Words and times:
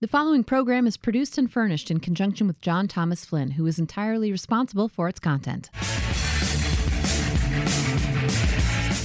The 0.00 0.06
following 0.06 0.44
program 0.44 0.86
is 0.86 0.96
produced 0.96 1.38
and 1.38 1.50
furnished 1.50 1.90
in 1.90 1.98
conjunction 1.98 2.46
with 2.46 2.60
John 2.60 2.86
Thomas 2.86 3.24
Flynn, 3.24 3.50
who 3.50 3.66
is 3.66 3.80
entirely 3.80 4.30
responsible 4.30 4.88
for 4.88 5.08
its 5.08 5.18
content. 5.18 5.70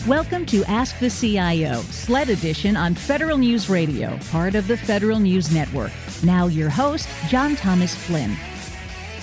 Welcome 0.07 0.45
to 0.45 0.63
Ask 0.65 0.99
the 0.99 1.09
CIO, 1.09 1.81
SLED 1.81 2.29
Edition 2.29 2.77
on 2.77 2.93
Federal 2.93 3.39
News 3.39 3.71
Radio, 3.71 4.19
part 4.29 4.53
of 4.53 4.67
the 4.67 4.77
Federal 4.77 5.17
News 5.17 5.51
Network. 5.51 5.91
Now, 6.23 6.45
your 6.45 6.69
host, 6.69 7.09
John 7.27 7.55
Thomas 7.55 7.95
Flynn. 7.95 8.37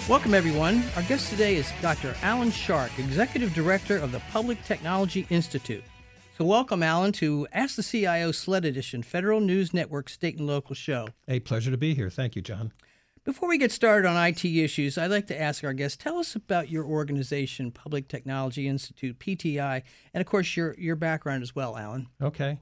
Welcome, 0.09 0.34
everyone. 0.34 0.82
Our 0.96 1.02
guest 1.05 1.30
today 1.30 1.55
is 1.55 1.71
Dr. 1.80 2.16
Alan 2.23 2.50
Shark, 2.50 2.91
Executive 2.98 3.55
Director 3.55 3.96
of 3.96 4.11
the 4.11 4.18
Public 4.32 4.61
Technology 4.64 5.25
Institute. 5.30 5.84
So, 6.41 6.46
welcome, 6.46 6.82
Alan, 6.82 7.12
to 7.12 7.46
Ask 7.52 7.77
the 7.77 7.82
CIO 7.82 8.32
SLED 8.32 8.64
Edition, 8.64 9.02
Federal 9.02 9.40
News 9.40 9.75
Network 9.75 10.09
State 10.09 10.39
and 10.39 10.46
Local 10.46 10.75
Show. 10.75 11.09
A 11.29 11.39
pleasure 11.40 11.70
to 11.70 11.77
be 11.77 11.93
here. 11.93 12.09
Thank 12.09 12.34
you, 12.34 12.40
John. 12.40 12.72
Before 13.25 13.46
we 13.46 13.58
get 13.58 13.71
started 13.71 14.08
on 14.08 14.16
IT 14.26 14.43
issues, 14.46 14.96
I'd 14.96 15.11
like 15.11 15.26
to 15.26 15.39
ask 15.39 15.63
our 15.63 15.75
guest, 15.75 16.00
tell 16.00 16.16
us 16.16 16.35
about 16.35 16.71
your 16.71 16.86
organization, 16.86 17.71
Public 17.71 18.08
Technology 18.08 18.66
Institute, 18.66 19.18
PTI, 19.18 19.82
and 20.14 20.22
of 20.22 20.26
course 20.26 20.57
your, 20.57 20.75
your 20.79 20.96
background 20.96 21.43
as 21.43 21.54
well, 21.54 21.76
Alan. 21.76 22.08
Okay. 22.22 22.58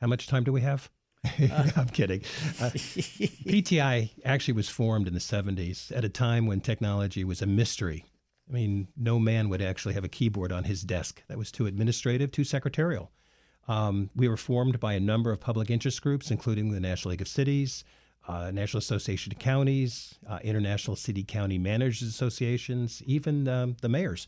How 0.00 0.06
much 0.06 0.28
time 0.28 0.44
do 0.44 0.52
we 0.52 0.60
have? 0.60 0.88
Uh, 1.50 1.68
I'm 1.74 1.88
kidding. 1.88 2.20
Uh, 2.60 2.70
PTI 2.70 4.10
actually 4.24 4.54
was 4.54 4.68
formed 4.68 5.08
in 5.08 5.14
the 5.14 5.18
70s 5.18 5.90
at 5.90 6.04
a 6.04 6.08
time 6.08 6.46
when 6.46 6.60
technology 6.60 7.24
was 7.24 7.42
a 7.42 7.46
mystery. 7.46 8.04
I 8.48 8.52
mean, 8.52 8.86
no 8.96 9.18
man 9.18 9.48
would 9.48 9.60
actually 9.60 9.94
have 9.94 10.04
a 10.04 10.08
keyboard 10.08 10.52
on 10.52 10.62
his 10.62 10.82
desk. 10.82 11.24
That 11.26 11.36
was 11.36 11.50
too 11.50 11.66
administrative, 11.66 12.30
too 12.30 12.44
secretarial. 12.44 13.10
Um, 13.68 14.10
we 14.14 14.28
were 14.28 14.36
formed 14.36 14.78
by 14.78 14.94
a 14.94 15.00
number 15.00 15.32
of 15.32 15.40
public 15.40 15.70
interest 15.70 16.00
groups, 16.02 16.30
including 16.30 16.70
the 16.70 16.80
National 16.80 17.10
League 17.10 17.22
of 17.22 17.28
Cities, 17.28 17.84
uh, 18.28 18.50
National 18.50 18.78
Association 18.78 19.32
of 19.32 19.38
Counties, 19.38 20.18
uh, 20.28 20.38
International 20.42 20.96
City 20.96 21.24
County 21.24 21.58
Managers 21.58 22.08
Associations, 22.08 23.02
even 23.06 23.48
um, 23.48 23.76
the 23.82 23.88
mayors. 23.88 24.26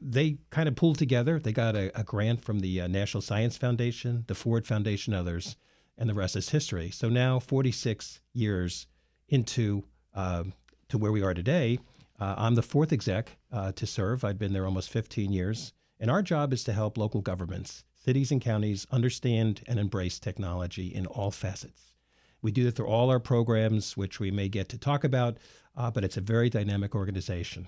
They 0.00 0.38
kind 0.50 0.68
of 0.68 0.76
pulled 0.76 0.98
together. 0.98 1.38
They 1.38 1.52
got 1.52 1.74
a, 1.74 1.90
a 1.98 2.04
grant 2.04 2.44
from 2.44 2.60
the 2.60 2.82
uh, 2.82 2.86
National 2.86 3.20
Science 3.20 3.56
Foundation, 3.56 4.24
the 4.28 4.34
Ford 4.34 4.66
Foundation, 4.66 5.14
others, 5.14 5.56
and 5.98 6.08
the 6.08 6.14
rest 6.14 6.36
is 6.36 6.50
history. 6.50 6.90
So 6.90 7.08
now, 7.08 7.38
46 7.38 8.20
years 8.32 8.86
into 9.28 9.84
uh, 10.14 10.44
to 10.88 10.98
where 10.98 11.12
we 11.12 11.22
are 11.22 11.34
today, 11.34 11.78
uh, 12.20 12.34
I'm 12.38 12.54
the 12.54 12.62
fourth 12.62 12.92
exec 12.92 13.36
uh, 13.50 13.72
to 13.72 13.86
serve. 13.86 14.22
I've 14.22 14.38
been 14.38 14.52
there 14.52 14.64
almost 14.64 14.90
15 14.90 15.32
years, 15.32 15.72
and 15.98 16.10
our 16.10 16.22
job 16.22 16.52
is 16.52 16.62
to 16.64 16.72
help 16.72 16.96
local 16.96 17.20
governments 17.20 17.84
cities 18.04 18.30
and 18.30 18.40
counties 18.40 18.86
understand 18.90 19.62
and 19.66 19.78
embrace 19.78 20.18
technology 20.18 20.88
in 20.94 21.06
all 21.06 21.30
facets. 21.30 21.94
We 22.42 22.52
do 22.52 22.64
that 22.64 22.72
through 22.72 22.88
all 22.88 23.08
our 23.08 23.20
programs, 23.20 23.96
which 23.96 24.20
we 24.20 24.30
may 24.30 24.48
get 24.48 24.68
to 24.68 24.78
talk 24.78 25.04
about, 25.04 25.38
uh, 25.76 25.90
but 25.90 26.04
it's 26.04 26.18
a 26.18 26.20
very 26.20 26.50
dynamic 26.50 26.94
organization. 26.94 27.66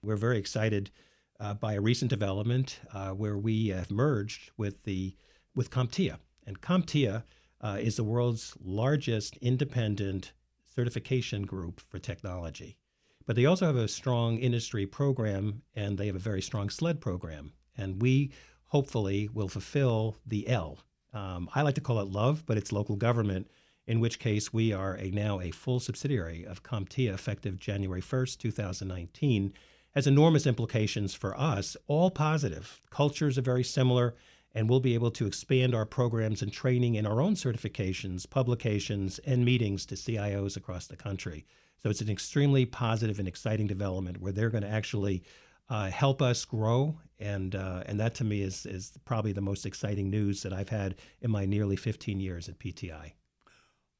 We're 0.00 0.16
very 0.16 0.38
excited 0.38 0.90
uh, 1.38 1.54
by 1.54 1.74
a 1.74 1.80
recent 1.82 2.08
development 2.08 2.80
uh, 2.94 3.10
where 3.10 3.36
we 3.36 3.68
have 3.68 3.90
merged 3.90 4.50
with 4.56 4.84
the 4.84 5.14
with 5.54 5.70
CompTIA, 5.70 6.18
and 6.46 6.60
CompTIA 6.60 7.24
uh, 7.60 7.78
is 7.80 7.96
the 7.96 8.04
world's 8.04 8.54
largest 8.62 9.36
independent 9.38 10.32
certification 10.74 11.42
group 11.42 11.80
for 11.80 11.98
technology. 11.98 12.78
But 13.26 13.36
they 13.36 13.46
also 13.46 13.66
have 13.66 13.76
a 13.76 13.88
strong 13.88 14.38
industry 14.38 14.86
program, 14.86 15.62
and 15.74 15.98
they 15.98 16.06
have 16.06 16.16
a 16.16 16.20
very 16.20 16.42
strong 16.42 16.70
SLED 16.70 17.00
program. 17.00 17.52
And 17.76 18.00
we 18.00 18.32
hopefully 18.66 19.28
will 19.32 19.48
fulfill 19.48 20.16
the 20.26 20.48
L. 20.48 20.78
Um, 21.12 21.48
I 21.54 21.62
like 21.62 21.76
to 21.76 21.80
call 21.80 22.00
it 22.00 22.08
love, 22.08 22.44
but 22.46 22.58
it's 22.58 22.72
local 22.72 22.96
government, 22.96 23.50
in 23.86 24.00
which 24.00 24.18
case 24.18 24.52
we 24.52 24.72
are 24.72 24.94
a, 24.96 25.10
now 25.10 25.40
a 25.40 25.50
full 25.50 25.80
subsidiary 25.80 26.44
of 26.44 26.62
CompTIA 26.62 27.14
effective 27.14 27.58
January 27.58 28.02
1st, 28.02 28.38
2019, 28.38 29.52
has 29.94 30.06
enormous 30.06 30.46
implications 30.46 31.14
for 31.14 31.38
us, 31.40 31.76
all 31.86 32.10
positive. 32.10 32.82
Cultures 32.90 33.38
are 33.38 33.42
very 33.42 33.64
similar, 33.64 34.14
and 34.54 34.68
we'll 34.68 34.80
be 34.80 34.94
able 34.94 35.10
to 35.12 35.26
expand 35.26 35.74
our 35.74 35.86
programs 35.86 36.42
and 36.42 36.52
training 36.52 36.96
in 36.96 37.06
our 37.06 37.20
own 37.20 37.34
certifications, 37.34 38.28
publications, 38.28 39.18
and 39.20 39.44
meetings 39.44 39.86
to 39.86 39.94
CIOs 39.94 40.56
across 40.56 40.86
the 40.86 40.96
country. 40.96 41.46
So 41.82 41.88
it's 41.88 42.00
an 42.00 42.10
extremely 42.10 42.66
positive 42.66 43.18
and 43.18 43.28
exciting 43.28 43.66
development 43.66 44.20
where 44.20 44.32
they're 44.32 44.50
going 44.50 44.64
to 44.64 44.68
actually 44.68 45.22
uh, 45.68 45.90
help 45.90 46.22
us 46.22 46.44
grow. 46.44 46.98
And, 47.18 47.54
uh, 47.54 47.82
and 47.86 47.98
that 47.98 48.14
to 48.16 48.24
me 48.24 48.42
is, 48.42 48.66
is 48.66 48.92
probably 49.04 49.32
the 49.32 49.40
most 49.40 49.64
exciting 49.64 50.10
news 50.10 50.42
that 50.42 50.52
I've 50.52 50.68
had 50.68 50.96
in 51.22 51.30
my 51.30 51.46
nearly 51.46 51.76
15 51.76 52.20
years 52.20 52.48
at 52.48 52.58
PTI. 52.58 53.12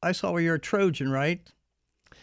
I 0.02 0.12
saw 0.12 0.32
where 0.32 0.42
you're 0.42 0.56
a 0.56 0.60
Trojan, 0.60 1.10
right? 1.10 1.40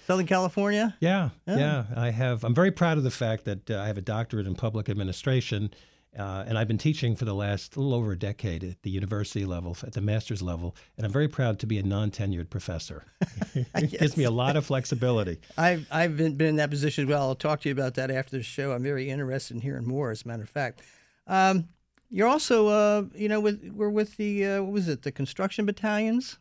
Southern 0.06 0.28
California? 0.28 0.96
Yeah, 1.00 1.30
yeah, 1.48 1.58
yeah. 1.58 1.86
I 1.96 2.12
have. 2.12 2.44
I'm 2.44 2.56
very 2.56 2.72
proud 2.72 2.98
of 2.98 3.04
the 3.04 3.12
fact 3.12 3.46
that 3.46 3.70
uh, 3.70 3.80
I 3.80 3.88
have 3.88 3.98
a 3.98 4.02
doctorate 4.02 4.48
in 4.48 4.56
public 4.56 4.90
administration 4.90 5.74
uh, 6.18 6.44
and 6.48 6.58
I've 6.58 6.68
been 6.68 6.78
teaching 6.78 7.16
for 7.16 7.26
the 7.26 7.34
last 7.34 7.76
little 7.76 7.94
over 7.94 8.12
a 8.12 8.18
decade 8.18 8.64
at 8.64 8.82
the 8.84 8.90
university 8.90 9.46
level, 9.46 9.76
at 9.84 9.94
the 9.94 10.02
master's 10.02 10.42
level, 10.42 10.76
and 10.98 11.06
I'm 11.06 11.12
very 11.12 11.28
proud 11.28 11.60
to 11.60 11.68
be 11.68 11.80
a 11.80 11.84
non-tenured 11.84 12.50
professor. 12.50 13.06
it 13.56 13.68
yes. 13.74 13.92
gives 13.92 14.18
me 14.18 14.24
a 14.24 14.32
lot 14.32 14.56
of 14.56 14.66
flexibility. 14.66 15.40
I've 15.58 15.88
I've 15.92 16.18
been, 16.18 16.36
been 16.36 16.48
in 16.48 16.56
that 16.58 16.70
position 16.70 17.06
as 17.06 17.10
well. 17.10 17.24
I'll 17.24 17.36
talk 17.36 17.62
to 17.62 17.70
you 17.70 17.74
about 17.74 17.96
that 17.96 18.12
after 18.12 18.38
the 18.38 18.44
show. 18.44 18.74
I'm 18.74 18.84
very 18.84 19.10
interested 19.10 19.56
in 19.56 19.62
hearing 19.62 19.88
more. 19.88 20.12
As 20.12 20.24
a 20.24 20.28
matter 20.28 20.44
of 20.44 20.50
fact, 20.50 20.82
um, 21.28 21.68
you're 22.10 22.28
also 22.28 22.68
uh, 22.68 23.04
you 23.16 23.28
know 23.28 23.40
with 23.40 23.72
we're 23.74 23.90
with 23.90 24.18
the 24.18 24.46
uh, 24.46 24.64
what 24.64 24.72
was 24.72 24.88
it 24.88 25.02
the 25.02 25.12
construction 25.12 25.66
battalions. 25.66 26.38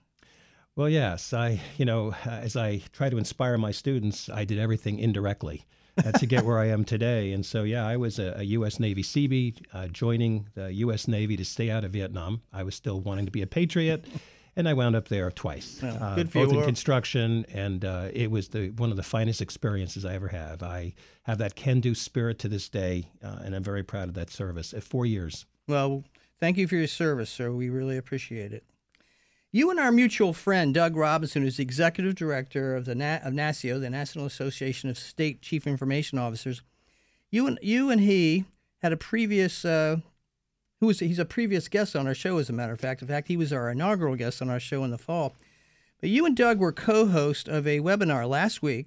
Well, 0.75 0.89
yes, 0.89 1.33
I 1.33 1.61
you 1.77 1.85
know 1.85 2.15
as 2.25 2.57
I 2.57 2.83
try 2.93 3.11
to 3.11 3.19
inspire 3.19 3.59
my 3.59 3.73
students, 3.73 4.29
I 4.29 4.45
did 4.45 4.59
everything 4.59 4.99
indirectly 4.99 5.67
uh, 5.99 6.13
to 6.13 6.27
get 6.27 6.45
where 6.45 6.59
I 6.59 6.67
am 6.67 6.85
today. 6.85 7.33
And 7.33 7.45
so, 7.45 7.63
yeah, 7.63 7.87
I 7.87 7.97
was 7.97 8.19
a, 8.19 8.35
a 8.39 8.43
U.S. 8.43 8.81
Navy 8.81 9.03
Seabee, 9.03 9.61
uh, 9.73 9.89
joining 9.89 10.49
the 10.55 10.73
U.S. 10.75 11.09
Navy 11.09 11.37
to 11.37 11.45
stay 11.45 11.71
out 11.71 11.85
of 11.85 11.93
Vietnam. 11.93 12.43
I 12.53 12.63
was 12.63 12.75
still 12.75 13.01
wanting 13.01 13.27
to 13.27 13.31
be 13.31 13.43
a 13.43 13.47
patriot. 13.47 14.05
And 14.55 14.69
I 14.69 14.75
wound 14.75 14.95
up 14.95 15.09
there 15.09 15.31
twice, 15.31 15.81
well, 15.83 15.97
uh, 15.99 16.23
both 16.25 16.53
in 16.53 16.63
construction, 16.63 17.47
and 17.55 17.87
uh, 17.87 18.09
it 18.13 18.31
was 18.31 18.49
the 18.49 18.69
one 18.77 18.91
of 18.91 18.99
the 18.99 19.03
finest 19.03 19.41
experiences 19.41 20.05
I 20.05 20.13
ever 20.13 20.29
have. 20.29 20.63
I 20.63 20.93
have 21.23 21.39
that 21.39 21.55
can-do 21.55 21.95
spirit 21.95 22.39
to 22.41 22.49
this 22.51 22.69
day, 22.69 23.09
uh, 23.25 23.39
and 23.43 23.55
I'm 23.55 23.65
very 23.65 23.83
proud 23.83 24.09
of 24.09 24.15
that 24.17 24.29
service. 24.29 24.75
At 24.75 24.85
four 24.85 25.07
years. 25.07 25.47
Well, 25.69 26.05
thank 26.39 26.59
you 26.59 26.69
for 26.69 26.77
your 26.77 26.87
service, 26.87 27.31
sir. 27.31 27.51
We 27.51 27.71
really 27.71 27.97
appreciate 27.97 28.53
it. 28.53 28.63
You 29.55 29.71
and 29.71 29.79
our 29.79 29.93
mutual 29.93 30.33
friend, 30.33 30.73
Doug 30.73 30.97
Robinson, 30.97 31.43
who's 31.43 31.59
the 31.59 31.63
executive 31.63 32.15
director 32.15 32.75
of 32.75 32.87
the 32.87 32.95
Na- 32.95 33.19
of 33.23 33.35
NASCIO, 33.35 33.79
the 33.79 33.91
National 33.91 34.25
Association 34.25 34.89
of 34.89 34.97
State 34.97 35.43
Chief 35.43 35.67
Information 35.67 36.19
Officers, 36.19 36.63
you 37.31 37.47
and 37.47 37.59
you 37.61 37.91
and 37.91 38.01
he 38.01 38.47
had 38.81 38.95
a 38.95 38.97
previous 38.97 39.63
uh, 39.67 39.97
who 40.81 40.87
was 40.87 41.01
he's 41.01 41.19
a 41.19 41.27
previous 41.27 41.69
guest 41.69 41.95
on 41.95 42.07
our 42.07 42.15
show, 42.15 42.39
as 42.39 42.49
a 42.49 42.55
matter 42.55 42.73
of 42.73 42.81
fact. 42.81 43.03
In 43.03 43.09
fact, 43.09 43.29
he 43.29 43.37
was 43.37 43.53
our 43.53 43.71
inaugural 43.71 44.17
guest 44.17 44.41
on 44.41 44.49
our 44.49 44.59
show 44.59 44.85
in 44.85 44.91
the 44.91 44.97
fall. 44.97 45.35
But 46.01 46.09
you 46.09 46.25
and 46.25 46.35
Doug 46.35 46.59
were 46.59 46.73
co-host 46.73 47.47
of 47.47 47.67
a 47.67 47.81
webinar 47.81 48.27
last 48.27 48.63
week 48.63 48.87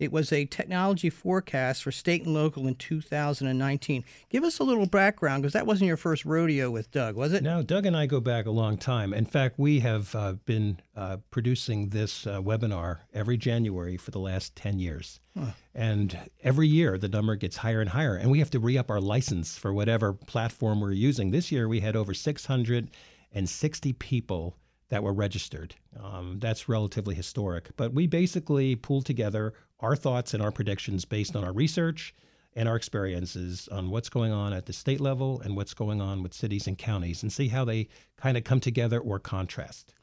it 0.00 0.10
was 0.10 0.32
a 0.32 0.46
technology 0.46 1.10
forecast 1.10 1.82
for 1.82 1.92
state 1.92 2.24
and 2.24 2.32
local 2.32 2.66
in 2.66 2.74
2019. 2.74 4.02
Give 4.30 4.44
us 4.44 4.58
a 4.58 4.64
little 4.64 4.86
background 4.86 5.42
because 5.42 5.52
that 5.52 5.66
wasn't 5.66 5.88
your 5.88 5.98
first 5.98 6.24
rodeo 6.24 6.70
with 6.70 6.90
Doug, 6.90 7.16
was 7.16 7.34
it? 7.34 7.42
No, 7.42 7.62
Doug 7.62 7.84
and 7.84 7.94
I 7.94 8.06
go 8.06 8.18
back 8.18 8.46
a 8.46 8.50
long 8.50 8.78
time. 8.78 9.12
In 9.12 9.26
fact, 9.26 9.58
we 9.58 9.80
have 9.80 10.14
uh, 10.14 10.32
been 10.46 10.80
uh, 10.96 11.18
producing 11.30 11.90
this 11.90 12.26
uh, 12.26 12.40
webinar 12.40 13.00
every 13.12 13.36
January 13.36 13.98
for 13.98 14.10
the 14.10 14.18
last 14.18 14.56
10 14.56 14.78
years. 14.78 15.20
Huh. 15.38 15.50
And 15.74 16.18
every 16.42 16.66
year 16.66 16.96
the 16.96 17.08
number 17.08 17.36
gets 17.36 17.58
higher 17.58 17.82
and 17.82 17.90
higher, 17.90 18.16
and 18.16 18.30
we 18.30 18.38
have 18.38 18.50
to 18.50 18.58
re 18.58 18.78
up 18.78 18.90
our 18.90 19.02
license 19.02 19.58
for 19.58 19.72
whatever 19.74 20.14
platform 20.14 20.80
we're 20.80 20.92
using. 20.92 21.30
This 21.30 21.52
year 21.52 21.68
we 21.68 21.80
had 21.80 21.94
over 21.94 22.14
660 22.14 23.92
people 23.92 24.56
that 24.90 25.02
were 25.02 25.12
registered. 25.12 25.74
Um, 26.02 26.38
that's 26.40 26.68
relatively 26.68 27.14
historic. 27.14 27.70
But 27.76 27.94
we 27.94 28.06
basically 28.06 28.76
pulled 28.76 29.06
together 29.06 29.54
our 29.80 29.96
thoughts 29.96 30.34
and 30.34 30.42
our 30.42 30.50
predictions 30.50 31.04
based 31.04 31.34
on 31.36 31.44
our 31.44 31.52
research 31.52 32.14
and 32.54 32.68
our 32.68 32.76
experiences 32.76 33.68
on 33.68 33.90
what's 33.90 34.08
going 34.08 34.32
on 34.32 34.52
at 34.52 34.66
the 34.66 34.72
state 34.72 35.00
level 35.00 35.40
and 35.40 35.56
what's 35.56 35.74
going 35.74 36.00
on 36.00 36.22
with 36.22 36.34
cities 36.34 36.66
and 36.66 36.76
counties 36.78 37.22
and 37.22 37.32
see 37.32 37.48
how 37.48 37.64
they 37.64 37.88
kind 38.16 38.36
of 38.36 38.44
come 38.44 38.60
together 38.60 38.98
or 38.98 39.18
contrast. 39.18 39.94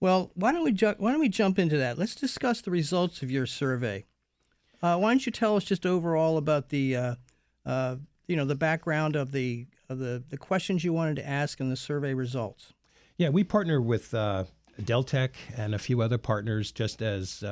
Well, 0.00 0.32
why 0.34 0.52
don't 0.52 0.64
we 0.64 0.72
ju- 0.72 0.94
why 0.98 1.12
don't 1.12 1.20
we 1.20 1.28
jump 1.28 1.58
into 1.58 1.76
that? 1.78 1.98
Let's 1.98 2.14
discuss 2.14 2.60
the 2.60 2.70
results 2.70 3.22
of 3.22 3.30
your 3.30 3.46
survey. 3.46 4.04
Uh, 4.82 4.98
why 4.98 5.12
don't 5.12 5.24
you 5.24 5.30
tell 5.30 5.54
us 5.54 5.64
just 5.64 5.86
overall 5.86 6.38
about 6.38 6.70
the 6.70 6.96
uh, 6.96 7.14
uh, 7.64 7.96
you 8.26 8.34
know 8.34 8.44
the 8.44 8.56
background 8.56 9.14
of 9.14 9.30
the 9.30 9.68
of 9.88 9.98
the 9.98 10.24
the 10.28 10.38
questions 10.38 10.82
you 10.82 10.92
wanted 10.92 11.16
to 11.16 11.28
ask 11.28 11.60
and 11.60 11.70
the 11.70 11.76
survey 11.76 12.14
results? 12.14 12.72
Yeah, 13.16 13.28
we 13.28 13.44
partner 13.44 13.80
with 13.80 14.12
uh, 14.12 14.44
Deltek 14.80 15.34
and 15.56 15.72
a 15.72 15.78
few 15.78 16.00
other 16.00 16.18
partners, 16.18 16.72
just 16.72 17.00
as 17.00 17.44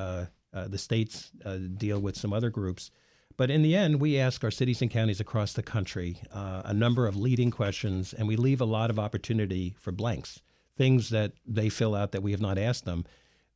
uh, 0.52 0.68
the 0.68 0.78
states 0.78 1.30
uh, 1.44 1.56
deal 1.76 2.00
with 2.00 2.16
some 2.16 2.32
other 2.32 2.50
groups. 2.50 2.90
But 3.36 3.50
in 3.50 3.62
the 3.62 3.74
end, 3.74 4.00
we 4.00 4.18
ask 4.18 4.44
our 4.44 4.50
cities 4.50 4.82
and 4.82 4.90
counties 4.90 5.20
across 5.20 5.52
the 5.52 5.62
country 5.62 6.18
uh, 6.32 6.62
a 6.64 6.74
number 6.74 7.06
of 7.06 7.16
leading 7.16 7.50
questions, 7.50 8.12
and 8.12 8.28
we 8.28 8.36
leave 8.36 8.60
a 8.60 8.66
lot 8.66 8.90
of 8.90 8.98
opportunity 8.98 9.74
for 9.78 9.92
blanks, 9.92 10.42
things 10.76 11.08
that 11.10 11.32
they 11.46 11.68
fill 11.68 11.94
out 11.94 12.12
that 12.12 12.22
we 12.22 12.32
have 12.32 12.40
not 12.40 12.58
asked 12.58 12.84
them. 12.84 13.04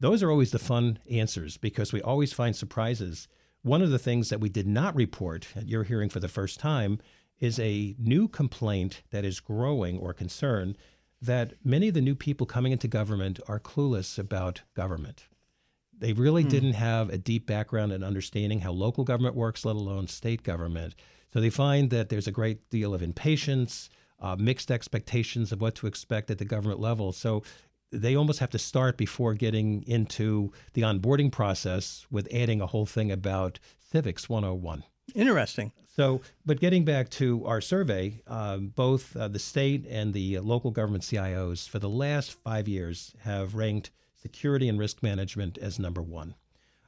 Those 0.01 0.23
are 0.23 0.31
always 0.31 0.53
the 0.53 0.59
fun 0.59 0.99
answers 1.11 1.57
because 1.57 1.93
we 1.93 2.01
always 2.03 2.33
find 2.33 2.57
surprises. 2.57 3.29
One 3.63 3.83
of 3.83 3.91
the 3.91 3.99
things 3.99 4.31
that 4.31 4.41
we 4.41 4.49
did 4.49 4.67
not 4.67 4.95
report, 4.95 5.49
that 5.55 5.69
you're 5.69 5.85
hearing 5.85 6.09
for 6.09 6.21
the 6.21 6.29
first 6.29 6.59
time, 6.59 6.99
is 7.41 7.59
a 7.59 7.95
new 7.99 8.29
complaint 8.29 9.03
that 9.11 9.25
is 9.25 9.41
growing 9.41 9.99
or 9.99 10.15
concern 10.15 10.77
that 11.21 11.55
many 11.65 11.89
of 11.89 11.95
the 11.95 12.01
new 12.01 12.15
people 12.15 12.47
coming 12.47 12.73
into 12.73 12.89
government 12.89 13.41
are 13.49 13.61
clueless 13.61 14.19
about 14.19 14.63
government. 14.75 15.25
They 16.05 16.13
really 16.13 16.43
hmm. 16.43 16.51
didn't 16.51 16.73
have 16.75 17.09
a 17.09 17.17
deep 17.17 17.47
background 17.47 17.91
in 17.91 18.05
understanding 18.05 18.61
how 18.61 18.73
local 18.73 19.05
government 19.05 19.37
works, 19.37 19.65
let 19.65 19.75
alone 19.75 20.07
state 20.07 20.43
government. 20.43 20.95
So 21.33 21.41
they 21.41 21.49
find 21.49 21.89
that 21.89 22.11
there's 22.11 22.27
a 22.27 22.31
great 22.31 22.69
deal 22.69 22.93
of 22.93 23.03
impatience, 23.03 23.89
uh, 24.21 24.37
mixed 24.39 24.71
expectations 24.71 25.51
of 25.51 25.63
what 25.63 25.77
to 25.77 25.87
expect 25.87 26.31
at 26.31 26.37
the 26.37 26.45
government 26.45 26.79
level. 26.79 27.13
So 27.13 27.43
they 27.91 28.17
almost 28.17 28.39
have 28.41 28.51
to 28.51 28.59
start 28.59 28.99
before 28.99 29.33
getting 29.33 29.83
into 29.85 30.53
the 30.75 30.83
onboarding 30.83 31.33
process 31.33 32.07
with 32.11 32.29
adding 32.31 32.61
a 32.61 32.67
whole 32.67 32.85
thing 32.85 33.11
about 33.11 33.59
civics 33.91 34.29
101. 34.29 34.85
Interesting. 35.15 35.73
So, 35.97 36.21
but 36.45 36.61
getting 36.61 36.85
back 36.85 37.09
to 37.13 37.47
our 37.47 37.63
survey, 37.63 38.21
um, 38.27 38.75
both 38.77 39.17
uh, 39.17 39.29
the 39.29 39.39
state 39.39 39.87
and 39.89 40.13
the 40.13 40.41
local 40.41 40.71
government 40.71 41.05
CIOs 41.05 41.67
for 41.67 41.79
the 41.79 41.89
last 41.89 42.35
five 42.35 42.69
years 42.69 43.15
have 43.21 43.55
ranked 43.55 43.91
security 44.25 44.71
and 44.71 44.79
risk 44.79 45.03
management 45.03 45.59
as 45.59 45.79
number 45.79 46.01
one. 46.01 46.35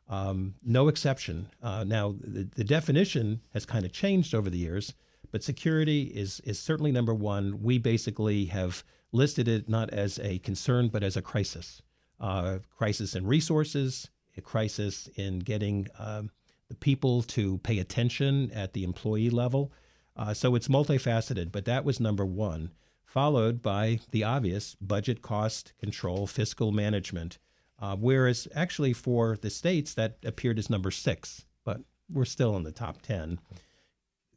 Um, 0.09 0.55
no 0.65 0.89
exception. 0.89 1.51
Uh, 1.63 1.85
now, 1.85 2.15
the, 2.19 2.49
the, 2.55 2.65
definition 2.65 3.43
has 3.53 3.67
kind 3.67 3.85
of 3.85 3.93
changed 3.93 4.35
over 4.35 4.49
the 4.49 4.57
years, 4.57 4.95
but 5.33 5.43
security 5.43 6.05
is 6.05 6.41
is 6.45 6.59
certainly 6.59 6.93
number 6.93 7.13
one. 7.13 7.61
We 7.61 7.77
basically 7.79 8.47
have 8.47 8.85
listed 9.13 9.49
it 9.49 9.69
not 9.69 9.91
as 9.91 10.19
a 10.21 10.39
concern, 10.39 10.89
but 10.89 11.03
as 11.03 11.17
a 11.17 11.23
crisis. 11.23 11.83
Uh, 12.19 12.61
crisis 12.79 13.15
in 13.15 13.27
resources, 13.27 14.09
a 14.37 14.41
crisis 14.41 15.09
in 15.17 15.41
getting 15.41 15.89
um, 15.99 16.31
the 16.69 16.75
people 16.77 17.23
to 17.23 17.59
pay 17.59 17.79
attention 17.79 18.51
at 18.53 18.73
the 18.73 18.85
employee 18.85 19.31
level. 19.31 19.73
Uh, 20.17 20.33
so 20.33 20.55
it's 20.55 20.69
multifaceted, 20.69 21.53
but 21.53 21.67
that 21.67 21.85
was 21.85 22.01
number 22.01 22.25
one, 22.25 22.71
followed 23.07 23.63
by 23.63 24.01
the 24.11 24.23
obvious 24.23 24.77
budget 24.81 25.23
cost 25.23 25.73
control, 25.81 26.27
fiscal 26.27 26.73
management. 26.73 27.39
Uh, 27.79 27.97
whereas 27.97 28.47
actually 28.55 28.93
for 28.93 29.37
the 29.41 29.51
states, 29.51 29.95
that 29.95 30.19
appeared 30.25 30.59
as 30.59 30.69
number 30.69 30.91
six, 30.91 31.47
but 31.65 31.81
we're 32.11 32.25
still 32.25 32.57
in 32.57 32.63
the 32.63 32.73
top 32.73 33.01
10. 33.03 33.39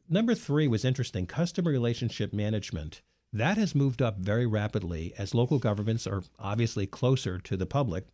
Number 0.08 0.34
three 0.34 0.68
was 0.68 0.84
interesting 0.84 1.26
customer 1.26 1.70
relationship 1.70 2.32
management. 2.32 3.02
That 3.32 3.58
has 3.58 3.74
moved 3.74 4.02
up 4.02 4.18
very 4.18 4.46
rapidly 4.46 5.14
as 5.18 5.34
local 5.34 5.58
governments 5.58 6.06
are 6.06 6.22
obviously 6.38 6.86
closer 6.86 7.38
to 7.38 7.56
the 7.56 7.66
public 7.66 8.06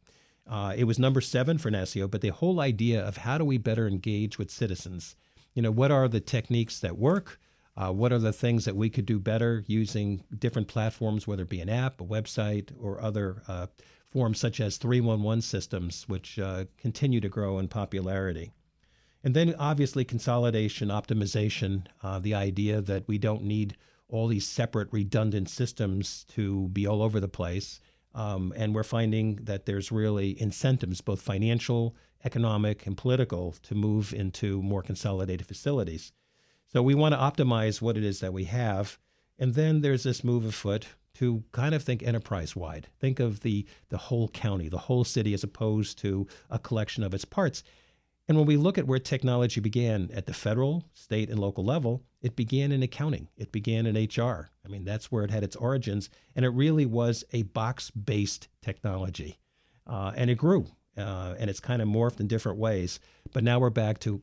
uh, 0.46 0.74
it 0.76 0.84
was 0.84 0.98
number 0.98 1.20
seven 1.20 1.58
for 1.58 1.70
NASCIO, 1.70 2.08
but 2.10 2.20
the 2.20 2.28
whole 2.28 2.60
idea 2.60 3.02
of 3.02 3.16
how 3.18 3.36
do 3.36 3.44
we 3.44 3.58
better 3.58 3.88
engage 3.88 4.38
with 4.38 4.50
citizens? 4.50 5.16
You 5.54 5.62
know, 5.62 5.70
what 5.70 5.90
are 5.90 6.08
the 6.08 6.20
techniques 6.20 6.78
that 6.80 6.96
work? 6.96 7.40
Uh, 7.76 7.92
what 7.92 8.12
are 8.12 8.18
the 8.18 8.32
things 8.32 8.64
that 8.64 8.76
we 8.76 8.88
could 8.88 9.06
do 9.06 9.18
better 9.18 9.64
using 9.66 10.24
different 10.38 10.68
platforms, 10.68 11.26
whether 11.26 11.42
it 11.42 11.48
be 11.48 11.60
an 11.60 11.68
app, 11.68 12.00
a 12.00 12.04
website, 12.04 12.70
or 12.80 13.00
other 13.00 13.42
uh, 13.48 13.66
forms 14.10 14.40
such 14.40 14.60
as 14.60 14.78
311 14.78 15.42
systems, 15.42 16.04
which 16.08 16.38
uh, 16.38 16.64
continue 16.78 17.20
to 17.20 17.28
grow 17.28 17.58
in 17.58 17.68
popularity? 17.68 18.52
And 19.22 19.34
then 19.34 19.54
obviously 19.58 20.04
consolidation, 20.04 20.88
optimization, 20.88 21.86
uh, 22.02 22.18
the 22.18 22.34
idea 22.34 22.80
that 22.80 23.06
we 23.08 23.18
don't 23.18 23.42
need 23.42 23.76
all 24.08 24.28
these 24.28 24.46
separate 24.46 24.88
redundant 24.92 25.50
systems 25.50 26.24
to 26.28 26.68
be 26.68 26.86
all 26.86 27.02
over 27.02 27.18
the 27.20 27.28
place 27.28 27.80
um, 28.16 28.54
and 28.56 28.74
we're 28.74 28.82
finding 28.82 29.36
that 29.44 29.66
there's 29.66 29.92
really 29.92 30.40
incentives, 30.40 31.02
both 31.02 31.20
financial, 31.20 31.94
economic, 32.24 32.86
and 32.86 32.96
political, 32.96 33.52
to 33.62 33.74
move 33.74 34.14
into 34.14 34.62
more 34.62 34.82
consolidated 34.82 35.46
facilities. 35.46 36.12
So 36.76 36.82
we 36.82 36.94
want 36.94 37.14
to 37.14 37.18
optimize 37.18 37.80
what 37.80 37.96
it 37.96 38.04
is 38.04 38.20
that 38.20 38.34
we 38.34 38.44
have. 38.44 38.98
And 39.38 39.54
then 39.54 39.80
there's 39.80 40.02
this 40.02 40.22
move 40.22 40.44
afoot 40.44 40.86
to 41.14 41.42
kind 41.52 41.74
of 41.74 41.82
think 41.82 42.02
enterprise 42.02 42.54
wide. 42.54 42.88
Think 43.00 43.18
of 43.18 43.40
the, 43.40 43.64
the 43.88 43.96
whole 43.96 44.28
county, 44.28 44.68
the 44.68 44.76
whole 44.76 45.02
city, 45.02 45.32
as 45.32 45.42
opposed 45.42 45.96
to 46.00 46.26
a 46.50 46.58
collection 46.58 47.02
of 47.02 47.14
its 47.14 47.24
parts. 47.24 47.62
And 48.28 48.36
when 48.36 48.46
we 48.46 48.58
look 48.58 48.76
at 48.76 48.86
where 48.86 48.98
technology 48.98 49.58
began 49.58 50.10
at 50.12 50.26
the 50.26 50.34
federal, 50.34 50.84
state, 50.92 51.30
and 51.30 51.38
local 51.38 51.64
level, 51.64 52.02
it 52.20 52.36
began 52.36 52.72
in 52.72 52.82
accounting, 52.82 53.28
it 53.38 53.52
began 53.52 53.86
in 53.86 53.94
HR. 53.94 54.50
I 54.62 54.68
mean, 54.68 54.84
that's 54.84 55.10
where 55.10 55.24
it 55.24 55.30
had 55.30 55.44
its 55.44 55.56
origins. 55.56 56.10
And 56.34 56.44
it 56.44 56.50
really 56.50 56.84
was 56.84 57.24
a 57.32 57.44
box 57.44 57.90
based 57.90 58.48
technology. 58.60 59.38
Uh, 59.86 60.12
and 60.14 60.28
it 60.28 60.36
grew 60.36 60.66
uh, 60.96 61.34
and 61.38 61.50
it's 61.50 61.60
kind 61.60 61.82
of 61.82 61.88
morphed 61.88 62.20
in 62.20 62.26
different 62.26 62.58
ways. 62.58 63.00
But 63.32 63.44
now 63.44 63.58
we're 63.58 63.70
back 63.70 63.98
to 64.00 64.22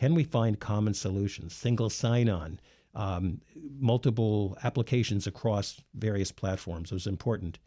can 0.00 0.14
we 0.14 0.24
find 0.24 0.58
common 0.58 0.94
solutions, 0.94 1.54
single 1.54 1.90
sign 1.90 2.26
on, 2.26 2.58
um, 2.94 3.42
multiple 3.78 4.56
applications 4.64 5.26
across 5.26 5.82
various 5.92 6.32
platforms 6.32 6.90
was 6.90 7.06
important. 7.06 7.58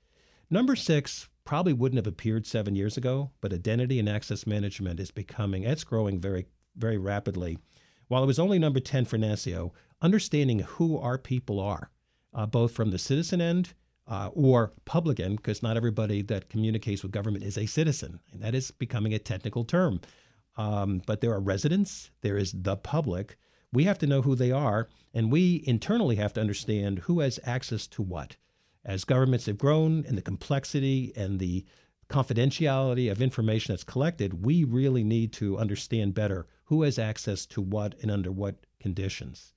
Number 0.50 0.76
six 0.76 1.30
probably 1.46 1.74
wouldn't 1.74 1.98
have 1.98 2.12
appeared 2.12 2.48
seven 2.48 2.76
years 2.76 2.98
ago, 2.98 3.30
but 3.40 3.54
identity 3.54 4.00
and 4.00 4.10
access 4.10 4.48
management 4.48 5.00
is 5.00 5.12
becoming, 5.12 5.62
it's 5.62 5.84
growing 5.84 6.20
very, 6.20 6.48
very 6.76 6.98
rapidly. 6.98 7.60
While 8.08 8.24
it 8.24 8.28
was 8.28 8.40
only 8.40 8.58
number 8.58 8.80
10 8.80 9.06
for 9.06 9.20
NASCIO, 9.20 9.70
understanding 10.02 10.58
who 10.58 10.98
our 10.98 11.20
people 11.20 11.60
are, 11.60 11.92
uh, 12.34 12.48
both 12.48 12.72
from 12.72 12.90
the 12.90 12.98
citizen 12.98 13.42
end 13.42 13.76
uh, 14.08 14.32
or 14.34 14.74
public 14.86 15.20
end, 15.20 15.38
because 15.38 15.62
not 15.62 15.78
everybody 15.78 16.24
that 16.24 16.50
communicates 16.50 17.04
with 17.04 17.12
government 17.12 17.44
is 17.44 17.60
a 17.60 17.68
citizen, 17.68 18.20
and 18.32 18.42
that 18.42 18.56
is 18.56 18.72
becoming 18.72 19.14
a 19.14 19.20
technical 19.20 19.64
term. 19.64 20.02
Um, 20.56 21.02
but 21.06 21.22
there 21.22 21.32
are 21.32 21.40
residents, 21.40 22.12
there 22.22 22.38
is 22.38 22.54
the 22.54 22.76
public. 22.76 23.38
We 23.72 23.86
have 23.86 23.98
to 24.00 24.08
know 24.08 24.22
who 24.22 24.36
they 24.36 24.52
are, 24.52 24.88
and 25.14 25.32
we 25.32 25.64
internally 25.66 26.18
have 26.18 26.34
to 26.34 26.42
understand 26.42 27.00
who 27.00 27.22
has 27.22 27.40
access 27.44 27.88
to 27.88 28.04
what 28.04 28.36
as 28.86 29.06
governments 29.06 29.46
have 29.46 29.58
grown 29.58 30.06
and 30.06 30.18
the 30.18 30.22
complexity 30.22 31.14
and 31.16 31.40
the 31.40 31.66
confidentiality 32.10 33.12
of 33.12 33.22
information 33.22 33.72
that's 33.72 33.84
collected, 33.84 34.46
we 34.46 34.64
really 34.64 35.04
need 35.04 35.32
to 35.34 35.58
understand 35.58 36.14
better 36.14 36.46
who 36.66 36.84
has 36.84 37.00
access 37.00 37.46
to 37.46 37.62
what 37.62 37.96
and 38.02 38.12
under 38.12 38.32
what 38.32 38.66
conditions. 38.80 39.54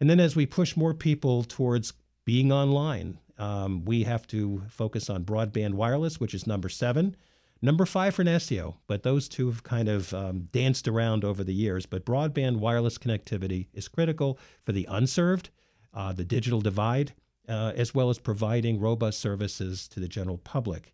And 0.00 0.08
then 0.08 0.20
as 0.20 0.36
we 0.36 0.46
push 0.46 0.76
more 0.76 0.94
people 0.94 1.42
towards 1.44 1.94
being 2.24 2.52
online, 2.52 3.18
um, 3.38 3.84
we 3.84 4.04
have 4.04 4.26
to 4.28 4.62
focus 4.68 5.08
on 5.08 5.24
broadband 5.24 5.74
wireless, 5.74 6.20
which 6.20 6.34
is 6.34 6.46
number 6.46 6.68
seven. 6.68 7.16
Number 7.60 7.86
five 7.86 8.14
for 8.14 8.22
NASCIO, 8.22 8.76
but 8.86 9.02
those 9.02 9.28
two 9.28 9.48
have 9.48 9.64
kind 9.64 9.88
of 9.88 10.14
um, 10.14 10.48
danced 10.52 10.86
around 10.86 11.24
over 11.24 11.42
the 11.42 11.54
years. 11.54 11.86
But 11.86 12.06
broadband 12.06 12.58
wireless 12.58 12.98
connectivity 12.98 13.66
is 13.72 13.88
critical 13.88 14.38
for 14.64 14.70
the 14.72 14.86
unserved, 14.88 15.50
uh, 15.92 16.12
the 16.12 16.24
digital 16.24 16.60
divide, 16.60 17.14
uh, 17.48 17.72
as 17.74 17.94
well 17.94 18.10
as 18.10 18.18
providing 18.18 18.78
robust 18.78 19.18
services 19.18 19.88
to 19.88 19.98
the 19.98 20.06
general 20.06 20.38
public. 20.38 20.92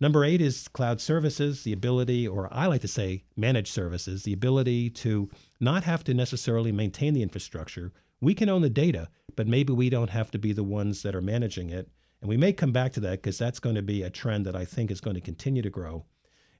Number 0.00 0.24
eight 0.24 0.40
is 0.40 0.68
cloud 0.68 1.00
services, 1.00 1.64
the 1.64 1.72
ability, 1.72 2.26
or 2.26 2.48
I 2.52 2.66
like 2.66 2.82
to 2.82 2.88
say 2.88 3.24
managed 3.36 3.72
services, 3.72 4.22
the 4.22 4.32
ability 4.32 4.90
to 4.90 5.28
not 5.60 5.82
have 5.84 6.04
to 6.04 6.14
necessarily 6.14 6.70
maintain 6.72 7.14
the 7.14 7.22
infrastructure. 7.22 7.92
We 8.20 8.34
can 8.34 8.48
own 8.48 8.62
the 8.62 8.70
data, 8.70 9.08
but 9.36 9.48
maybe 9.48 9.72
we 9.72 9.90
don't 9.90 10.10
have 10.10 10.30
to 10.30 10.38
be 10.38 10.52
the 10.52 10.64
ones 10.64 11.02
that 11.02 11.14
are 11.14 11.20
managing 11.20 11.70
it. 11.70 11.90
And 12.20 12.28
we 12.28 12.36
may 12.36 12.52
come 12.52 12.72
back 12.72 12.92
to 12.94 13.00
that 13.00 13.22
because 13.22 13.38
that's 13.38 13.60
going 13.60 13.76
to 13.76 13.82
be 13.82 14.02
a 14.02 14.10
trend 14.10 14.44
that 14.46 14.56
I 14.56 14.64
think 14.64 14.90
is 14.90 15.00
going 15.00 15.14
to 15.14 15.20
continue 15.20 15.62
to 15.62 15.70
grow. 15.70 16.04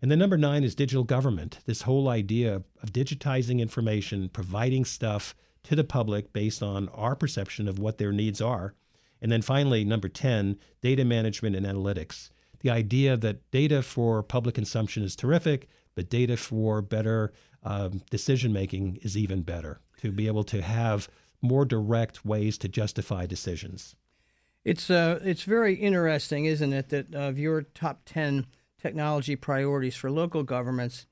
And 0.00 0.10
then 0.10 0.20
number 0.20 0.38
nine 0.38 0.62
is 0.62 0.76
digital 0.76 1.02
government, 1.02 1.58
this 1.64 1.82
whole 1.82 2.08
idea 2.08 2.62
of 2.82 2.92
digitizing 2.92 3.58
information, 3.60 4.28
providing 4.28 4.84
stuff 4.84 5.34
to 5.64 5.74
the 5.74 5.82
public 5.82 6.32
based 6.32 6.62
on 6.62 6.88
our 6.90 7.16
perception 7.16 7.66
of 7.66 7.80
what 7.80 7.98
their 7.98 8.12
needs 8.12 8.40
are 8.40 8.74
and 9.20 9.32
then 9.32 9.42
finally, 9.42 9.84
number 9.84 10.08
10, 10.08 10.58
data 10.80 11.04
management 11.04 11.56
and 11.56 11.66
analytics. 11.66 12.30
The 12.60 12.70
idea 12.70 13.16
that 13.16 13.50
data 13.50 13.82
for 13.82 14.22
public 14.22 14.54
consumption 14.54 15.02
is 15.02 15.16
terrific, 15.16 15.68
but 15.94 16.10
data 16.10 16.36
for 16.36 16.82
better 16.82 17.32
um, 17.64 18.02
decision 18.10 18.52
making 18.52 18.98
is 19.02 19.16
even 19.16 19.42
better 19.42 19.80
to 19.98 20.12
be 20.12 20.26
able 20.26 20.44
to 20.44 20.62
have 20.62 21.08
more 21.40 21.64
direct 21.64 22.24
ways 22.24 22.58
to 22.58 22.68
justify 22.68 23.26
decisions. 23.26 23.96
It's 24.68 24.90
uh, 24.90 25.18
it's 25.24 25.44
very 25.44 25.74
interesting, 25.74 26.44
isn't 26.44 26.72
it, 26.72 26.88
that 26.90 27.14
of 27.14 27.38
your 27.38 27.62
top 27.62 28.02
ten 28.04 28.46
technology 28.80 29.34
priorities 29.34 29.96
for 29.96 30.10
local 30.10 30.42
governments, 30.42 31.06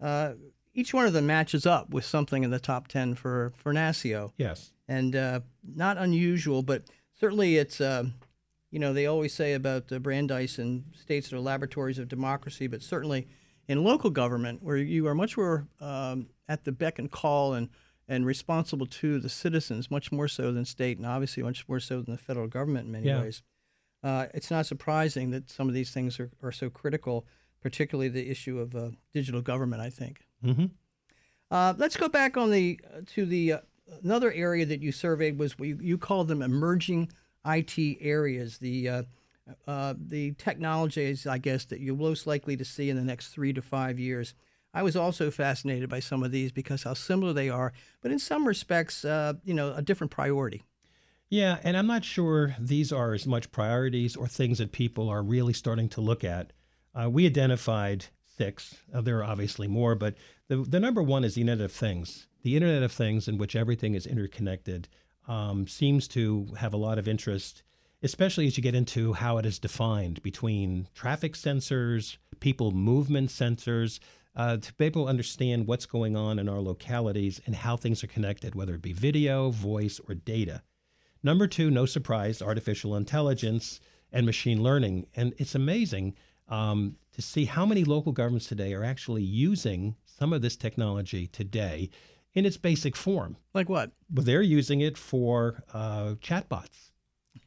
uh, 0.00 0.32
each 0.72 0.94
one 0.94 1.06
of 1.06 1.12
them 1.12 1.26
matches 1.26 1.66
up 1.66 1.90
with 1.90 2.04
something 2.04 2.42
in 2.42 2.50
the 2.50 2.58
top 2.58 2.88
ten 2.88 3.14
for 3.14 3.52
for 3.56 3.74
NASCIO. 3.74 4.32
Yes, 4.38 4.72
and 4.88 5.14
uh, 5.14 5.40
not 5.62 5.98
unusual, 5.98 6.62
but 6.62 6.84
certainly 7.20 7.58
it's, 7.58 7.80
uh, 7.80 8.04
you 8.70 8.78
know, 8.78 8.92
they 8.92 9.06
always 9.06 9.34
say 9.34 9.52
about 9.52 9.92
uh, 9.92 9.98
Brandeis 9.98 10.58
and 10.58 10.84
states 10.98 11.28
that 11.28 11.36
are 11.36 11.40
laboratories 11.40 11.98
of 11.98 12.08
democracy, 12.08 12.66
but 12.66 12.82
certainly 12.82 13.28
in 13.68 13.84
local 13.84 14.10
government, 14.10 14.62
where 14.62 14.76
you 14.76 15.06
are 15.06 15.14
much 15.14 15.36
more 15.36 15.68
um, 15.80 16.28
at 16.48 16.64
the 16.64 16.72
beck 16.72 16.98
and 16.98 17.10
call 17.10 17.54
and, 17.54 17.68
and 18.08 18.26
responsible 18.26 18.86
to 18.86 19.18
the 19.18 19.28
citizens, 19.28 19.90
much 19.90 20.12
more 20.12 20.28
so 20.28 20.52
than 20.52 20.64
state, 20.64 20.98
and 20.98 21.06
obviously 21.06 21.42
much 21.42 21.68
more 21.68 21.80
so 21.80 22.02
than 22.02 22.12
the 22.12 22.18
federal 22.18 22.48
government 22.48 22.86
in 22.86 22.92
many 22.92 23.06
yeah. 23.06 23.20
ways. 23.20 23.42
Uh, 24.02 24.26
it's 24.34 24.50
not 24.50 24.66
surprising 24.66 25.30
that 25.30 25.48
some 25.48 25.68
of 25.68 25.74
these 25.74 25.92
things 25.92 26.18
are, 26.18 26.30
are 26.42 26.52
so 26.52 26.68
critical. 26.68 27.26
particularly 27.62 28.08
the 28.08 28.28
issue 28.28 28.58
of 28.58 28.74
uh, 28.74 28.90
digital 29.14 29.40
government. 29.40 29.80
I 29.80 29.88
think. 29.88 30.26
Mm-hmm. 30.44 30.66
Uh, 31.50 31.74
let's 31.78 31.96
go 31.96 32.08
back 32.08 32.36
on 32.36 32.50
the 32.50 32.80
to 33.14 33.24
the 33.24 33.52
uh, 33.52 33.58
another 34.02 34.32
area 34.32 34.66
that 34.66 34.82
you 34.82 34.92
surveyed 34.92 35.38
was 35.38 35.54
you, 35.58 35.78
you 35.80 35.96
called 35.96 36.28
them 36.28 36.42
emerging 36.42 37.10
IT 37.46 37.78
areas. 38.00 38.58
The 38.58 38.88
uh, 38.88 39.02
uh, 39.66 39.94
the 39.98 40.32
technologies, 40.32 41.26
I 41.26 41.38
guess, 41.38 41.64
that 41.66 41.80
you're 41.80 41.96
most 41.96 42.26
likely 42.26 42.56
to 42.56 42.64
see 42.64 42.90
in 42.90 42.96
the 42.96 43.02
next 43.02 43.28
three 43.28 43.52
to 43.52 43.62
five 43.62 43.98
years. 43.98 44.34
I 44.74 44.82
was 44.82 44.96
also 44.96 45.30
fascinated 45.30 45.88
by 45.88 46.00
some 46.00 46.22
of 46.22 46.30
these 46.30 46.50
because 46.52 46.84
how 46.84 46.94
similar 46.94 47.32
they 47.32 47.50
are, 47.50 47.72
but 48.00 48.10
in 48.10 48.18
some 48.18 48.46
respects, 48.46 49.04
uh, 49.04 49.34
you 49.44 49.54
know, 49.54 49.74
a 49.74 49.82
different 49.82 50.10
priority. 50.10 50.62
Yeah, 51.28 51.58
and 51.62 51.76
I'm 51.76 51.86
not 51.86 52.04
sure 52.04 52.54
these 52.58 52.92
are 52.92 53.14
as 53.14 53.26
much 53.26 53.52
priorities 53.52 54.16
or 54.16 54.26
things 54.26 54.58
that 54.58 54.72
people 54.72 55.08
are 55.08 55.22
really 55.22 55.52
starting 55.52 55.88
to 55.90 56.00
look 56.00 56.24
at. 56.24 56.52
Uh, 56.94 57.08
we 57.08 57.26
identified 57.26 58.06
six. 58.36 58.76
Uh, 58.92 59.00
there 59.00 59.18
are 59.18 59.24
obviously 59.24 59.66
more, 59.66 59.94
but 59.94 60.14
the, 60.48 60.56
the 60.56 60.80
number 60.80 61.02
one 61.02 61.24
is 61.24 61.34
the 61.34 61.40
Internet 61.40 61.64
of 61.64 61.72
Things. 61.72 62.26
The 62.42 62.56
Internet 62.56 62.82
of 62.82 62.92
Things, 62.92 63.28
in 63.28 63.38
which 63.38 63.56
everything 63.56 63.94
is 63.94 64.06
interconnected, 64.06 64.88
um, 65.28 65.66
seems 65.66 66.08
to 66.08 66.48
have 66.58 66.74
a 66.74 66.78
lot 66.78 66.98
of 66.98 67.08
interest, 67.08 67.62
especially 68.02 68.46
as 68.46 68.56
you 68.56 68.62
get 68.62 68.74
into 68.74 69.12
how 69.12 69.38
it 69.38 69.46
is 69.46 69.58
defined 69.58 70.22
between 70.22 70.88
traffic 70.94 71.34
sensors, 71.34 72.16
people 72.40 72.72
movement 72.72 73.30
sensors, 73.30 74.00
uh, 74.34 74.56
to 74.56 74.72
be 74.74 74.86
able 74.86 75.04
to 75.04 75.08
understand 75.08 75.66
what's 75.66 75.86
going 75.86 76.16
on 76.16 76.38
in 76.38 76.48
our 76.48 76.60
localities 76.60 77.40
and 77.46 77.54
how 77.54 77.76
things 77.76 78.02
are 78.02 78.08
connected, 78.08 78.54
whether 78.54 78.74
it 78.74 78.82
be 78.82 78.92
video, 78.92 79.50
voice, 79.50 80.00
or 80.08 80.14
data. 80.14 80.62
Number 81.22 81.46
two, 81.46 81.70
no 81.70 81.86
surprise, 81.86 82.42
artificial 82.42 82.96
intelligence 82.96 83.80
and 84.12 84.26
machine 84.26 84.62
learning. 84.62 85.06
And 85.14 85.34
it's 85.38 85.54
amazing 85.54 86.14
um, 86.48 86.96
to 87.12 87.22
see 87.22 87.44
how 87.44 87.64
many 87.66 87.84
local 87.84 88.12
governments 88.12 88.46
today 88.46 88.74
are 88.74 88.84
actually 88.84 89.22
using 89.22 89.96
some 90.04 90.32
of 90.32 90.42
this 90.42 90.56
technology 90.56 91.26
today 91.26 91.90
in 92.34 92.46
its 92.46 92.56
basic 92.56 92.96
form. 92.96 93.36
Like 93.54 93.68
what? 93.68 93.92
But 94.10 94.24
they're 94.24 94.42
using 94.42 94.80
it 94.80 94.96
for 94.96 95.62
uh, 95.72 96.14
chatbots. 96.20 96.91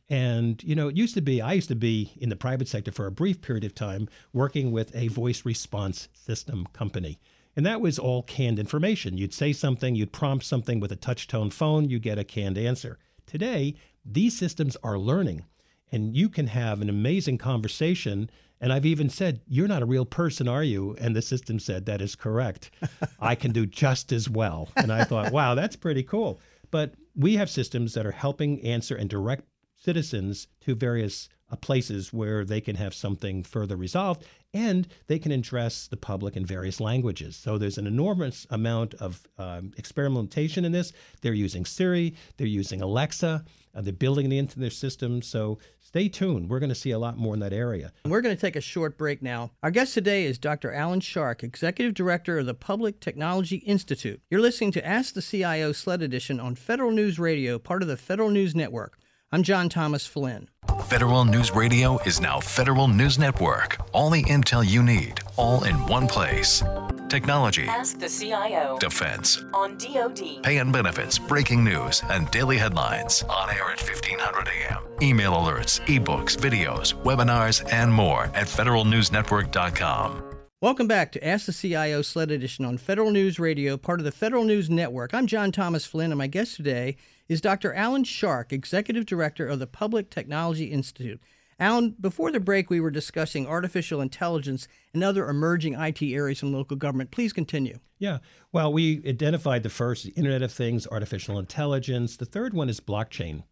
And, 0.09 0.63
you 0.63 0.75
know, 0.75 0.87
it 0.87 0.95
used 0.95 1.15
to 1.15 1.21
be, 1.21 1.41
I 1.41 1.53
used 1.53 1.69
to 1.69 1.75
be 1.75 2.13
in 2.17 2.29
the 2.29 2.35
private 2.35 2.67
sector 2.67 2.91
for 2.91 3.07
a 3.07 3.11
brief 3.11 3.41
period 3.41 3.63
of 3.63 3.73
time 3.73 4.07
working 4.33 4.71
with 4.71 4.95
a 4.95 5.07
voice 5.07 5.45
response 5.45 6.07
system 6.13 6.67
company. 6.73 7.19
And 7.55 7.65
that 7.65 7.81
was 7.81 7.97
all 7.97 8.21
canned 8.23 8.59
information. 8.59 9.17
You'd 9.17 9.33
say 9.33 9.53
something, 9.53 9.95
you'd 9.95 10.11
prompt 10.11 10.45
something 10.45 10.79
with 10.79 10.91
a 10.91 10.97
touch 10.97 11.27
tone 11.27 11.49
phone, 11.49 11.89
you 11.89 11.99
get 11.99 12.19
a 12.19 12.23
canned 12.23 12.57
answer. 12.57 12.99
Today, 13.25 13.75
these 14.05 14.37
systems 14.37 14.77
are 14.83 14.99
learning, 14.99 15.45
and 15.91 16.15
you 16.15 16.29
can 16.29 16.47
have 16.47 16.81
an 16.81 16.89
amazing 16.89 17.37
conversation. 17.37 18.29
And 18.61 18.71
I've 18.71 18.85
even 18.85 19.09
said, 19.09 19.41
You're 19.47 19.67
not 19.67 19.81
a 19.81 19.87
real 19.87 20.05
person, 20.05 20.47
are 20.47 20.63
you? 20.63 20.95
And 20.99 21.15
the 21.15 21.21
system 21.21 21.59
said, 21.59 21.85
That 21.85 22.01
is 22.01 22.15
correct. 22.15 22.71
I 23.19 23.35
can 23.35 23.51
do 23.51 23.65
just 23.65 24.11
as 24.11 24.29
well. 24.29 24.69
And 24.75 24.91
I 24.91 25.03
thought, 25.05 25.31
Wow, 25.31 25.55
that's 25.55 25.75
pretty 25.75 26.03
cool. 26.03 26.39
But 26.71 26.93
we 27.15 27.35
have 27.37 27.49
systems 27.49 27.93
that 27.93 28.05
are 28.05 28.11
helping 28.11 28.61
answer 28.61 28.95
and 28.95 29.09
direct 29.09 29.45
citizens 29.85 30.47
to 30.61 30.73
various 30.75 31.29
uh, 31.51 31.55
places 31.55 32.11
where 32.11 32.43
they 32.43 32.59
can 32.59 32.75
have 32.75 32.93
something 32.93 33.43
further 33.43 33.75
resolved 33.75 34.25
and 34.55 34.87
they 35.07 35.19
can 35.19 35.31
address 35.31 35.87
the 35.87 35.97
public 35.97 36.35
in 36.35 36.45
various 36.45 36.79
languages. 36.79 37.35
So 37.35 37.57
there's 37.57 37.77
an 37.77 37.85
enormous 37.85 38.47
amount 38.49 38.95
of 38.95 39.27
um, 39.37 39.71
experimentation 39.77 40.65
in 40.65 40.71
this. 40.71 40.91
They're 41.21 41.33
using 41.33 41.65
Siri, 41.65 42.15
they're 42.37 42.47
using 42.47 42.81
Alexa, 42.81 43.43
uh, 43.75 43.81
they're 43.81 43.93
building 43.93 44.31
it 44.31 44.35
into 44.35 44.59
their 44.59 44.71
system. 44.71 45.21
So 45.21 45.59
stay 45.81 46.07
tuned. 46.07 46.49
We're 46.49 46.59
going 46.59 46.69
to 46.69 46.75
see 46.75 46.91
a 46.91 46.99
lot 46.99 47.17
more 47.17 47.35
in 47.35 47.41
that 47.41 47.53
area. 47.53 47.91
We're 48.05 48.21
going 48.21 48.35
to 48.35 48.41
take 48.41 48.55
a 48.55 48.61
short 48.61 48.97
break 48.97 49.21
now. 49.21 49.51
Our 49.61 49.71
guest 49.71 49.93
today 49.93 50.23
is 50.23 50.39
Dr. 50.39 50.73
Alan 50.73 51.01
Shark, 51.01 51.43
Executive 51.43 51.93
Director 51.93 52.39
of 52.39 52.47
the 52.47 52.53
Public 52.53 52.99
Technology 53.01 53.57
Institute. 53.57 54.21
You're 54.31 54.41
listening 54.41 54.71
to 54.71 54.87
Ask 54.87 55.13
the 55.13 55.21
CIO 55.21 55.73
Sled 55.73 56.01
Edition 56.01 56.39
on 56.39 56.55
Federal 56.55 56.91
News 56.91 57.19
Radio, 57.19 57.59
part 57.59 57.83
of 57.83 57.87
the 57.87 57.97
Federal 57.97 58.31
News 58.31 58.55
Network. 58.55 58.97
I'm 59.35 59.43
John 59.43 59.67
Thomas 59.67 60.07
Flynn. 60.07 60.47
Federal 60.85 61.25
News 61.25 61.51
Radio 61.53 62.01
is 62.03 62.21
now 62.21 62.39
Federal 62.39 62.87
News 62.87 63.19
Network. 63.19 63.77
All 63.91 64.09
the 64.09 64.23
intel 64.23 64.65
you 64.65 64.81
need, 64.81 65.19
all 65.35 65.63
in 65.63 65.75
one 65.89 66.07
place. 66.07 66.63
Technology, 67.09 67.63
Ask 67.63 67.99
the 67.99 68.07
CIO 68.07 68.77
defense, 68.79 69.43
on 69.53 69.77
DoD. 69.77 70.41
pay 70.41 70.59
and 70.59 70.71
benefits, 70.71 71.19
breaking 71.19 71.65
news, 71.65 72.01
and 72.09 72.31
daily 72.31 72.57
headlines 72.57 73.23
on 73.23 73.49
air 73.49 73.65
at 73.65 73.81
1500 73.81 74.47
AM. 74.47 74.81
Email 75.01 75.33
alerts, 75.33 75.85
ebooks, 75.87 76.37
videos, 76.37 76.93
webinars, 77.03 77.61
and 77.73 77.91
more 77.91 78.31
at 78.35 78.47
federalnewsnetwork.com. 78.47 80.34
Welcome 80.61 80.87
back 80.87 81.11
to 81.11 81.27
Ask 81.27 81.47
the 81.47 81.51
CIO 81.51 82.01
Sled 82.01 82.31
Edition 82.31 82.63
on 82.63 82.77
Federal 82.77 83.11
News 83.11 83.39
Radio, 83.39 83.75
part 83.75 83.99
of 83.99 84.05
the 84.05 84.11
Federal 84.11 84.45
News 84.45 84.69
Network. 84.69 85.13
I'm 85.13 85.27
John 85.27 85.51
Thomas 85.51 85.85
Flynn, 85.85 86.11
and 86.13 86.17
my 86.17 86.27
guest 86.27 86.55
today 86.55 86.95
is 87.27 87.41
Dr. 87.41 87.73
Alan 87.73 88.05
Shark, 88.05 88.53
Executive 88.53 89.05
Director 89.05 89.45
of 89.45 89.59
the 89.59 89.67
Public 89.67 90.09
Technology 90.09 90.67
Institute. 90.67 91.19
Alan, 91.59 91.93
before 91.99 92.31
the 92.31 92.39
break, 92.39 92.69
we 92.69 92.79
were 92.79 92.89
discussing 92.89 93.45
artificial 93.45 93.99
intelligence 93.99 94.69
and 94.93 95.03
other 95.03 95.29
emerging 95.29 95.73
IT 95.73 96.01
areas 96.01 96.41
in 96.41 96.53
local 96.53 96.77
government. 96.77 97.11
Please 97.11 97.33
continue. 97.33 97.79
Yeah. 97.99 98.19
Well, 98.53 98.71
we 98.71 99.03
identified 99.05 99.61
the 99.61 99.69
first, 99.69 100.07
Internet 100.15 100.41
of 100.41 100.53
Things, 100.53 100.87
artificial 100.87 101.37
intelligence. 101.37 102.15
The 102.15 102.25
third 102.25 102.53
one 102.53 102.69
is 102.69 102.79
blockchain. 102.79 103.43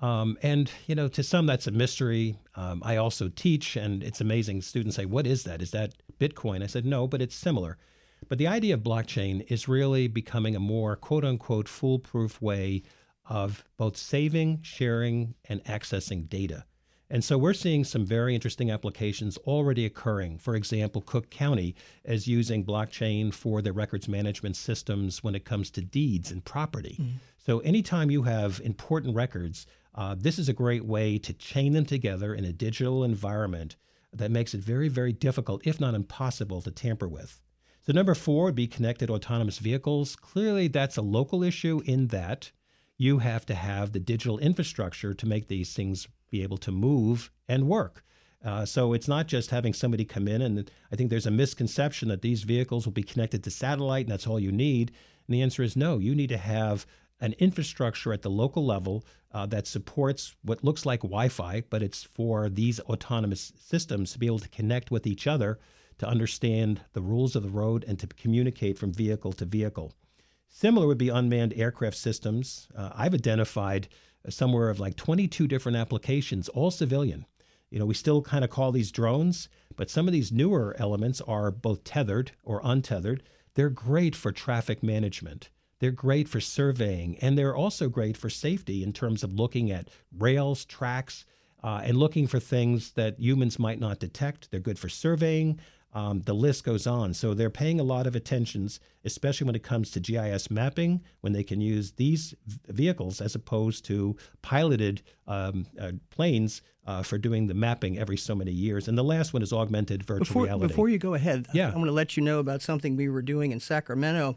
Um, 0.00 0.36
and, 0.42 0.70
you 0.86 0.94
know, 0.94 1.08
to 1.08 1.22
some, 1.22 1.46
that's 1.46 1.66
a 1.66 1.70
mystery. 1.70 2.36
Um, 2.54 2.82
I 2.84 2.96
also 2.96 3.28
teach, 3.28 3.76
and 3.76 4.02
it's 4.02 4.20
amazing. 4.20 4.62
Students 4.62 4.96
say, 4.96 5.06
What 5.06 5.26
is 5.26 5.44
that? 5.44 5.62
Is 5.62 5.70
that 5.70 5.94
Bitcoin? 6.20 6.62
I 6.62 6.66
said, 6.66 6.84
No, 6.84 7.06
but 7.06 7.22
it's 7.22 7.34
similar. 7.34 7.78
But 8.28 8.38
the 8.38 8.46
idea 8.46 8.74
of 8.74 8.80
blockchain 8.80 9.44
is 9.50 9.68
really 9.68 10.08
becoming 10.08 10.56
a 10.56 10.60
more 10.60 10.96
quote 10.96 11.24
unquote 11.24 11.68
foolproof 11.68 12.40
way 12.42 12.82
of 13.28 13.64
both 13.76 13.96
saving, 13.96 14.60
sharing, 14.62 15.34
and 15.48 15.62
accessing 15.64 16.28
data. 16.28 16.64
And 17.08 17.22
so 17.22 17.38
we're 17.38 17.54
seeing 17.54 17.84
some 17.84 18.04
very 18.04 18.34
interesting 18.34 18.70
applications 18.70 19.36
already 19.38 19.86
occurring. 19.86 20.38
For 20.38 20.56
example, 20.56 21.02
Cook 21.02 21.30
County 21.30 21.76
is 22.04 22.26
using 22.26 22.64
blockchain 22.64 23.32
for 23.32 23.62
their 23.62 23.72
records 23.72 24.08
management 24.08 24.56
systems 24.56 25.22
when 25.22 25.36
it 25.36 25.44
comes 25.44 25.70
to 25.70 25.80
deeds 25.80 26.32
and 26.32 26.44
property. 26.44 26.96
So 27.38 27.60
anytime 27.60 28.10
you 28.10 28.24
have 28.24 28.60
important 28.64 29.14
records, 29.14 29.68
uh, 29.96 30.14
this 30.18 30.38
is 30.38 30.48
a 30.48 30.52
great 30.52 30.84
way 30.84 31.18
to 31.18 31.32
chain 31.32 31.72
them 31.72 31.86
together 31.86 32.34
in 32.34 32.44
a 32.44 32.52
digital 32.52 33.02
environment 33.02 33.76
that 34.12 34.30
makes 34.30 34.54
it 34.54 34.60
very, 34.60 34.88
very 34.88 35.12
difficult, 35.12 35.66
if 35.66 35.80
not 35.80 35.94
impossible, 35.94 36.60
to 36.62 36.70
tamper 36.70 37.08
with. 37.08 37.40
So 37.86 37.92
number 37.92 38.14
four 38.14 38.44
would 38.44 38.54
be 38.54 38.66
connected 38.66 39.10
autonomous 39.10 39.58
vehicles. 39.58 40.16
Clearly, 40.16 40.68
that's 40.68 40.96
a 40.96 41.02
local 41.02 41.42
issue 41.42 41.82
in 41.84 42.08
that 42.08 42.50
you 42.98 43.18
have 43.18 43.46
to 43.46 43.54
have 43.54 43.92
the 43.92 44.00
digital 44.00 44.38
infrastructure 44.38 45.14
to 45.14 45.26
make 45.26 45.48
these 45.48 45.72
things 45.72 46.08
be 46.30 46.42
able 46.42 46.58
to 46.58 46.72
move 46.72 47.30
and 47.48 47.68
work. 47.68 48.02
Uh, 48.44 48.64
so 48.64 48.92
it's 48.92 49.08
not 49.08 49.26
just 49.26 49.50
having 49.50 49.72
somebody 49.72 50.04
come 50.04 50.28
in, 50.28 50.42
and 50.42 50.70
I 50.92 50.96
think 50.96 51.10
there's 51.10 51.26
a 51.26 51.30
misconception 51.30 52.08
that 52.08 52.22
these 52.22 52.42
vehicles 52.42 52.84
will 52.84 52.92
be 52.92 53.02
connected 53.02 53.42
to 53.44 53.50
satellite 53.50 54.06
and 54.06 54.12
that's 54.12 54.26
all 54.26 54.40
you 54.40 54.52
need. 54.52 54.92
And 55.26 55.34
the 55.34 55.42
answer 55.42 55.62
is 55.62 55.76
no. 55.76 55.98
You 55.98 56.14
need 56.14 56.28
to 56.28 56.36
have 56.36 56.86
an 57.20 57.34
infrastructure 57.38 58.12
at 58.12 58.22
the 58.22 58.30
local 58.30 58.64
level 58.64 59.04
uh, 59.32 59.46
that 59.46 59.66
supports 59.66 60.34
what 60.42 60.64
looks 60.64 60.86
like 60.86 61.00
Wi 61.00 61.28
Fi, 61.28 61.62
but 61.70 61.82
it's 61.82 62.04
for 62.04 62.48
these 62.48 62.80
autonomous 62.80 63.52
systems 63.58 64.12
to 64.12 64.18
be 64.18 64.26
able 64.26 64.38
to 64.38 64.48
connect 64.48 64.90
with 64.90 65.06
each 65.06 65.26
other 65.26 65.58
to 65.98 66.08
understand 66.08 66.82
the 66.92 67.00
rules 67.00 67.34
of 67.34 67.42
the 67.42 67.50
road 67.50 67.84
and 67.88 67.98
to 67.98 68.06
communicate 68.06 68.78
from 68.78 68.92
vehicle 68.92 69.32
to 69.32 69.44
vehicle. 69.44 69.92
Similar 70.48 70.86
would 70.86 70.98
be 70.98 71.08
unmanned 71.08 71.54
aircraft 71.54 71.96
systems. 71.96 72.68
Uh, 72.74 72.90
I've 72.94 73.14
identified 73.14 73.88
somewhere 74.28 74.70
of 74.70 74.80
like 74.80 74.96
22 74.96 75.46
different 75.46 75.76
applications, 75.76 76.48
all 76.48 76.70
civilian. 76.70 77.26
You 77.70 77.78
know, 77.78 77.86
we 77.86 77.94
still 77.94 78.22
kind 78.22 78.44
of 78.44 78.50
call 78.50 78.72
these 78.72 78.92
drones, 78.92 79.48
but 79.74 79.90
some 79.90 80.06
of 80.06 80.12
these 80.12 80.32
newer 80.32 80.74
elements 80.78 81.20
are 81.22 81.50
both 81.50 81.84
tethered 81.84 82.32
or 82.42 82.60
untethered. 82.64 83.22
They're 83.54 83.70
great 83.70 84.14
for 84.14 84.32
traffic 84.32 84.82
management. 84.82 85.50
They're 85.78 85.90
great 85.90 86.28
for 86.28 86.40
surveying, 86.40 87.18
and 87.18 87.36
they're 87.36 87.54
also 87.54 87.88
great 87.88 88.16
for 88.16 88.30
safety 88.30 88.82
in 88.82 88.92
terms 88.92 89.22
of 89.22 89.34
looking 89.34 89.70
at 89.70 89.88
rails, 90.16 90.64
tracks, 90.64 91.24
uh, 91.62 91.80
and 91.84 91.96
looking 91.98 92.26
for 92.26 92.40
things 92.40 92.92
that 92.92 93.18
humans 93.18 93.58
might 93.58 93.80
not 93.80 93.98
detect. 93.98 94.50
They're 94.50 94.60
good 94.60 94.78
for 94.78 94.88
surveying. 94.88 95.60
Um, 95.92 96.20
the 96.22 96.34
list 96.34 96.62
goes 96.64 96.86
on. 96.86 97.14
So 97.14 97.32
they're 97.32 97.48
paying 97.48 97.80
a 97.80 97.82
lot 97.82 98.06
of 98.06 98.14
attentions, 98.14 98.80
especially 99.06 99.46
when 99.46 99.54
it 99.54 99.62
comes 99.62 99.90
to 99.92 100.00
GIS 100.00 100.50
mapping, 100.50 101.02
when 101.22 101.32
they 101.32 101.42
can 101.42 101.60
use 101.60 101.92
these 101.92 102.34
vehicles 102.68 103.22
as 103.22 103.34
opposed 103.34 103.86
to 103.86 104.14
piloted 104.42 105.00
um, 105.26 105.64
uh, 105.80 105.92
planes 106.10 106.60
uh, 106.86 107.02
for 107.02 107.16
doing 107.16 107.46
the 107.46 107.54
mapping 107.54 107.98
every 107.98 108.18
so 108.18 108.34
many 108.34 108.52
years. 108.52 108.88
And 108.88 108.98
the 108.98 109.04
last 109.04 109.32
one 109.32 109.42
is 109.42 109.54
augmented 109.54 110.04
virtual 110.04 110.26
Before, 110.26 110.44
reality. 110.44 110.68
before 110.68 110.88
you 110.90 110.98
go 110.98 111.14
ahead, 111.14 111.46
Yeah. 111.54 111.70
I 111.70 111.76
want 111.76 111.86
to 111.86 111.92
let 111.92 112.14
you 112.16 112.22
know 112.22 112.40
about 112.40 112.60
something 112.60 112.94
we 112.96 113.08
were 113.08 113.22
doing 113.22 113.50
in 113.50 113.60
Sacramento. 113.60 114.36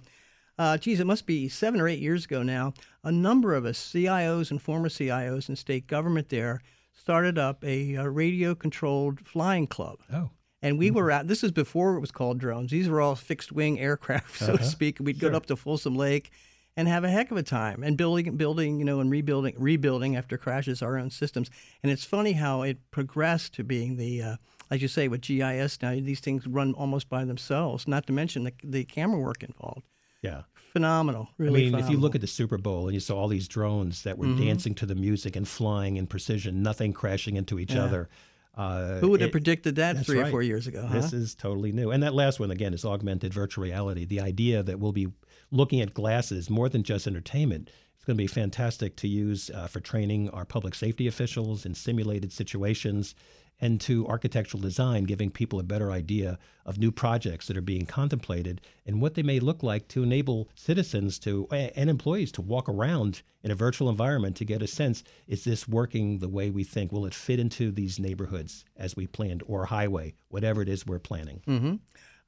Uh, 0.60 0.78
geez, 0.78 1.00
it 1.00 1.08
must 1.08 1.26
be 1.26 1.48
seven 1.48 1.80
or 1.80 1.88
eight 1.88 2.00
years 2.00 2.26
ago 2.26 2.44
now. 2.44 2.74
A 3.02 3.14
number 3.14 3.56
of 3.56 3.64
us, 3.64 3.80
CIOs 3.80 4.52
and 4.52 4.62
former 4.62 4.90
CIOs 4.90 5.48
in 5.48 5.56
state 5.56 5.88
government 5.88 6.28
there, 6.28 6.60
started 6.94 7.38
up 7.38 7.64
a, 7.64 7.96
uh 7.96 8.04
radio 8.04 8.54
controlled 8.54 9.26
flying 9.26 9.68
club. 9.68 10.00
oh, 10.12 10.32
And 10.62 10.78
we 10.78 10.92
were 10.92 11.10
out. 11.12 11.28
This 11.28 11.46
is 11.46 11.54
before 11.54 11.96
it 11.96 12.02
was 12.02 12.12
called 12.12 12.40
drones. 12.40 12.72
These 12.72 12.90
were 12.90 13.00
all 13.00 13.16
fixed 13.16 13.54
wing 13.54 13.80
aircraft, 13.80 14.38
so 14.46 14.58
to 14.58 14.64
speak. 14.66 14.98
We'd 15.00 15.18
go 15.18 15.30
up 15.30 15.46
to 15.46 15.56
Folsom 15.56 15.96
Lake 15.96 16.30
and 16.76 16.90
have 16.90 17.06
a 17.06 17.10
heck 17.10 17.32
of 17.32 17.38
a 17.38 17.44
time 17.44 17.82
and 17.82 17.98
building, 17.98 18.36
building, 18.36 18.80
you 18.80 18.86
know, 18.86 19.00
and 19.00 19.10
rebuilding, 19.10 19.56
rebuilding 19.58 20.18
after 20.18 20.38
crashes 20.38 20.82
our 20.82 20.98
own 20.98 21.10
systems. 21.10 21.50
And 21.84 21.92
it's 21.92 22.04
funny 22.04 22.34
how 22.34 22.64
it 22.64 22.80
progressed 22.92 23.54
to 23.54 23.64
being 23.64 23.96
the, 23.96 24.22
uh, 24.22 24.36
as 24.70 24.82
you 24.82 24.90
say, 24.90 25.08
with 25.08 25.22
GIS 25.22 25.82
now, 25.82 25.92
these 25.92 26.20
things 26.20 26.46
run 26.48 26.74
almost 26.74 27.08
by 27.08 27.24
themselves. 27.24 27.88
Not 27.88 28.06
to 28.08 28.14
mention 28.14 28.44
the, 28.44 28.54
the 28.62 28.84
camera 28.84 29.20
work 29.22 29.42
involved. 29.42 29.84
Yeah. 30.22 30.42
Phenomenal, 30.74 31.30
I 31.32 31.44
really. 31.44 31.70
mean, 31.72 31.80
if 31.80 31.90
you 31.90 31.98
look 31.98 32.14
at 32.14 32.22
the 32.22 32.28
Super 32.28 32.58
Bowl 32.58 32.86
and 32.88 32.94
you 32.94 33.00
saw 33.00 33.18
all 33.18 33.28
these 33.28 33.48
drones 33.48 34.04
that 34.04 34.18
were 34.18 34.28
Mm-hmm. 34.28 34.46
dancing 34.46 34.76
to 34.76 34.86
the 34.86 34.94
music 34.96 35.36
and 35.36 35.48
flying 35.48 35.98
in 35.98 36.06
precision, 36.06 36.62
nothing 36.62 36.94
crashing 36.94 37.38
into 37.38 37.58
each 37.60 37.76
other. 37.76 38.08
Uh, 38.56 39.00
who 39.00 39.10
would 39.10 39.22
have 39.22 39.30
it- 39.30 39.32
predicted 39.32 39.78
that 39.78 40.06
three 40.06 40.20
or 40.20 40.28
four 40.28 40.44
years 40.44 40.68
ago? 40.68 40.86
Huh? 40.86 40.94
This 40.94 41.14
is 41.14 41.34
totally 41.34 41.72
new. 41.72 41.90
And 41.92 42.04
that 42.04 42.14
last 42.14 42.40
one, 42.40 42.52
again, 42.52 42.74
is 42.74 42.86
augmented 42.86 43.34
virtual 43.34 43.64
reality. 43.64 44.06
The 44.06 44.20
idea 44.20 44.62
that 44.62 44.80
we'll 44.80 44.92
be 44.92 45.08
looking 45.52 45.82
at 45.82 45.94
glasses 45.94 46.50
more 46.50 46.70
than 46.70 46.84
just 46.84 47.08
entertainment. 47.08 47.70
It's 47.96 48.06
going 48.06 48.18
to 48.18 48.22
be 48.22 48.28
fantastic 48.28 48.96
to 48.98 49.08
use 49.08 49.50
uh, 49.50 49.68
for 49.68 49.80
training 49.80 50.30
our 50.32 50.46
public 50.46 50.76
safety 50.76 51.08
officials 51.08 51.66
in 51.66 51.74
simulated 51.74 52.32
situations 52.32 53.16
and 53.62 53.82
to 53.82 54.08
architectural 54.08 54.62
design, 54.62 55.04
giving 55.04 55.30
people 55.30 55.60
a 55.60 55.64
better 55.64 55.92
idea 55.92 56.38
of 56.66 56.78
new 56.78 56.92
projects 56.92 57.48
that 57.48 57.58
are 57.58 57.62
being 57.62 57.86
contemplated 57.86 58.62
and 58.86 59.02
what 59.02 59.16
they 59.16 59.24
may 59.24 59.40
look 59.40 59.64
like 59.64 59.88
to 59.90 60.04
enable 60.04 60.50
citizens 60.56 61.20
to 61.20 61.48
and 61.52 61.90
employees 61.90 62.32
to 62.32 62.42
walk 62.42 62.70
around 62.70 63.22
in 63.44 63.52
a 63.52 63.56
virtual 63.56 63.90
environment 63.90 64.36
to 64.36 64.46
get 64.46 64.62
a 64.62 64.68
sense 64.68 65.04
is 65.28 65.44
this 65.44 65.68
working 65.68 66.20
the 66.20 66.30
way 66.30 66.50
we 66.50 66.64
think? 66.64 66.92
Will 66.92 67.06
it 67.06 67.14
fit 67.14 67.40
into 67.40 67.72
these 67.72 68.00
neighborhoods 68.00 68.66
as 68.78 68.96
we 68.96 69.08
planned 69.08 69.44
or 69.48 69.66
highway, 69.66 70.14
whatever 70.30 70.62
it 70.62 70.70
is 70.70 70.86
we're 70.86 71.00
planning? 71.00 71.42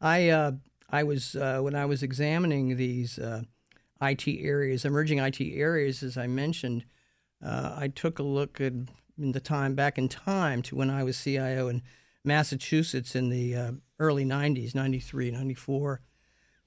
I 0.02 0.30
uh, 0.30 0.52
I 0.90 1.04
was 1.04 1.36
uh, 1.36 1.60
when 1.60 1.76
I 1.76 1.86
was 1.86 2.04
examining 2.04 2.76
these 2.76 3.18
uh, 3.20 3.44
IT 4.02 4.28
areas, 4.28 4.84
emerging 4.84 5.20
IT 5.20 5.40
areas, 5.40 6.04
as 6.04 6.18
I 6.18 6.28
mentioned, 6.28 6.86
uh, 7.44 7.76
I 7.78 7.88
took 7.88 8.20
a 8.20 8.24
look 8.24 8.60
at 8.60 8.74
in 9.18 9.32
the 9.32 9.40
time 9.40 9.76
back 9.76 9.98
in 9.98 10.10
time 10.10 10.62
to 10.64 10.76
when 10.76 10.90
I 10.90 11.04
was 11.04 11.22
CIO 11.22 11.68
in 11.68 11.82
Massachusetts 12.24 13.16
in 13.16 13.30
the 13.30 13.56
uh, 13.56 13.72
early 14.00 14.26
90s, 14.26 14.76
93, 14.76 15.32
94. 15.32 16.02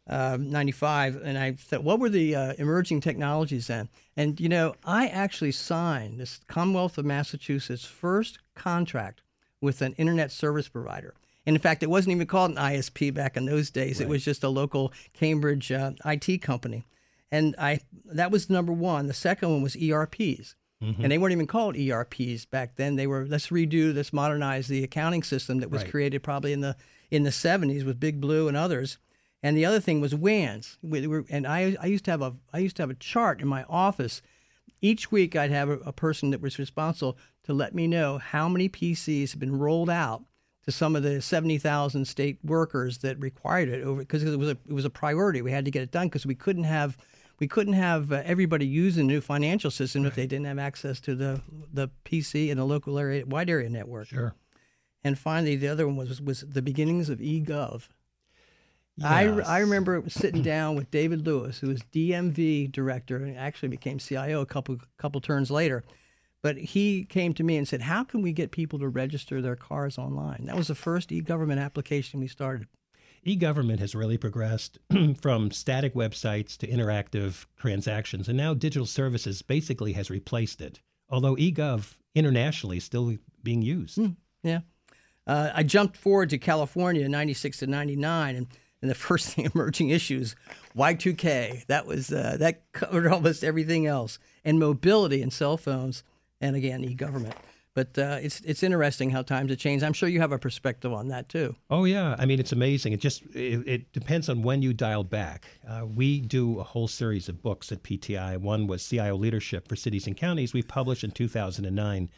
Uh, 0.07 0.37
95, 0.39 1.23
and 1.25 1.39
I 1.39 1.53
thought, 1.53 1.83
what 1.83 1.99
were 1.99 2.11
the 2.11 2.37
uh, 2.37 2.53
emerging 2.59 3.01
technologies 3.01 3.69
then? 3.69 3.89
And 4.19 4.39
you 4.39 4.51
know, 4.51 4.75
I 4.85 5.07
actually 5.07 5.53
signed 5.53 6.21
this 6.21 6.41
Commonwealth 6.47 6.99
of 6.99 7.07
Massachusetts 7.07 7.87
first 7.87 8.39
contract 8.55 9.23
with 9.63 9.81
an 9.81 9.95
internet 9.95 10.31
service 10.31 10.69
provider. 10.69 11.15
And 11.47 11.57
in 11.57 11.63
fact, 11.63 11.83
it 11.83 11.91
wasn't 11.91 12.17
even 12.17 12.27
called 12.27 12.51
an 12.51 12.59
ISP 12.59 13.13
back 13.13 13.37
in 13.37 13.47
those 13.47 13.71
days. 13.71 14.01
It 14.01 14.09
was 14.09 14.25
just 14.25 14.45
a 14.45 14.49
local 14.49 14.93
Cambridge 15.13 15.73
uh, 15.73 15.93
IT 16.05 16.43
company. 16.43 16.85
And 17.31 17.55
I 17.59 17.81
that 18.07 18.31
was 18.31 18.49
number 18.49 18.73
one. 18.73 19.07
The 19.09 19.15
second 19.15 19.51
one 19.51 19.63
was 19.63 19.77
ERPs. 19.77 20.55
Mm-hmm. 20.85 21.03
And 21.03 21.11
they 21.13 21.19
weren't 21.19 21.33
even 21.33 21.47
called 21.47 21.77
ERPs 21.77 22.45
back 22.45 22.77
then. 22.77 22.97
They 22.97 23.07
were 23.07 23.27
let's 23.27 23.49
redo, 23.49 23.95
let's 23.95 24.13
modernize 24.13 24.69
the 24.69 24.85
accounting 24.85 25.23
system 25.23 25.61
that 25.61 25.71
was 25.71 25.83
Right. 25.83 25.91
created 25.91 26.23
probably 26.23 26.53
in 26.53 26.61
the 26.61 26.77
in 27.11 27.23
the 27.23 27.31
70s 27.31 27.85
with 27.85 28.01
Big 28.01 28.21
Blue 28.21 28.49
and 28.49 28.57
others. 28.57 28.99
And 29.43 29.57
the 29.57 29.67
other 29.67 29.81
thing 29.81 30.01
was 30.01 30.15
WANs. 30.15 30.79
We 30.83 31.07
were, 31.07 31.25
and 31.29 31.47
I, 31.47 31.77
I 31.81 31.87
used 31.87 32.05
to 32.07 32.11
have 32.11 32.23
a 32.23 32.35
I 32.53 32.59
used 32.59 32.77
to 32.77 32.83
have 32.83 32.91
a 32.91 32.95
chart 32.95 33.41
in 33.41 33.49
my 33.49 33.65
office. 33.69 34.23
Each 34.81 35.11
week, 35.11 35.35
I'd 35.37 35.51
have 35.51 35.69
a, 35.71 35.79
a 35.81 35.93
person 35.93 36.31
that 36.31 36.41
was 36.43 36.59
responsible 36.59 37.17
to 37.45 37.53
let 37.55 37.75
me 37.75 37.87
know 37.87 38.19
how 38.19 38.49
many 38.49 38.69
PCs 38.69 39.31
have 39.31 39.41
been 39.41 39.59
rolled 39.59 39.91
out 39.91 40.25
to 40.65 40.73
some 40.73 40.97
of 40.97 41.03
the 41.03 41.21
70,000 41.21 42.07
state 42.07 42.39
workers 42.43 42.99
that 42.99 43.19
required 43.21 43.69
it 43.69 43.83
over 43.85 44.01
because 44.01 44.25
it 44.25 44.39
was 44.39 44.49
a 44.49 44.59
it 44.67 44.73
was 44.73 44.85
a 44.87 44.91
priority. 44.91 45.43
We 45.43 45.53
had 45.53 45.65
to 45.67 45.71
get 45.71 45.83
it 45.83 45.91
done 45.91 46.09
because 46.09 46.27
we 46.27 46.35
couldn't 46.35 46.65
have 46.65 46.97
we 47.45 47.49
couldn't 47.49 47.75
have 47.75 48.11
uh, 48.11 48.23
everybody 48.25 48.67
using 48.67 49.07
the 49.07 49.13
new 49.13 49.21
financial 49.21 49.71
system 49.71 50.07
if 50.07 50.15
they 50.15 50.27
didn't 50.27 50.47
have 50.47 50.59
access 50.59 50.99
to 50.99 51.15
the 51.15 51.43
the 51.71 51.91
PC 52.03 52.51
and 52.51 52.59
the 52.59 52.65
local 52.65 52.99
area 52.99 53.27
wide 53.27 53.51
area 53.51 53.69
network. 53.69 54.07
Sure. 54.07 54.35
And 55.03 55.19
finally, 55.19 55.55
the 55.55 55.69
other 55.69 55.87
one 55.87 55.97
was 55.97 56.23
was 56.23 56.41
the 56.41 56.63
beginnings 56.63 57.11
of 57.11 57.19
eGov. 57.19 57.89
Yes. 58.97 59.11
I, 59.11 59.25
I 59.57 59.59
remember 59.59 60.03
sitting 60.09 60.41
down 60.41 60.75
with 60.75 60.91
David 60.91 61.27
Lewis, 61.27 61.59
who 61.59 61.69
was 61.69 61.83
DMV 61.93 62.73
director 62.73 63.17
and 63.17 63.37
actually 63.37 63.69
became 63.69 63.99
CIO 63.99 64.41
a 64.41 64.47
couple 64.47 64.79
couple 64.97 65.21
turns 65.21 65.51
later. 65.51 65.85
But 66.41 66.57
he 66.57 67.05
came 67.05 67.35
to 67.35 67.45
me 67.45 67.59
and 67.59 67.69
said, 67.69 67.83
"How 67.83 68.05
can 68.05 68.23
we 68.23 68.33
get 68.33 68.53
people 68.53 68.79
to 68.79 68.89
register 68.89 69.43
their 69.43 69.57
cars 69.57 69.99
online?" 69.99 70.47
That 70.47 70.57
was 70.57 70.69
the 70.69 70.75
first 70.75 71.13
e-government 71.13 71.61
application 71.61 72.21
we 72.21 72.29
started. 72.29 72.69
E-government 73.25 73.81
has 73.81 73.95
really 73.95 74.19
progressed 74.19 74.79
from 75.21 75.51
static 75.51 75.95
websites 75.95 76.57
to 76.59 76.67
interactive 76.67 77.47
transactions, 77.57 78.29
and 78.29 78.37
now 78.37 78.55
digital 78.55 78.87
services 78.87 79.43
basically 79.43 79.95
has 79.95 80.11
replaced 80.11 80.61
it. 80.61 80.81
Although 81.09 81.37
e-gov 81.39 81.95
internationally 82.15 82.77
is 82.79 82.85
still 82.85 83.17
being 83.43 83.63
used. 83.63 83.99
Yeah. 84.43 84.61
Uh, 85.27 85.51
I 85.55 85.63
jumped 85.63 85.97
forward 85.97 86.31
to 86.31 86.39
California 86.39 87.05
in 87.05 87.11
96 87.11 87.59
to 87.59 87.67
99, 87.67 88.37
and, 88.37 88.47
and 88.83 88.91
the 88.91 88.95
first 89.09 89.29
thing 89.29 89.51
emerging 89.55 89.91
issues, 89.91 90.37
Y2K. 90.77 91.67
That 91.67 91.87
was 91.87 92.13
uh, 92.13 92.37
that 92.39 92.63
covered 92.73 93.07
almost 93.07 93.43
everything 93.43 93.87
else, 93.87 94.19
and 94.45 94.59
mobility 94.59 95.23
and 95.23 95.33
cell 95.33 95.57
phones, 95.57 96.05
and 96.41 96.57
again, 96.57 96.85
e-government. 96.85 97.35
But 97.75 97.99
uh, 97.99 98.19
it's 98.23 98.41
it's 98.43 98.63
interesting 98.63 99.11
how 99.11 99.23
times 99.23 99.51
have 99.51 99.59
changed. 99.59 99.85
I'm 99.85 99.93
sure 99.93 100.09
you 100.09 100.21
have 100.21 100.31
a 100.31 100.39
perspective 100.39 100.93
on 100.93 101.09
that 101.09 101.29
too. 101.29 101.57
Oh 101.69 101.85
yeah, 101.85 102.15
I 102.19 102.25
mean 102.25 102.39
it's 102.39 102.53
amazing. 102.53 102.93
It 102.93 103.01
just 103.01 103.23
it, 103.35 103.67
it 103.67 103.93
depends 103.93 104.29
on 104.29 104.43
when 104.43 104.63
you 104.63 104.73
dial 104.73 105.03
back. 105.03 105.47
Uh, 105.69 105.85
we 105.85 106.21
do 106.21 106.61
a 106.61 106.63
whole 106.63 106.87
series 106.87 107.29
of 107.29 107.43
books 107.43 107.73
at 107.73 107.83
PTI. 107.83 108.39
One 108.39 108.69
was 108.69 108.89
CIO 108.89 109.17
leadership 109.17 109.67
for 109.67 109.75
cities 109.75 110.07
and 110.07 110.17
counties. 110.17 110.55
We 110.55 110.63
published 110.63 111.03
in 111.03 111.11
2009. 111.11 112.09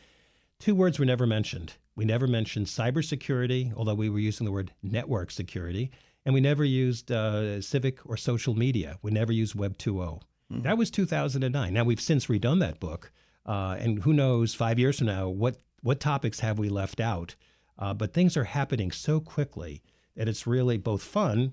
Two 0.59 0.75
words 0.75 0.99
were 0.99 1.07
never 1.07 1.27
mentioned. 1.27 1.75
We 1.97 2.05
never 2.05 2.27
mentioned 2.27 2.67
cybersecurity, 2.67 3.73
although 3.75 3.95
we 3.95 4.11
were 4.11 4.19
using 4.19 4.45
the 4.45 4.53
word 4.53 4.73
network 4.83 5.31
security, 5.31 5.91
and 6.27 6.35
we 6.35 6.41
never 6.43 6.65
used 6.65 7.11
uh, 7.11 7.63
civic 7.63 8.05
or 8.05 8.19
social 8.19 8.55
media. 8.55 8.99
We 9.01 9.11
never 9.11 9.33
used 9.33 9.55
Web 9.55 9.79
2.0. 9.79 10.21
That 10.63 10.79
was 10.79 10.91
2009. 10.91 11.73
Now 11.73 11.85
we've 11.85 12.01
since 12.01 12.27
redone 12.27 12.61
that 12.61 12.79
book, 12.79 13.11
uh, 13.47 13.77
and 13.79 14.03
who 14.03 14.13
knows, 14.13 14.55
five 14.55 14.79
years 14.79 14.99
from 14.99 15.07
now, 15.07 15.29
what 15.29 15.61
what 15.83 16.01
topics 16.01 16.41
have 16.41 16.59
we 16.59 16.69
left 16.69 17.01
out? 17.01 17.37
Uh, 17.79 17.95
but 17.95 18.13
things 18.13 18.37
are 18.37 18.45
happening 18.45 18.91
so 18.91 19.21
quickly 19.21 19.83
that 20.17 20.29
it's 20.29 20.47
really 20.47 20.77
both 20.77 21.03
fun, 21.03 21.53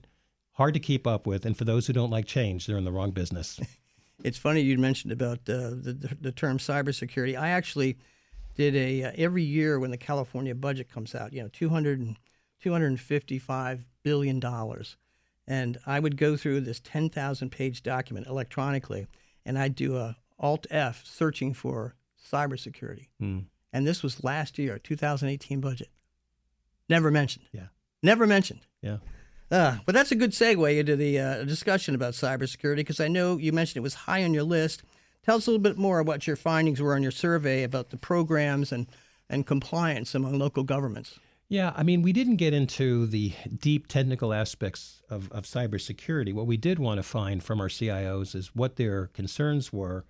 hard 0.54 0.74
to 0.74 0.80
keep 0.80 1.06
up 1.06 1.28
with, 1.28 1.46
and 1.46 1.56
for 1.56 1.66
those 1.66 1.86
who 1.88 1.94
don't 1.94 2.10
like 2.10 2.26
change, 2.26 2.66
they're 2.66 2.78
in 2.78 2.86
the 2.86 2.92
wrong 2.92 3.12
business. 3.12 3.60
It's 4.24 4.38
funny 4.38 4.62
you 4.62 4.78
mentioned 4.78 5.12
about 5.12 5.40
uh, 5.50 5.72
the, 5.72 6.16
the 6.22 6.32
term 6.32 6.58
cybersecurity. 6.58 7.38
I 7.38 7.50
actually 7.50 7.98
did 8.56 8.74
a 8.74 9.04
uh, 9.04 9.12
every 9.18 9.44
year 9.44 9.80
when 9.80 9.92
the 9.92 9.98
California 9.98 10.56
budget 10.56 10.88
comes 10.88 11.14
out, 11.14 11.34
you 11.34 11.42
know, 11.42 11.50
200 11.52 12.00
and, 12.00 12.16
255 12.64 13.84
billion 14.04 14.40
dollars, 14.40 14.96
and 15.46 15.78
I 15.86 16.00
would 16.00 16.16
go 16.16 16.38
through 16.38 16.62
this 16.62 16.80
10,000 16.80 17.50
page 17.50 17.84
document 17.84 18.28
electronically, 18.28 19.08
and 19.46 19.60
I'd 19.60 19.76
do 19.76 19.98
a 19.98 20.16
Alt 20.39 20.67
F 20.69 21.06
searching 21.06 21.54
for 21.54 21.96
cybersecurity. 22.32 23.08
And 23.19 23.88
this 23.88 24.04
was 24.04 24.24
last 24.24 24.60
year, 24.60 24.78
2018 24.78 25.60
budget. 25.60 25.89
Never 26.89 27.10
mentioned. 27.10 27.46
Yeah. 27.52 27.67
Never 28.02 28.28
mentioned. 28.28 28.62
yeah. 28.82 28.98
Uh, 29.52 29.78
but 29.86 29.93
that's 29.93 30.12
a 30.12 30.15
good 30.15 30.32
segue 30.32 30.80
into 30.80 30.96
the 30.96 31.19
uh, 31.19 31.43
discussion 31.43 31.93
about 31.93 32.13
cybersecurity 32.13 32.78
because 32.78 33.00
I 33.00 33.08
know 33.08 33.38
you 33.38 33.52
mentioned 33.52 33.78
it 33.78 33.84
was 33.84 33.93
high 33.93 34.24
on 34.24 34.34
your 34.34 34.43
list. 34.43 34.82
Tell 35.24 35.38
us 35.38 35.46
a 35.46 35.52
little 35.52 35.62
bit 35.62 35.78
more 35.78 36.00
about 36.00 36.08
what 36.13 36.28
your 36.28 36.36
findings 36.36 36.82
were 36.82 36.96
on 36.96 37.04
your 37.04 37.12
survey 37.12 37.62
about 37.63 37.91
the 37.91 37.98
programs 37.98 38.72
and, 38.72 38.88
and 39.30 39.46
compliance 39.46 40.15
among 40.15 40.39
local 40.39 40.63
governments. 40.63 41.19
Yeah, 41.50 41.72
I 41.76 41.84
mean, 41.84 42.02
we 42.02 42.13
didn't 42.13 42.38
get 42.38 42.54
into 42.54 43.06
the 43.06 43.34
deep 43.56 43.88
technical 43.88 44.34
aspects 44.34 45.04
of, 45.08 45.32
of 45.32 45.43
cybersecurity. 45.43 46.34
What 46.34 46.48
we 46.48 46.58
did 46.58 46.80
want 46.80 46.98
to 46.98 47.04
find 47.04 47.43
from 47.43 47.62
our 47.62 47.67
CIOs 47.67 48.34
is 48.34 48.56
what 48.56 48.78
their 48.78 49.08
concerns 49.08 49.72
were. 49.72 50.06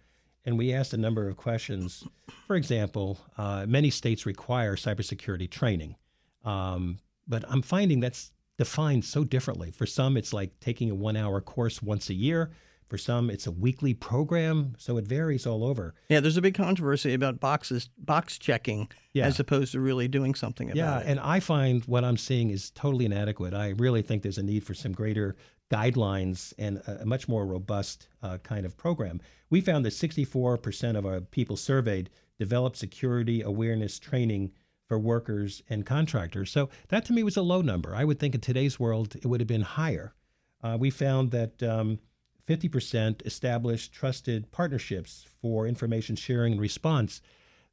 And 0.46 0.58
we 0.58 0.74
asked 0.74 0.94
a 0.94 0.98
number 0.98 1.28
of 1.30 1.38
questions. 1.38 2.04
For 2.48 2.56
example, 2.56 3.20
uh, 3.38 3.66
many 3.68 3.90
states 3.90 4.26
require 4.26 4.76
cybersecurity 4.76 5.50
training, 5.50 5.96
um, 6.44 6.98
but 7.28 7.46
I'm 7.48 7.62
finding 7.62 8.00
that's 8.02 8.32
defined 8.58 9.06
so 9.06 9.24
differently. 9.24 9.72
For 9.72 9.86
some, 9.86 10.18
it's 10.18 10.34
like 10.34 10.60
taking 10.60 10.92
a 10.92 10.96
one 10.96 11.16
hour 11.16 11.40
course 11.42 11.82
once 11.82 12.10
a 12.10 12.14
year. 12.14 12.52
For 12.90 12.98
some, 12.98 13.30
it's 13.32 13.48
a 13.48 13.52
weekly 13.52 13.94
program. 13.96 14.76
So 14.78 14.98
it 14.98 15.08
varies 15.08 15.48
all 15.48 15.64
over. 15.64 15.96
Yeah, 16.10 16.20
there's 16.20 16.38
a 16.38 16.42
big 16.44 16.54
controversy 16.54 17.14
about 17.16 17.40
boxes 17.40 17.90
box 17.98 18.38
checking 18.38 18.90
Yeah. 19.14 19.26
as 19.26 19.40
opposed 19.40 19.72
to 19.72 19.80
really 19.80 20.08
doing 20.08 20.36
something 20.36 20.68
about 20.70 20.78
Yeah, 20.78 21.00
it. 21.00 21.06
Yeah, 21.06 21.12
and 21.12 21.20
I 21.22 21.40
find 21.40 21.84
what 21.86 22.04
I'm 22.04 22.18
seeing 22.18 22.52
is 22.52 22.70
totally 22.72 23.06
inadequate. 23.06 23.54
I 23.56 23.70
really 23.70 24.02
think 24.04 24.22
there's 24.22 24.38
a 24.38 24.44
need 24.44 24.64
for 24.64 24.74
some 24.76 24.92
greater 24.92 25.36
guidelines 25.74 26.54
and 26.58 26.82
a, 26.88 27.06
much 27.06 27.28
more 27.28 27.46
robust 27.46 28.08
uh, 28.22 28.38
kind 28.40 28.66
of 28.66 28.78
program. 28.78 29.22
We 29.50 29.62
found 29.62 29.86
that 29.86 29.94
64% 29.94 30.98
of 30.98 31.06
our 31.06 31.22
people 31.22 31.58
surveyed 31.58 32.10
developed 32.38 32.78
security 32.78 33.42
awareness 33.42 34.00
training 34.00 34.50
for 34.50 34.64
for 34.94 35.00
workers 35.00 35.64
and 35.70 35.88
contractors. 35.88 36.52
So 36.52 36.70
that 36.90 37.04
to 37.06 37.14
me 37.14 37.24
was 37.24 37.36
a 37.36 37.42
low 37.42 37.62
number. 37.62 37.96
I 37.96 38.04
would 38.04 38.20
think 38.20 38.36
in 38.36 38.42
today's 38.42 38.80
world 38.80 39.16
it 39.16 39.26
would 39.26 39.42
have 39.42 39.48
been 39.48 39.62
higher. 39.62 40.14
Uh, 40.62 40.78
we 40.80 40.92
found 40.92 41.32
that 41.32 41.64
um, 41.64 41.98
50% 42.48 43.26
established 43.26 43.92
trusted 43.92 44.52
partnerships 44.52 45.26
for 45.42 45.66
information 45.66 46.16
sharing 46.16 46.54
and 46.54 46.62
response. 46.62 47.22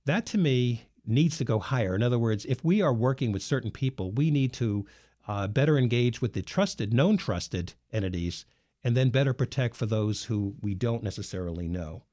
That 0.07 0.25
to 0.27 0.39
me 0.39 0.87
needs 1.07 1.37
to 1.37 1.45
go 1.45 1.59
higher. 1.59 1.95
In 1.95 2.03
other 2.03 2.19
words, 2.19 2.47
if 2.47 2.65
we 2.65 2.81
are 2.81 2.95
working 2.95 3.33
with 3.33 3.43
certain 3.43 3.71
people, 3.71 4.13
we 4.13 4.31
need 4.31 4.55
to 4.55 4.87
uh, 5.29 5.47
better 5.47 5.79
engage 5.79 6.21
with 6.21 6.33
the 6.33 6.43
trusted, 6.43 6.93
known 6.93 7.17
trusted 7.17 7.75
entities, 7.93 8.45
and 8.83 8.97
then 8.97 9.11
better 9.11 9.33
protect 9.33 9.77
for 9.77 9.87
those 9.87 10.25
who 10.25 10.55
we 10.61 10.75
don't 10.75 11.03
necessarily 11.03 11.69
know. 11.69 12.05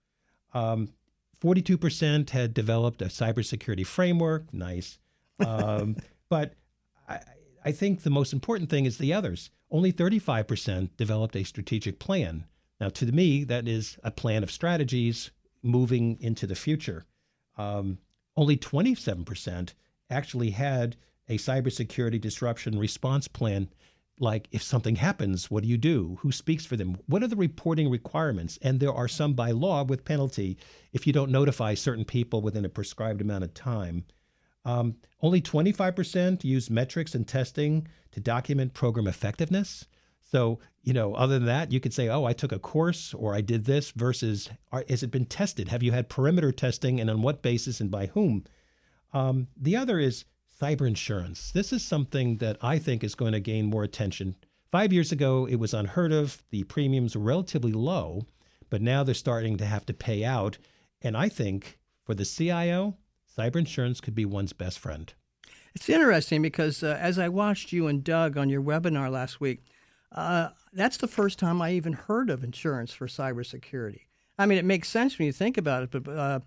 Um, 0.53 0.89
42% 1.41 2.29
had 2.31 2.53
developed 2.53 3.01
a 3.01 3.05
cybersecurity 3.05 3.85
framework. 3.85 4.53
Nice. 4.53 4.99
Um, 5.39 5.95
but 6.29 6.55
I, 7.07 7.19
I 7.63 7.71
think 7.71 8.01
the 8.01 8.09
most 8.09 8.33
important 8.33 8.69
thing 8.69 8.85
is 8.85 8.97
the 8.97 9.13
others. 9.13 9.49
Only 9.69 9.91
35% 9.91 10.89
developed 10.97 11.35
a 11.35 11.43
strategic 11.43 11.99
plan. 11.99 12.45
Now, 12.79 12.89
to 12.89 13.05
me, 13.07 13.43
that 13.45 13.67
is 13.67 13.97
a 14.03 14.11
plan 14.11 14.43
of 14.43 14.51
strategies 14.51 15.31
moving 15.63 16.17
into 16.21 16.47
the 16.47 16.55
future. 16.55 17.05
Um, 17.57 17.99
only 18.35 18.55
27% 18.55 19.73
actually 20.09 20.51
had 20.51 20.95
a 21.29 21.37
cybersecurity 21.37 22.19
disruption 22.19 22.77
response 22.79 23.27
plan. 23.27 23.69
Like, 24.19 24.47
if 24.51 24.63
something 24.63 24.95
happens, 24.95 25.51
what 25.51 25.61
do 25.61 25.69
you 25.69 25.77
do? 25.77 26.17
Who 26.21 26.31
speaks 26.31 26.65
for 26.65 26.75
them? 26.75 26.97
What 27.05 27.21
are 27.21 27.27
the 27.27 27.35
reporting 27.35 27.89
requirements? 27.89 28.57
And 28.61 28.79
there 28.79 28.93
are 28.93 29.07
some 29.07 29.33
by 29.33 29.51
law 29.51 29.83
with 29.83 30.05
penalty 30.05 30.57
if 30.91 31.05
you 31.05 31.13
don't 31.13 31.31
notify 31.31 31.75
certain 31.75 32.05
people 32.05 32.41
within 32.41 32.65
a 32.65 32.69
prescribed 32.69 33.21
amount 33.21 33.43
of 33.43 33.53
time. 33.53 34.05
Um, 34.65 34.95
only 35.21 35.41
25% 35.41 36.43
use 36.43 36.69
metrics 36.69 37.15
and 37.15 37.27
testing 37.27 37.87
to 38.11 38.19
document 38.19 38.73
program 38.73 39.07
effectiveness. 39.07 39.85
So, 40.19 40.59
you 40.83 40.91
know, 40.93 41.13
other 41.13 41.35
than 41.35 41.45
that, 41.45 41.71
you 41.71 41.79
could 41.79 41.93
say, 41.93 42.09
oh, 42.09 42.25
I 42.25 42.33
took 42.33 42.51
a 42.51 42.59
course 42.59 43.13
or 43.13 43.33
I 43.33 43.41
did 43.41 43.63
this 43.63 43.91
versus 43.91 44.49
are, 44.71 44.83
has 44.89 45.03
it 45.03 45.11
been 45.11 45.25
tested? 45.25 45.69
Have 45.69 45.83
you 45.83 45.93
had 45.93 46.09
perimeter 46.09 46.51
testing 46.51 46.99
and 46.99 47.09
on 47.09 47.21
what 47.21 47.41
basis 47.41 47.79
and 47.79 47.89
by 47.89 48.07
whom? 48.07 48.43
Um, 49.13 49.47
the 49.55 49.77
other 49.77 49.99
is 49.99 50.25
cyber 50.59 50.87
insurance. 50.87 51.51
This 51.51 51.71
is 51.71 51.83
something 51.83 52.37
that 52.37 52.57
I 52.61 52.79
think 52.79 53.03
is 53.03 53.15
going 53.15 53.33
to 53.33 53.39
gain 53.39 53.65
more 53.65 53.83
attention. 53.83 54.35
Five 54.71 54.91
years 54.91 55.11
ago, 55.11 55.45
it 55.45 55.55
was 55.55 55.73
unheard 55.73 56.11
of. 56.11 56.43
The 56.49 56.63
premiums 56.63 57.15
were 57.15 57.23
relatively 57.23 57.71
low, 57.71 58.25
but 58.69 58.81
now 58.81 59.03
they're 59.03 59.15
starting 59.15 59.57
to 59.57 59.65
have 59.65 59.85
to 59.85 59.93
pay 59.93 60.25
out. 60.25 60.57
And 61.01 61.15
I 61.15 61.29
think 61.29 61.79
for 62.03 62.15
the 62.15 62.25
CIO, 62.25 62.95
cyber 63.37 63.57
insurance 63.57 64.01
could 64.01 64.15
be 64.15 64.25
one's 64.25 64.53
best 64.53 64.79
friend. 64.79 65.13
It's 65.75 65.89
interesting 65.89 66.41
because 66.41 66.81
uh, 66.81 66.97
as 66.99 67.19
I 67.19 67.29
watched 67.29 67.71
you 67.71 67.87
and 67.87 68.03
Doug 68.03 68.35
on 68.35 68.49
your 68.49 68.61
webinar 68.61 69.11
last 69.11 69.39
week, 69.39 69.63
uh, 70.11 70.49
that's 70.73 70.97
the 70.97 71.07
first 71.07 71.37
time 71.37 71.61
I 71.61 71.73
even 71.73 71.93
heard 71.93 72.29
of 72.29 72.43
insurance 72.43 72.93
for 72.93 73.07
cybersecurity. 73.07 74.01
I 74.39 74.45
mean, 74.45 74.57
it 74.57 74.65
makes 74.65 74.89
sense 74.89 75.17
when 75.17 75.27
you 75.27 75.31
think 75.31 75.57
about 75.57 75.83
it, 75.83 75.91
but 75.91 76.07
uh, 76.11 76.39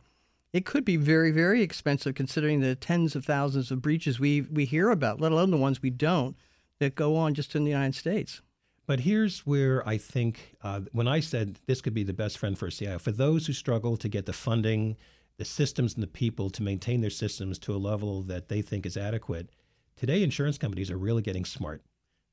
it 0.53 0.65
could 0.65 0.85
be 0.85 0.97
very, 0.97 1.31
very 1.31 1.63
expensive 1.63 2.15
considering 2.15 2.61
the 2.61 2.75
tens 2.75 3.15
of 3.15 3.25
thousands 3.25 3.71
of 3.71 3.83
breaches 3.83 4.19
we 4.19 4.43
we 4.43 4.65
hear 4.65 4.91
about, 4.91 5.21
let 5.21 5.33
alone 5.33 5.51
the 5.51 5.57
ones 5.57 5.83
we 5.83 5.91
don't 5.91 6.37
that 6.79 6.95
go 6.95 7.17
on 7.17 7.35
just 7.35 7.55
in 7.55 7.65
the 7.65 7.71
United 7.71 7.95
States. 7.95 8.43
But 8.87 9.01
here's 9.01 9.47
where 9.47 9.87
I 9.89 9.99
think 9.99 10.57
uh, 10.63 10.81
when 10.91 11.07
I 11.07 11.21
said 11.21 11.61
this 11.67 11.81
could 11.81 11.95
be 11.95 12.03
the 12.03 12.13
best 12.13 12.39
friend 12.39 12.59
for 12.59 12.67
a 12.67 12.73
CIO, 12.73 12.99
for 12.99 13.13
those 13.13 13.47
who 13.47 13.53
struggle 13.53 13.97
to 13.97 14.09
get 14.09 14.27
the 14.27 14.33
funding, 14.33 14.97
the 15.37 15.45
systems, 15.45 15.95
and 15.95 16.03
the 16.03 16.09
people 16.09 16.51
to 16.51 16.63
maintain 16.63 17.01
their 17.01 17.11
systems 17.11 17.59
to 17.61 17.75
a 17.75 17.79
level 17.79 18.23
that 18.23 18.49
they 18.49 18.63
think 18.63 18.87
is 18.87 18.97
adequate, 18.97 19.51
today 19.95 20.25
insurance 20.25 20.59
companies 20.59 20.91
are 20.91 20.99
really 20.99 21.23
getting 21.23 21.45
smart. 21.45 21.83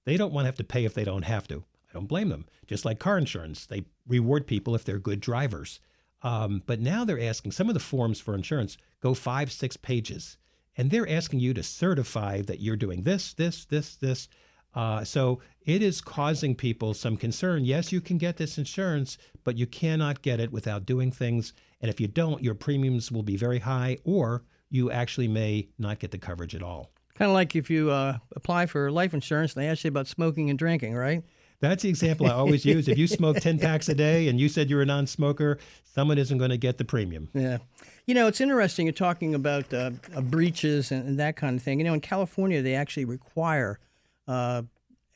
They 0.05 0.17
don't 0.17 0.33
want 0.33 0.45
to 0.45 0.47
have 0.47 0.55
to 0.55 0.63
pay 0.63 0.85
if 0.85 0.95
they 0.95 1.03
don't 1.03 1.23
have 1.23 1.47
to. 1.49 1.63
I 1.89 1.93
don't 1.93 2.07
blame 2.07 2.29
them. 2.29 2.47
Just 2.65 2.85
like 2.85 2.97
car 2.97 3.19
insurance, 3.19 3.65
they 3.67 3.85
reward 4.07 4.47
people 4.47 4.73
if 4.73 4.83
they're 4.83 4.97
good 4.97 5.19
drivers. 5.19 5.79
Um, 6.23 6.63
but 6.65 6.79
now 6.79 7.05
they're 7.05 7.21
asking 7.21 7.51
some 7.51 7.67
of 7.67 7.73
the 7.73 7.79
forms 7.79 8.19
for 8.19 8.33
insurance 8.33 8.77
go 9.01 9.13
five, 9.13 9.51
six 9.51 9.77
pages, 9.77 10.37
and 10.75 10.89
they're 10.89 11.09
asking 11.09 11.39
you 11.39 11.53
to 11.53 11.63
certify 11.63 12.41
that 12.41 12.59
you're 12.59 12.75
doing 12.75 13.03
this, 13.03 13.33
this, 13.33 13.65
this, 13.65 13.95
this. 13.95 14.27
Uh, 14.73 15.03
so 15.03 15.39
it 15.65 15.81
is 15.81 16.01
causing 16.01 16.55
people 16.55 16.93
some 16.93 17.17
concern. 17.17 17.65
Yes, 17.65 17.91
you 17.91 18.01
can 18.01 18.17
get 18.17 18.37
this 18.37 18.57
insurance, 18.57 19.17
but 19.43 19.57
you 19.57 19.65
cannot 19.65 20.21
get 20.21 20.39
it 20.39 20.51
without 20.51 20.85
doing 20.85 21.11
things. 21.11 21.53
And 21.81 21.89
if 21.89 21.99
you 21.99 22.07
don't, 22.07 22.43
your 22.43 22.55
premiums 22.55 23.11
will 23.11 23.23
be 23.23 23.37
very 23.37 23.59
high, 23.59 23.97
or 24.03 24.43
you 24.69 24.91
actually 24.91 25.27
may 25.27 25.69
not 25.79 25.99
get 25.99 26.11
the 26.11 26.17
coverage 26.17 26.53
at 26.55 26.63
all. 26.63 26.91
Kind 27.15 27.31
of 27.31 27.33
like 27.33 27.55
if 27.55 27.69
you 27.69 27.89
uh, 27.89 28.17
apply 28.35 28.67
for 28.67 28.91
life 28.91 29.13
insurance 29.13 29.55
they 29.55 29.67
ask 29.67 29.83
you 29.83 29.87
about 29.87 30.05
smoking 30.05 30.51
and 30.51 30.59
drinking, 30.59 30.93
right? 30.93 31.23
That's 31.59 31.83
the 31.83 31.89
example 31.89 32.27
I 32.27 32.31
always 32.31 32.65
use. 32.65 32.87
If 32.87 32.97
you 32.97 33.07
smoke 33.07 33.37
10 33.37 33.59
packs 33.59 33.89
a 33.89 33.95
day 33.95 34.27
and 34.27 34.39
you 34.39 34.47
said 34.47 34.69
you're 34.69 34.81
a 34.81 34.85
non 34.85 35.07
smoker, 35.07 35.57
someone 35.83 36.17
isn't 36.17 36.37
going 36.37 36.51
to 36.51 36.57
get 36.57 36.77
the 36.77 36.85
premium. 36.85 37.29
Yeah. 37.33 37.57
You 38.05 38.13
know, 38.13 38.27
it's 38.27 38.39
interesting. 38.39 38.85
You're 38.85 38.93
talking 38.93 39.33
about 39.35 39.73
uh, 39.73 39.91
uh, 40.15 40.21
breaches 40.21 40.91
and, 40.91 41.07
and, 41.07 41.19
that 41.19 41.35
kind 41.35 41.57
of 41.57 41.63
thing. 41.63 41.79
You 41.79 41.85
know, 41.85 41.93
in 41.93 42.01
California, 42.01 42.61
they 42.61 42.75
actually 42.75 43.05
require 43.05 43.79
uh, 44.27 44.61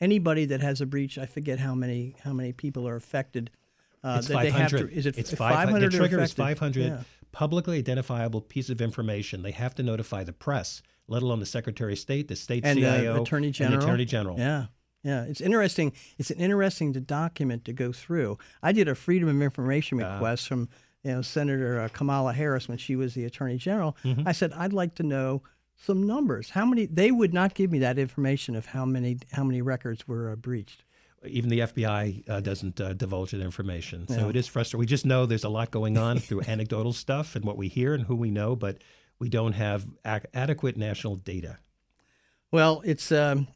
anybody 0.00 0.44
that 0.46 0.60
has 0.60 0.80
a 0.80 0.86
breach, 0.86 1.16
I 1.16 1.26
forget 1.26 1.58
how 1.58 1.74
many 1.74 2.16
how 2.22 2.32
many 2.32 2.52
people 2.52 2.88
are 2.88 2.96
affected. 2.96 3.50
Uh, 4.04 4.16
it's 4.18 4.28
500. 4.28 4.90
To, 4.90 4.94
is 4.94 5.06
it 5.06 5.16
it's 5.16 5.32
500? 5.32 5.92
The 5.92 5.96
trigger 5.96 6.20
is 6.20 6.32
500 6.32 6.82
yeah. 6.82 7.02
publicly 7.30 7.78
identifiable 7.78 8.40
piece 8.40 8.68
of 8.68 8.80
information. 8.80 9.42
They 9.42 9.52
have 9.52 9.74
to 9.76 9.82
notify 9.82 10.24
the 10.24 10.32
press 10.32 10.82
let 11.08 11.22
alone 11.22 11.40
the 11.40 11.46
Secretary 11.46 11.92
of 11.92 11.98
State, 11.98 12.28
the 12.28 12.36
state 12.36 12.64
and 12.64 12.78
CIO, 12.78 13.22
Attorney 13.22 13.50
General. 13.50 13.74
And 13.74 13.82
the 13.82 13.86
Attorney 13.86 14.04
General. 14.04 14.38
Yeah. 14.38 14.66
Yeah, 15.02 15.24
it's 15.24 15.40
interesting. 15.40 15.92
It's 16.18 16.30
an 16.30 16.38
interesting 16.38 16.92
document 16.92 17.64
to 17.64 17.72
go 17.72 17.92
through. 17.92 18.38
I 18.62 18.72
did 18.72 18.88
a 18.88 18.94
Freedom 18.94 19.28
of 19.28 19.42
Information 19.42 20.02
ah. 20.02 20.14
request 20.14 20.46
uh, 20.46 20.48
from 20.48 20.68
you 21.02 21.12
know 21.12 21.22
Senator 21.22 21.80
uh, 21.80 21.88
Kamala 21.88 22.32
Harris 22.32 22.68
when 22.68 22.78
she 22.78 22.96
was 22.96 23.14
the 23.14 23.24
Attorney 23.24 23.56
General. 23.56 23.96
Mm-hmm. 24.04 24.28
I 24.28 24.32
said 24.32 24.52
I'd 24.52 24.72
like 24.72 24.94
to 24.96 25.02
know 25.02 25.42
some 25.76 26.06
numbers. 26.06 26.50
How 26.50 26.64
many? 26.64 26.86
They 26.86 27.10
would 27.10 27.34
not 27.34 27.54
give 27.54 27.72
me 27.72 27.80
that 27.80 27.98
information 27.98 28.54
of 28.54 28.66
how 28.66 28.84
many 28.84 29.18
how 29.32 29.44
many 29.44 29.60
records 29.62 30.06
were 30.06 30.30
uh, 30.30 30.36
breached. 30.36 30.84
Even 31.24 31.50
the 31.50 31.60
FBI 31.60 32.28
uh, 32.28 32.40
doesn't 32.40 32.80
uh, 32.80 32.94
divulge 32.94 33.30
that 33.30 33.40
information, 33.40 34.08
so 34.08 34.22
yeah. 34.22 34.28
it 34.28 34.36
is 34.36 34.48
frustrating. 34.48 34.80
We 34.80 34.86
just 34.86 35.06
know 35.06 35.24
there's 35.24 35.44
a 35.44 35.48
lot 35.48 35.70
going 35.70 35.96
on 35.96 36.18
through 36.18 36.42
anecdotal 36.48 36.92
stuff 36.92 37.36
and 37.36 37.44
what 37.44 37.56
we 37.56 37.68
hear 37.68 37.94
and 37.94 38.04
who 38.04 38.16
we 38.16 38.32
know, 38.32 38.56
but 38.56 38.78
we 39.20 39.28
don't 39.28 39.52
have 39.52 39.86
ac- 40.04 40.26
adequate 40.34 40.76
national 40.76 41.14
data. 41.14 41.58
Well, 42.50 42.82
it's 42.84 43.12
um, 43.12 43.46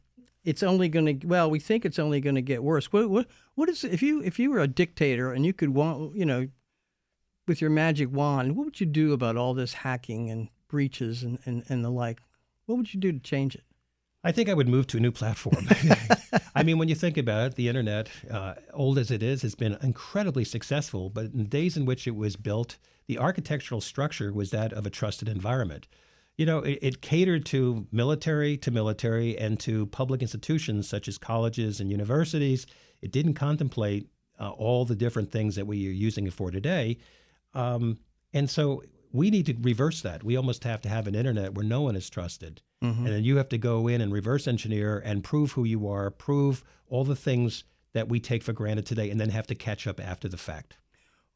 it's 0.47 0.63
only 0.63 0.87
going 0.87 1.19
to 1.19 1.27
well, 1.27 1.49
we 1.49 1.59
think 1.59 1.83
it's 1.83 1.99
only 1.99 2.21
going 2.21 2.35
to 2.35 2.41
get 2.41 2.63
worse. 2.63 2.91
What, 2.93 3.09
what 3.09 3.27
what 3.55 3.67
is 3.67 3.83
if 3.83 4.01
you 4.01 4.23
if 4.23 4.39
you 4.39 4.49
were 4.49 4.59
a 4.59 4.67
dictator 4.67 5.33
and 5.33 5.45
you 5.45 5.51
could 5.51 5.69
want 5.69 6.15
you 6.15 6.25
know 6.25 6.47
with 7.47 7.59
your 7.59 7.69
magic 7.69 8.09
wand, 8.11 8.55
what 8.55 8.63
would 8.63 8.79
you 8.79 8.85
do 8.85 9.11
about 9.11 9.35
all 9.35 9.53
this 9.53 9.73
hacking 9.73 10.29
and 10.29 10.47
breaches 10.69 11.21
and, 11.21 11.37
and, 11.45 11.63
and 11.67 11.83
the 11.83 11.89
like? 11.89 12.21
What 12.65 12.77
would 12.77 12.93
you 12.93 12.99
do 12.99 13.11
to 13.11 13.19
change 13.19 13.55
it? 13.55 13.63
I 14.23 14.31
think 14.31 14.49
I 14.49 14.53
would 14.53 14.69
move 14.69 14.87
to 14.87 14.97
a 14.97 14.99
new 15.01 15.11
platform. 15.11 15.67
I 16.55 16.63
mean, 16.63 16.77
when 16.77 16.89
you 16.89 16.95
think 16.95 17.17
about 17.17 17.47
it, 17.47 17.55
the 17.55 17.69
internet, 17.69 18.09
uh, 18.29 18.55
old 18.73 18.97
as 18.97 19.11
it 19.11 19.23
is, 19.23 19.41
has 19.43 19.55
been 19.55 19.77
incredibly 19.81 20.43
successful. 20.43 21.09
But 21.09 21.25
in 21.25 21.37
the 21.37 21.43
days 21.43 21.77
in 21.77 21.85
which 21.85 22.07
it 22.07 22.15
was 22.15 22.35
built, 22.35 22.77
the 23.05 23.17
architectural 23.17 23.79
structure 23.79 24.33
was 24.33 24.51
that 24.51 24.73
of 24.73 24.85
a 24.85 24.89
trusted 24.89 25.29
environment. 25.29 25.87
You 26.37 26.45
know, 26.45 26.59
it, 26.59 26.79
it 26.81 27.01
catered 27.01 27.45
to 27.47 27.87
military 27.91 28.57
to 28.57 28.71
military 28.71 29.37
and 29.37 29.59
to 29.61 29.87
public 29.87 30.21
institutions 30.21 30.87
such 30.87 31.07
as 31.07 31.17
colleges 31.17 31.79
and 31.79 31.91
universities. 31.91 32.67
It 33.01 33.11
didn't 33.11 33.33
contemplate 33.33 34.07
uh, 34.39 34.51
all 34.51 34.85
the 34.85 34.95
different 34.95 35.31
things 35.31 35.55
that 35.55 35.65
we 35.65 35.87
are 35.87 35.91
using 35.91 36.27
it 36.27 36.33
for 36.33 36.51
today. 36.51 36.97
Um, 37.53 37.97
and 38.33 38.49
so 38.49 38.83
we 39.11 39.31
need 39.31 39.47
to 39.47 39.55
reverse 39.61 40.01
that. 40.01 40.23
We 40.23 40.37
almost 40.37 40.63
have 40.63 40.81
to 40.81 40.89
have 40.89 41.07
an 41.07 41.15
internet 41.15 41.53
where 41.53 41.65
no 41.65 41.81
one 41.81 41.95
is 41.95 42.09
trusted. 42.09 42.61
Mm-hmm. 42.83 43.05
And 43.05 43.15
then 43.15 43.23
you 43.23 43.37
have 43.37 43.49
to 43.49 43.57
go 43.57 43.87
in 43.87 44.01
and 44.01 44.13
reverse 44.13 44.47
engineer 44.47 45.01
and 45.03 45.23
prove 45.23 45.53
who 45.53 45.63
you 45.63 45.87
are, 45.87 46.11
prove 46.11 46.63
all 46.87 47.03
the 47.03 47.15
things 47.15 47.63
that 47.93 48.09
we 48.09 48.19
take 48.19 48.43
for 48.43 48.53
granted 48.53 48.85
today, 48.85 49.09
and 49.09 49.19
then 49.19 49.29
have 49.29 49.47
to 49.47 49.55
catch 49.55 49.87
up 49.87 49.99
after 49.99 50.27
the 50.27 50.37
fact. 50.37 50.77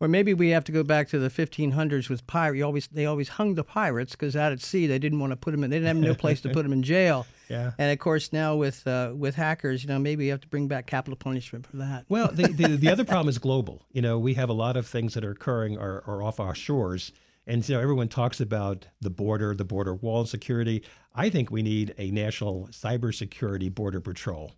Or 0.01 0.07
maybe 0.07 0.33
we 0.33 0.49
have 0.49 0.63
to 0.65 0.71
go 0.71 0.83
back 0.83 1.07
to 1.09 1.19
the 1.19 1.29
1500s 1.29 2.09
with 2.09 2.25
pirates. 2.27 2.63
Always 2.63 2.87
they 2.87 3.05
always 3.05 3.29
hung 3.29 3.55
the 3.55 3.63
pirates 3.63 4.11
because 4.11 4.35
out 4.35 4.51
at 4.51 4.59
sea 4.59 4.87
they 4.87 4.99
didn't 4.99 5.19
want 5.19 5.31
to 5.31 5.37
put 5.37 5.51
them 5.51 5.63
in. 5.63 5.69
They 5.69 5.77
didn't 5.77 5.95
have 5.95 5.97
no 5.97 6.15
place 6.15 6.41
to 6.41 6.49
put 6.49 6.63
them 6.63 6.73
in 6.73 6.83
jail. 6.83 7.25
Yeah. 7.51 7.71
And 7.77 7.91
of 7.91 7.99
course 7.99 8.31
now 8.31 8.55
with 8.55 8.87
uh, 8.87 9.11
with 9.13 9.35
hackers, 9.35 9.83
you 9.83 9.89
know, 9.89 9.99
maybe 9.99 10.23
you 10.23 10.31
have 10.31 10.39
to 10.39 10.47
bring 10.47 10.69
back 10.69 10.87
capital 10.87 11.17
punishment 11.17 11.67
for 11.67 11.75
that. 11.77 12.05
Well, 12.07 12.29
the, 12.31 12.47
the, 12.47 12.77
the 12.77 12.87
other 12.87 13.03
problem 13.03 13.27
is 13.27 13.37
global. 13.39 13.85
You 13.91 14.01
know, 14.01 14.17
we 14.17 14.35
have 14.35 14.47
a 14.47 14.53
lot 14.53 14.77
of 14.77 14.87
things 14.87 15.15
that 15.15 15.25
are 15.25 15.31
occurring 15.31 15.77
are, 15.77 16.01
are 16.07 16.23
off 16.23 16.39
our 16.39 16.55
shores 16.55 17.11
and 17.47 17.65
so 17.65 17.79
everyone 17.79 18.07
talks 18.07 18.39
about 18.39 18.87
the 19.01 19.09
border, 19.09 19.55
the 19.55 19.65
border 19.65 19.95
wall 19.95 20.25
security. 20.25 20.83
I 21.15 21.29
think 21.29 21.51
we 21.51 21.61
need 21.61 21.93
a 21.97 22.11
national 22.11 22.67
cybersecurity 22.71 23.73
border 23.73 23.99
patrol. 23.99 24.53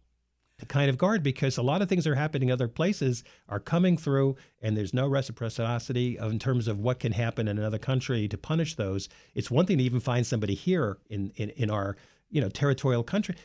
To 0.60 0.66
kind 0.66 0.90
of 0.90 0.98
guard 0.98 1.24
because 1.24 1.58
a 1.58 1.64
lot 1.64 1.82
of 1.82 1.90
things 1.90 2.06
are 2.06 2.16
happening 2.16 2.52
other 2.52 2.68
places 2.68 3.24
are 3.50 3.60
coming 3.60 3.98
through 3.98 4.36
and 4.62 4.78
there's 4.78 4.94
no 4.94 5.08
reciprocity 5.08 6.18
in 6.18 6.40
terms 6.40 6.68
of 6.68 6.80
what 6.80 7.00
can 7.00 7.12
happen 7.12 7.48
in 7.48 7.58
another 7.58 7.80
country 7.80 8.28
to 8.28 8.38
punish 8.38 8.76
those. 8.76 9.10
It's 9.36 9.50
one 9.50 9.66
thing 9.66 9.80
to 9.80 9.84
even 9.84 10.00
find 10.00 10.26
somebody 10.26 10.54
here 10.54 10.98
in, 11.10 11.32
in, 11.36 11.50
in 11.52 11.70
our 11.70 11.98
you 12.30 12.42
know 12.42 12.50
territorial 12.50 13.04
country, 13.04 13.36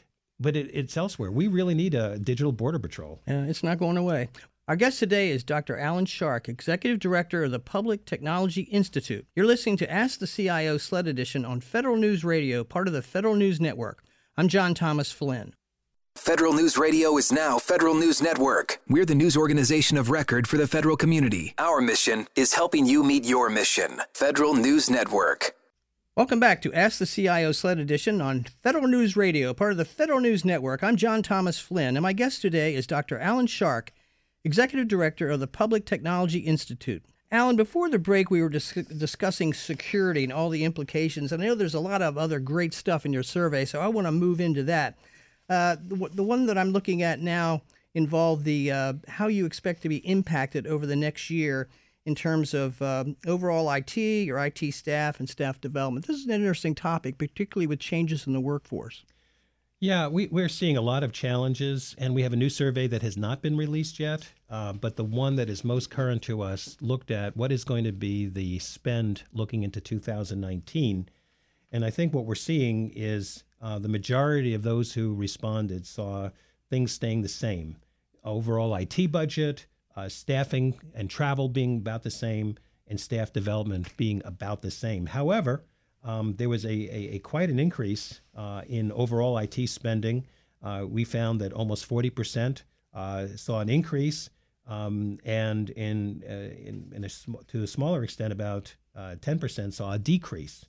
but 0.40 0.56
it, 0.56 0.70
it's 0.72 0.96
elsewhere. 0.96 1.30
We 1.30 1.46
really 1.46 1.74
need 1.74 1.94
a 1.94 2.18
digital 2.18 2.52
border 2.52 2.78
patrol. 2.78 3.20
Yeah, 3.26 3.44
it's 3.44 3.62
not 3.62 3.78
going 3.78 3.96
away. 3.96 4.28
Our 4.66 4.76
guest 4.76 4.98
today 4.98 5.30
is 5.30 5.44
Dr. 5.44 5.78
Alan 5.78 6.04
Shark, 6.04 6.46
Executive 6.46 6.98
Director 6.98 7.44
of 7.44 7.52
the 7.52 7.58
Public 7.58 8.04
Technology 8.04 8.62
Institute. 8.62 9.26
You're 9.34 9.46
listening 9.46 9.78
to 9.78 9.90
Ask 9.90 10.18
the 10.18 10.26
CIO 10.26 10.76
Sled 10.76 11.06
Edition 11.06 11.46
on 11.46 11.60
Federal 11.60 11.96
News 11.96 12.22
Radio, 12.22 12.64
part 12.64 12.86
of 12.86 12.92
the 12.92 13.00
Federal 13.00 13.34
News 13.34 13.62
Network. 13.62 14.04
I'm 14.36 14.48
John 14.48 14.74
Thomas 14.74 15.10
Flynn. 15.10 15.54
Federal 16.18 16.52
News 16.52 16.76
Radio 16.76 17.16
is 17.16 17.30
now 17.30 17.58
Federal 17.58 17.94
News 17.94 18.20
Network. 18.20 18.80
We're 18.88 19.06
the 19.06 19.14
news 19.14 19.36
organization 19.36 19.96
of 19.96 20.10
record 20.10 20.46
for 20.48 20.58
the 20.58 20.66
federal 20.66 20.96
community. 20.96 21.54
Our 21.58 21.80
mission 21.80 22.26
is 22.34 22.54
helping 22.54 22.84
you 22.84 23.04
meet 23.04 23.24
your 23.24 23.48
mission. 23.48 24.02
Federal 24.12 24.54
News 24.54 24.90
Network. 24.90 25.54
Welcome 26.16 26.40
back 26.40 26.60
to 26.62 26.74
Ask 26.74 26.98
the 26.98 27.06
CIO 27.06 27.52
Sled 27.52 27.78
Edition 27.78 28.20
on 28.20 28.44
Federal 28.62 28.88
News 28.88 29.16
Radio, 29.16 29.54
part 29.54 29.70
of 29.70 29.78
the 29.78 29.84
Federal 29.84 30.20
News 30.20 30.44
Network. 30.44 30.82
I'm 30.82 30.96
John 30.96 31.22
Thomas 31.22 31.60
Flynn, 31.60 31.96
and 31.96 32.02
my 32.02 32.12
guest 32.12 32.42
today 32.42 32.74
is 32.74 32.86
Dr. 32.86 33.18
Alan 33.18 33.46
Shark, 33.46 33.92
Executive 34.44 34.88
Director 34.88 35.30
of 35.30 35.40
the 35.40 35.46
Public 35.46 35.86
Technology 35.86 36.40
Institute. 36.40 37.04
Alan, 37.30 37.56
before 37.56 37.88
the 37.88 37.98
break, 37.98 38.28
we 38.28 38.42
were 38.42 38.50
dis- 38.50 38.72
discussing 38.72 39.54
security 39.54 40.24
and 40.24 40.32
all 40.32 40.50
the 40.50 40.64
implications. 40.64 41.30
And 41.32 41.42
I 41.42 41.46
know 41.46 41.54
there's 41.54 41.74
a 41.74 41.80
lot 41.80 42.02
of 42.02 42.18
other 42.18 42.40
great 42.40 42.74
stuff 42.74 43.06
in 43.06 43.12
your 43.12 43.22
survey, 43.22 43.64
so 43.64 43.80
I 43.80 43.86
want 43.86 44.08
to 44.08 44.12
move 44.12 44.40
into 44.40 44.64
that. 44.64 44.98
Uh, 45.48 45.76
the, 45.82 46.08
the, 46.12 46.22
one 46.22 46.46
that 46.46 46.58
I'm 46.58 46.70
looking 46.70 47.02
at 47.02 47.20
now 47.20 47.62
involved 47.94 48.44
the 48.44 48.70
uh, 48.70 48.92
how 49.08 49.28
you 49.28 49.46
expect 49.46 49.82
to 49.82 49.88
be 49.88 49.96
impacted 49.98 50.66
over 50.66 50.86
the 50.86 50.96
next 50.96 51.30
year 51.30 51.68
in 52.04 52.14
terms 52.14 52.54
of 52.54 52.80
um, 52.80 53.16
overall 53.26 53.70
IT, 53.70 53.96
your 53.96 54.38
IT 54.44 54.72
staff, 54.72 55.20
and 55.20 55.28
staff 55.28 55.60
development. 55.60 56.06
This 56.06 56.16
is 56.16 56.26
an 56.26 56.32
interesting 56.32 56.74
topic, 56.74 57.18
particularly 57.18 57.66
with 57.66 57.80
changes 57.80 58.26
in 58.26 58.32
the 58.32 58.40
workforce. 58.40 59.04
Yeah, 59.80 60.08
we, 60.08 60.26
we're 60.26 60.48
seeing 60.48 60.76
a 60.76 60.80
lot 60.80 61.04
of 61.04 61.12
challenges, 61.12 61.94
and 61.98 62.14
we 62.14 62.22
have 62.22 62.32
a 62.32 62.36
new 62.36 62.50
survey 62.50 62.88
that 62.88 63.02
has 63.02 63.16
not 63.16 63.42
been 63.42 63.56
released 63.56 64.00
yet. 64.00 64.28
Uh, 64.50 64.72
but 64.72 64.96
the 64.96 65.04
one 65.04 65.36
that 65.36 65.48
is 65.48 65.62
most 65.62 65.90
current 65.90 66.22
to 66.22 66.42
us 66.42 66.76
looked 66.80 67.10
at 67.10 67.36
what 67.36 67.52
is 67.52 67.62
going 67.62 67.84
to 67.84 67.92
be 67.92 68.26
the 68.26 68.58
spend 68.58 69.22
looking 69.32 69.62
into 69.62 69.80
2019. 69.80 71.08
And 71.70 71.84
I 71.84 71.90
think 71.90 72.12
what 72.12 72.24
we're 72.24 72.34
seeing 72.34 72.90
is 72.96 73.44
uh, 73.60 73.78
the 73.78 73.88
majority 73.88 74.54
of 74.54 74.62
those 74.62 74.92
who 74.92 75.14
responded 75.14 75.86
saw 75.86 76.30
things 76.70 76.92
staying 76.92 77.22
the 77.22 77.28
same. 77.28 77.76
Overall 78.24 78.74
IT 78.74 79.10
budget, 79.10 79.66
uh, 79.96 80.08
staffing 80.08 80.78
and 80.94 81.10
travel 81.10 81.48
being 81.48 81.78
about 81.78 82.02
the 82.02 82.10
same, 82.10 82.56
and 82.86 83.00
staff 83.00 83.32
development 83.32 83.96
being 83.96 84.22
about 84.24 84.62
the 84.62 84.70
same. 84.70 85.06
However, 85.06 85.64
um, 86.04 86.34
there 86.36 86.48
was 86.48 86.64
a, 86.64 86.68
a, 86.68 87.16
a, 87.16 87.18
quite 87.18 87.50
an 87.50 87.58
increase 87.58 88.20
uh, 88.36 88.62
in 88.66 88.92
overall 88.92 89.36
IT 89.38 89.68
spending. 89.68 90.26
Uh, 90.62 90.84
we 90.88 91.04
found 91.04 91.40
that 91.40 91.52
almost 91.52 91.88
40% 91.88 92.62
uh, 92.94 93.26
saw 93.36 93.60
an 93.60 93.68
increase, 93.68 94.30
um, 94.66 95.18
and 95.24 95.70
in, 95.70 96.22
uh, 96.28 96.32
in, 96.32 96.92
in 96.94 97.04
a 97.04 97.08
sm- 97.08 97.34
to 97.48 97.62
a 97.62 97.66
smaller 97.66 98.02
extent, 98.04 98.32
about 98.32 98.74
10% 98.96 99.72
saw 99.72 99.92
a 99.92 99.98
decrease. 99.98 100.64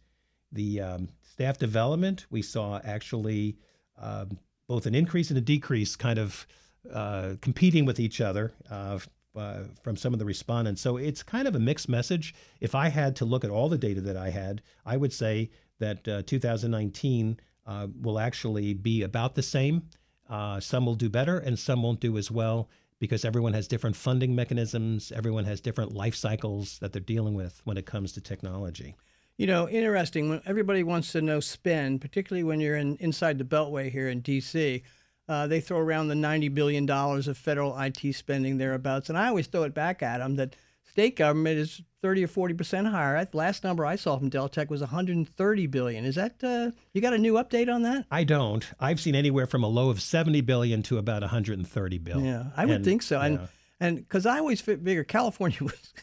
The 0.52 0.82
um, 0.82 1.10
staff 1.22 1.58
development, 1.58 2.26
we 2.30 2.42
saw 2.42 2.80
actually 2.84 3.58
um, 3.98 4.40
both 4.68 4.86
an 4.86 4.96
increase 4.96 5.30
and 5.30 5.38
a 5.38 5.42
decrease 5.42 5.96
kind 5.96 6.20
of 6.20 6.48
uh, 6.94 7.36
competing 7.42 7.86
with 7.86 8.00
each 8.00 8.22
other 8.22 8.54
uh, 8.70 9.00
uh, 9.36 9.60
from 9.84 9.96
some 9.96 10.14
of 10.14 10.20
the 10.20 10.26
respondents. 10.26 10.82
So 10.82 10.98
it's 10.98 11.24
kind 11.24 11.48
of 11.48 11.56
a 11.56 11.60
mixed 11.60 11.90
message. 11.90 12.34
If 12.62 12.76
I 12.76 12.90
had 12.90 13.16
to 13.18 13.26
look 13.26 13.44
at 13.44 13.52
all 13.52 13.70
the 13.70 13.78
data 13.78 14.02
that 14.02 14.18
I 14.18 14.30
had, 14.30 14.62
I 14.86 14.98
would 14.98 15.14
say 15.14 15.52
that 15.80 16.08
uh, 16.08 16.24
2019 16.26 17.40
uh, 17.66 17.88
will 18.02 18.20
actually 18.20 18.74
be 18.74 19.04
about 19.04 19.36
the 19.36 19.44
same. 19.44 19.84
Uh, 20.30 20.60
some 20.60 20.86
will 20.86 20.96
do 20.96 21.10
better 21.10 21.40
and 21.40 21.58
some 21.58 21.84
won't 21.84 22.00
do 22.00 22.18
as 22.18 22.30
well 22.32 22.70
because 23.00 23.24
everyone 23.24 23.54
has 23.54 23.68
different 23.68 23.96
funding 23.96 24.36
mechanisms, 24.36 25.12
everyone 25.16 25.46
has 25.46 25.62
different 25.62 25.94
life 25.94 26.16
cycles 26.16 26.78
that 26.80 26.92
they're 26.92 27.02
dealing 27.02 27.34
with 27.34 27.62
when 27.64 27.78
it 27.78 27.86
comes 27.86 28.12
to 28.12 28.22
technology. 28.22 28.96
You 29.40 29.48
know, 29.48 29.70
interesting. 29.70 30.28
When 30.28 30.42
everybody 30.46 30.84
wants 30.84 31.14
to 31.14 31.22
know 31.22 31.40
spend, 31.40 32.02
particularly 32.02 32.44
when 32.44 32.60
you're 32.60 32.76
in 32.76 32.98
inside 32.98 33.38
the 33.38 33.46
Beltway 33.46 33.90
here 33.90 34.10
in 34.10 34.20
D.C., 34.20 34.84
uh, 35.30 35.48
they 35.48 35.62
throw 35.62 35.78
around 35.78 36.10
the 36.10 36.16
ninety 36.16 36.50
billion 36.50 36.86
dollars 36.86 37.26
of 37.30 37.38
federal 37.38 37.80
IT 37.80 38.16
spending 38.16 38.58
thereabouts, 38.58 39.08
and 39.08 39.18
I 39.18 39.30
always 39.30 39.48
throw 39.48 39.64
it 39.64 39.74
back 39.74 40.04
at 40.04 40.18
them 40.18 40.36
that 40.36 40.58
state 40.84 41.16
government 41.16 41.58
is 41.58 41.82
thirty 42.02 42.22
or 42.22 42.28
forty 42.28 42.54
percent 42.54 42.88
higher. 42.88 43.24
The 43.24 43.38
last 43.38 43.64
number 43.64 43.86
I 43.86 43.96
saw 43.96 44.18
from 44.18 44.30
Deltek 44.30 44.70
was 44.70 44.82
one 44.82 44.90
hundred 44.90 45.16
and 45.16 45.30
thirty 45.30 45.68
billion. 45.68 46.04
Is 46.04 46.16
that 46.16 46.44
uh, 46.44 46.72
you 46.92 47.00
got 47.00 47.14
a 47.14 47.18
new 47.18 47.36
update 47.36 47.74
on 47.74 47.84
that? 47.84 48.08
I 48.12 48.26
don't. 48.26 48.70
I've 48.78 49.00
seen 49.00 49.16
anywhere 49.16 49.48
from 49.48 49.64
a 49.64 49.70
low 49.70 49.90
of 49.90 50.02
seventy 50.02 50.42
billion 50.42 50.84
to 50.84 50.98
about 50.98 51.22
one 51.22 51.30
hundred 51.30 51.60
and 51.60 51.68
thirty 51.68 51.98
billion. 51.98 52.26
Yeah, 52.26 52.44
I 52.58 52.66
would 52.66 52.76
and, 52.76 52.84
think 52.84 53.04
so. 53.04 53.20
Yeah. 53.20 53.26
And 53.26 53.48
and 53.80 53.96
because 54.00 54.26
I 54.26 54.40
always 54.40 54.60
figure 54.60 55.06
California 55.06 55.60
was 55.62 55.94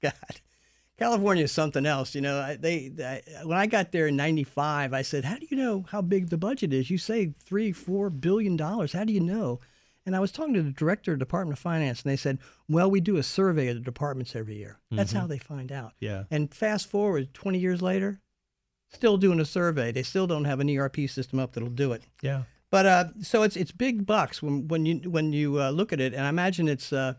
God 0.00 0.40
California 0.98 1.44
is 1.44 1.52
something 1.52 1.84
else. 1.84 2.14
You 2.14 2.22
know, 2.22 2.56
they, 2.58 2.88
they, 2.88 3.22
when 3.44 3.58
I 3.58 3.66
got 3.66 3.92
there 3.92 4.06
in 4.06 4.16
'95, 4.16 4.92
I 4.94 5.02
said, 5.02 5.24
"How 5.24 5.36
do 5.36 5.46
you 5.50 5.56
know 5.56 5.84
how 5.90 6.00
big 6.00 6.30
the 6.30 6.38
budget 6.38 6.72
is? 6.72 6.90
You 6.90 6.98
say 6.98 7.32
three, 7.38 7.72
four 7.72 8.08
billion 8.10 8.56
dollars. 8.56 8.92
How 8.92 9.04
do 9.04 9.12
you 9.12 9.20
know?" 9.20 9.60
And 10.06 10.14
I 10.14 10.20
was 10.20 10.30
talking 10.30 10.54
to 10.54 10.62
the 10.62 10.70
director 10.70 11.12
of 11.12 11.18
the 11.18 11.24
Department 11.24 11.58
of 11.58 11.62
Finance, 11.62 12.02
and 12.02 12.10
they 12.10 12.16
said, 12.16 12.38
"Well, 12.68 12.90
we 12.90 13.00
do 13.00 13.16
a 13.18 13.22
survey 13.22 13.68
of 13.68 13.74
the 13.76 13.82
departments 13.82 14.34
every 14.34 14.56
year. 14.56 14.78
That's 14.90 15.10
Mm-hmm. 15.12 15.20
how 15.20 15.26
they 15.26 15.38
find 15.38 15.70
out." 15.72 15.92
Yeah. 16.00 16.24
And 16.30 16.52
fast 16.54 16.88
forward 16.88 17.34
20 17.34 17.58
years 17.58 17.82
later, 17.82 18.20
still 18.90 19.16
doing 19.18 19.40
a 19.40 19.44
survey. 19.44 19.92
They 19.92 20.02
still 20.04 20.26
don't 20.26 20.44
have 20.44 20.60
an 20.60 20.70
ERP 20.74 21.08
system 21.10 21.38
up 21.38 21.52
that'll 21.52 21.68
do 21.70 21.92
it. 21.92 22.02
Yeah. 22.22 22.44
But 22.70 22.86
uh, 22.86 23.04
so 23.20 23.42
it's 23.42 23.56
it's 23.56 23.70
big 23.72 24.06
bucks 24.06 24.42
when 24.42 24.66
when 24.68 24.86
you 24.86 25.10
when 25.10 25.32
you 25.34 25.60
uh, 25.60 25.70
look 25.70 25.92
at 25.92 26.00
it, 26.00 26.14
and 26.14 26.24
I 26.24 26.30
imagine 26.30 26.68
it's. 26.68 26.90
Uh, 26.92 27.14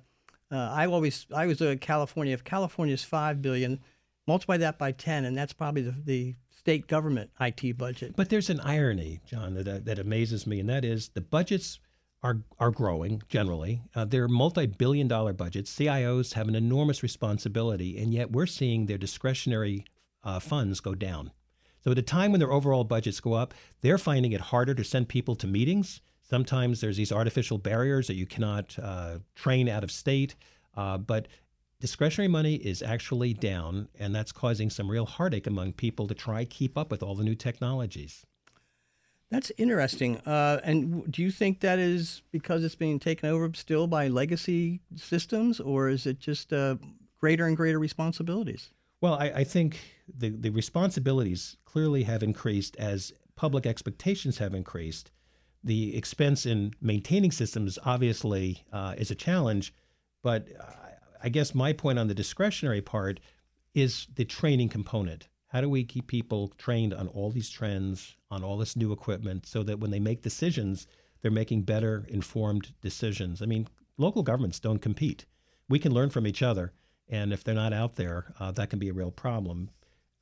uh, 0.51 0.55
I 0.73 0.86
always 0.88 1.25
I 1.33 1.45
was 1.45 1.62
a 1.62 1.75
California. 1.77 2.33
If 2.33 2.43
California's 2.43 3.03
five 3.03 3.41
billion, 3.41 3.79
multiply 4.27 4.57
that 4.57 4.77
by 4.77 4.91
ten, 4.91 5.25
and 5.25 5.38
that's 5.38 5.53
probably 5.53 5.81
the, 5.81 5.95
the 6.03 6.36
state 6.55 6.88
government 6.88 7.29
IT 7.39 7.77
budget. 7.77 8.15
But 8.15 8.29
there's 8.29 8.49
an 8.49 8.60
irony, 8.60 9.21
John, 9.25 9.53
that, 9.55 9.86
that 9.86 9.99
amazes 9.99 10.45
me, 10.45 10.60
and 10.60 10.69
that 10.69 10.83
is 10.83 11.10
the 11.10 11.21
budgets 11.21 11.79
are 12.23 12.41
are 12.60 12.71
growing 12.71 13.21
generally. 13.29 13.81
Uh, 13.95 14.05
they're 14.05 14.27
multi-billion-dollar 14.27 15.33
budgets. 15.33 15.73
CIOs 15.75 16.33
have 16.33 16.47
an 16.47 16.55
enormous 16.55 17.03
responsibility, 17.03 17.97
and 17.97 18.13
yet 18.13 18.31
we're 18.31 18.45
seeing 18.45 18.86
their 18.86 18.97
discretionary 18.97 19.86
uh, 20.23 20.39
funds 20.39 20.79
go 20.79 20.95
down. 20.95 21.31
So 21.83 21.91
at 21.91 21.99
a 21.99 22.01
time 22.01 22.31
when 22.31 22.39
their 22.39 22.51
overall 22.51 22.83
budgets 22.83 23.19
go 23.19 23.33
up, 23.33 23.53
they're 23.81 23.97
finding 23.97 24.33
it 24.33 24.41
harder 24.41 24.73
to 24.73 24.83
send 24.83 25.07
people 25.07 25.36
to 25.38 25.47
meetings. 25.47 26.01
Sometimes 26.30 26.82
there's 26.82 26.98
these 26.98 27.12
artificial 27.12 27.58
barriers 27.58 28.08
that 28.08 28.16
you 28.16 28.26
cannot 28.26 28.78
uh, 28.82 29.20
train 29.36 29.70
out 29.70 29.84
of 29.84 29.92
state, 29.92 30.36
uh, 30.76 30.98
but 30.98 31.28
discretionary 31.80 32.28
money 32.28 32.56
is 32.56 32.82
actually 32.82 33.34
down, 33.34 33.88
and 33.98 34.13
that's 34.13 34.34
causing 34.34 34.70
some 34.70 34.92
real 34.92 35.06
heartache 35.06 35.48
among 35.48 35.72
people 35.74 36.06
to 36.08 36.13
try 36.13 36.44
keep 36.44 36.78
up 36.78 36.92
with 36.92 37.02
all 37.02 37.16
the 37.16 37.24
new 37.24 37.36
technologies. 37.36 38.26
That's 39.30 39.54
interesting. 39.58 40.18
Uh, 40.20 40.60
and 40.63 41.10
do 41.10 41.22
you 41.22 41.32
think 41.32 41.62
that 41.62 41.80
is 41.80 42.24
because 42.32 42.63
it's 42.63 42.76
being 42.76 43.00
taken 43.00 43.30
over 43.30 43.50
still 43.54 43.88
by 43.88 44.10
legacy 44.10 44.82
systems, 44.96 45.62
or 45.62 45.88
is 45.88 46.06
it 46.06 46.20
just 46.20 46.52
uh, 46.52 46.76
greater 47.20 47.46
and 47.46 47.56
greater 47.56 47.80
responsibilities? 47.80 48.72
Well, 49.00 49.13
I, 49.13 49.28
I 49.28 49.44
think 49.46 49.80
the, 50.13 50.30
the 50.30 50.50
responsibilities 50.50 51.56
clearly 51.63 52.04
have 52.04 52.22
increased 52.22 52.76
as 52.78 53.13
public 53.36 53.66
expectations 53.66 54.40
have 54.40 54.54
increased. 54.54 55.12
The 55.63 55.96
expense 55.98 56.46
in 56.46 56.74
maintaining 56.82 57.32
systems 57.32 57.80
obviously 57.84 58.63
uh, 58.72 58.96
is 58.98 59.12
a 59.12 59.15
challenge, 59.15 59.74
but 60.22 60.48
I- 60.60 60.84
I 61.24 61.30
guess 61.30 61.56
my 61.56 61.74
point 61.74 61.98
on 61.98 62.08
the 62.08 62.13
discretionary 62.13 62.82
part 62.82 63.20
is 63.74 64.08
the 64.15 64.24
training 64.24 64.70
component. 64.70 65.28
How 65.48 65.62
do 65.62 65.70
we 65.70 65.84
keep 65.84 66.08
people 66.08 66.50
trained 66.58 66.93
on 66.93 67.08
all 67.08 67.32
these 67.32 67.50
trends, 67.50 68.15
on 68.30 68.43
all 68.43 68.58
this 68.58 68.76
new 68.76 68.91
equipment, 68.91 69.46
so 69.46 69.63
that 69.63 69.80
when 69.80 69.91
they 69.91 70.00
make 70.00 70.22
decisions, 70.22 70.88
they're 71.22 71.32
making 71.32 71.63
better 71.63 72.06
informed 72.10 72.74
decisions? 72.82 73.41
I 73.41 73.46
mean, 73.46 73.67
local 73.98 74.24
governments 74.24 74.60
don't 74.60 74.82
compete. 74.82 75.26
We 75.67 75.80
can 75.80 75.93
learn 75.93 76.12
from 76.12 76.28
each 76.28 76.43
other, 76.43 76.74
and 77.10 77.34
if 77.34 77.43
they're 77.43 77.56
not 77.56 77.74
out 77.74 77.96
there, 77.96 78.34
uh, 78.39 78.52
that 78.52 78.70
can 78.70 78.80
be 78.80 78.89
a 78.89 78.93
real 78.93 79.12
problem. 79.12 79.72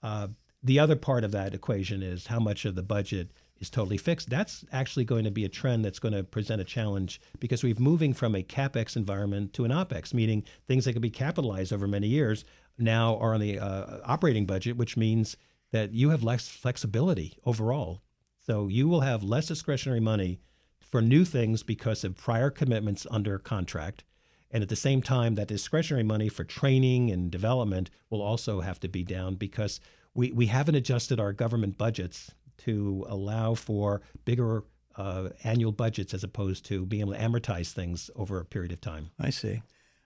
Uh, 0.02 0.30
the 0.64 0.80
other 0.80 0.96
part 0.96 1.24
of 1.24 1.32
that 1.32 1.54
equation 1.54 2.04
is 2.04 2.28
how 2.28 2.40
much 2.40 2.66
of 2.66 2.76
the 2.76 2.84
budget 2.84 3.32
is 3.60 3.70
totally 3.70 3.98
fixed. 3.98 4.30
That's 4.30 4.66
actually 4.72 5.06
going 5.06 5.24
to 5.24 5.32
be 5.32 5.46
a 5.46 5.50
trend 5.50 5.86
that's 5.86 6.00
going 6.00 6.14
to 6.14 6.24
present 6.24 6.62
a 6.62 6.66
challenge 6.66 7.22
because 7.40 7.64
we're 7.64 7.76
moving 7.80 8.14
from 8.14 8.36
a 8.36 8.44
capex 8.44 8.96
environment 8.96 9.54
to 9.54 9.66
an 9.66 9.72
opex, 9.72 10.14
meaning 10.14 10.44
things 10.68 10.86
that 10.86 10.94
can 10.94 11.02
be 11.02 11.10
capitalized 11.10 11.72
over 11.72 11.88
many 11.88 12.08
years 12.08 12.44
now 12.78 13.18
are 13.18 13.34
on 13.34 13.40
the 13.40 13.60
uh, 13.60 14.00
operating 14.04 14.46
budget, 14.46 14.78
which 14.78 14.98
means 14.98 15.38
that 15.72 15.94
you 15.94 16.10
have 16.10 16.24
less 16.24 16.48
flexibility 16.48 17.38
overall. 17.46 18.02
So 18.46 18.68
you 18.68 18.88
will 18.88 19.02
have 19.02 19.24
less 19.24 19.48
discretionary 19.48 20.00
money 20.00 20.40
for 20.80 21.02
new 21.02 21.26
things 21.26 21.64
because 21.64 22.04
of 22.04 22.16
prior 22.16 22.50
commitments 22.50 23.08
under 23.10 23.40
contract. 23.40 24.04
And 24.52 24.62
at 24.62 24.70
the 24.70 24.76
same 24.76 25.02
time, 25.02 25.36
that 25.36 25.48
discretionary 25.48 26.04
money 26.04 26.30
for 26.30 26.44
training 26.44 27.10
and 27.10 27.32
development 27.32 27.90
will 28.10 28.22
also 28.22 28.62
have 28.62 28.80
to 28.82 28.88
be 28.88 29.04
down 29.04 29.36
because 29.36 29.80
we, 30.14 30.32
we 30.32 30.46
haven't 30.46 30.76
adjusted 30.76 31.20
our 31.20 31.34
government 31.34 31.78
budgets 31.78 32.32
to 32.60 33.06
allow 33.10 33.54
for 33.54 34.02
bigger 34.26 34.64
uh, 34.96 35.30
annual 35.44 35.72
budgets 35.72 36.14
as 36.14 36.24
opposed 36.24 36.66
to 36.66 36.86
being 36.86 37.02
able 37.02 37.14
to 37.14 37.20
amortize 37.20 37.72
things 37.72 38.10
over 38.16 38.40
a 38.40 38.46
period 38.46 38.72
of 38.72 38.82
time. 38.82 39.12
I 39.20 39.30
see. 39.30 39.62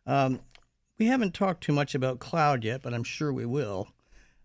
Um, 0.05 0.39
we 0.97 1.05
haven't 1.05 1.33
talked 1.33 1.63
too 1.63 1.73
much 1.73 1.95
about 1.95 2.19
cloud 2.19 2.63
yet, 2.63 2.81
but 2.81 2.93
I'm 2.93 3.03
sure 3.03 3.31
we 3.31 3.45
will. 3.45 3.89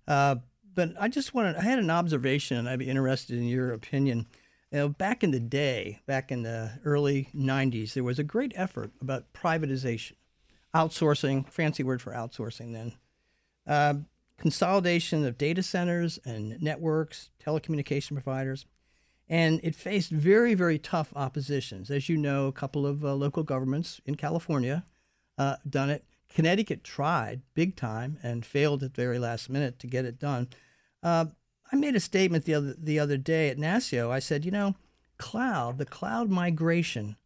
Uh, 0.07 0.37
but 0.75 0.91
I 0.99 1.09
just 1.09 1.35
wanted, 1.35 1.57
I 1.57 1.63
had 1.63 1.79
an 1.79 1.91
observation, 1.91 2.57
and 2.59 2.69
I'd 2.69 2.79
be 2.79 2.89
interested 2.89 3.39
in 3.39 3.45
your 3.45 3.73
opinion. 3.73 4.27
You 4.71 4.79
know, 4.79 4.89
back 4.89 5.23
in 5.23 5.31
the 5.31 5.41
day, 5.41 6.01
back 6.07 6.31
in 6.31 6.43
the 6.43 6.73
early 6.85 7.29
90s, 7.35 7.95
there 7.95 8.05
was 8.05 8.19
a 8.19 8.25
great 8.25 8.53
effort 8.57 8.91
about 9.01 9.33
privatization, 9.33 10.13
outsourcing, 10.75 11.49
fancy 11.49 11.83
word 11.83 12.03
for 12.03 12.13
outsourcing 12.13 12.73
then, 12.73 12.93
uh, 13.67 13.95
consolidation 14.39 15.25
of 15.25 15.39
data 15.39 15.63
centers 15.63 16.19
and 16.25 16.61
networks, 16.61 17.31
telecommunication 17.45 18.13
providers. 18.13 18.67
And 19.29 19.61
it 19.63 19.75
faced 19.75 20.11
very, 20.11 20.55
very 20.55 20.79
tough 20.79 21.13
oppositions. 21.17 21.91
As 21.91 22.09
you 22.09 22.17
know, 22.17 22.47
a 22.47 22.53
couple 22.53 22.87
of 22.87 23.05
uh, 23.05 23.15
local 23.15 23.43
governments 23.43 24.01
in 24.05 24.17
California 24.17 24.85
uh, 25.39 25.57
done 25.69 25.91
it. 25.91 26.05
Connecticut 26.29 26.85
tried 26.85 27.43
big 27.55 27.77
time 27.77 28.19
and 28.23 28.45
failed 28.45 28.83
at 28.83 28.95
the 28.95 29.03
very 29.03 29.19
last 29.19 29.49
minute 29.49 29.79
to 29.79 29.87
get 29.87 30.05
it 30.05 30.19
done. 30.19 30.49
Uh, 31.03 31.27
I 31.71 31.77
made 31.77 31.97
a 31.97 32.01
statement 32.01 32.45
the 32.45 32.55
other 32.55 32.75
the 32.77 32.99
other 32.99 33.17
day 33.17 33.49
at 33.49 33.57
NASCIO. 33.57 34.11
I 34.11 34.19
said, 34.19 34.45
you 34.45 34.51
know, 34.51 34.75
cloud, 35.17 35.79
the 35.79 35.85
cloud 35.85 36.31
migration 36.31 37.17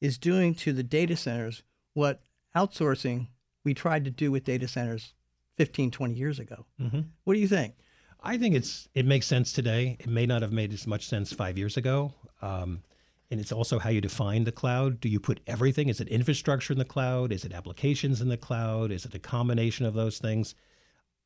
is 0.00 0.18
doing 0.18 0.54
to 0.54 0.72
the 0.72 0.82
data 0.82 1.16
centers 1.16 1.62
what 1.94 2.22
outsourcing 2.54 3.28
we 3.64 3.74
tried 3.74 4.04
to 4.04 4.10
do 4.10 4.30
with 4.30 4.44
data 4.44 4.68
centers 4.68 5.14
15, 5.56 5.90
20 5.90 6.14
years 6.14 6.38
ago. 6.38 6.66
Mm-hmm. 6.80 7.00
What 7.24 7.34
do 7.34 7.40
you 7.40 7.48
think? 7.48 7.74
I 8.22 8.38
think 8.38 8.54
it's 8.54 8.88
it 8.94 9.04
makes 9.04 9.26
sense 9.26 9.52
today. 9.52 9.96
It 9.98 10.08
may 10.08 10.26
not 10.26 10.42
have 10.42 10.52
made 10.52 10.72
as 10.72 10.86
much 10.86 11.06
sense 11.06 11.32
five 11.32 11.58
years 11.58 11.76
ago. 11.76 12.14
Um, 12.40 12.82
and 13.30 13.40
it's 13.40 13.52
also 13.52 13.78
how 13.78 13.90
you 13.90 14.00
define 14.00 14.44
the 14.44 14.52
cloud. 14.52 15.00
Do 15.00 15.08
you 15.08 15.18
put 15.18 15.40
everything? 15.46 15.88
Is 15.88 16.00
it 16.00 16.08
infrastructure 16.08 16.72
in 16.72 16.78
the 16.78 16.84
cloud? 16.84 17.32
Is 17.32 17.44
it 17.44 17.52
applications 17.52 18.20
in 18.20 18.28
the 18.28 18.36
cloud? 18.36 18.92
Is 18.92 19.06
it 19.06 19.14
a 19.14 19.18
combination 19.18 19.86
of 19.86 19.94
those 19.94 20.18
things? 20.18 20.54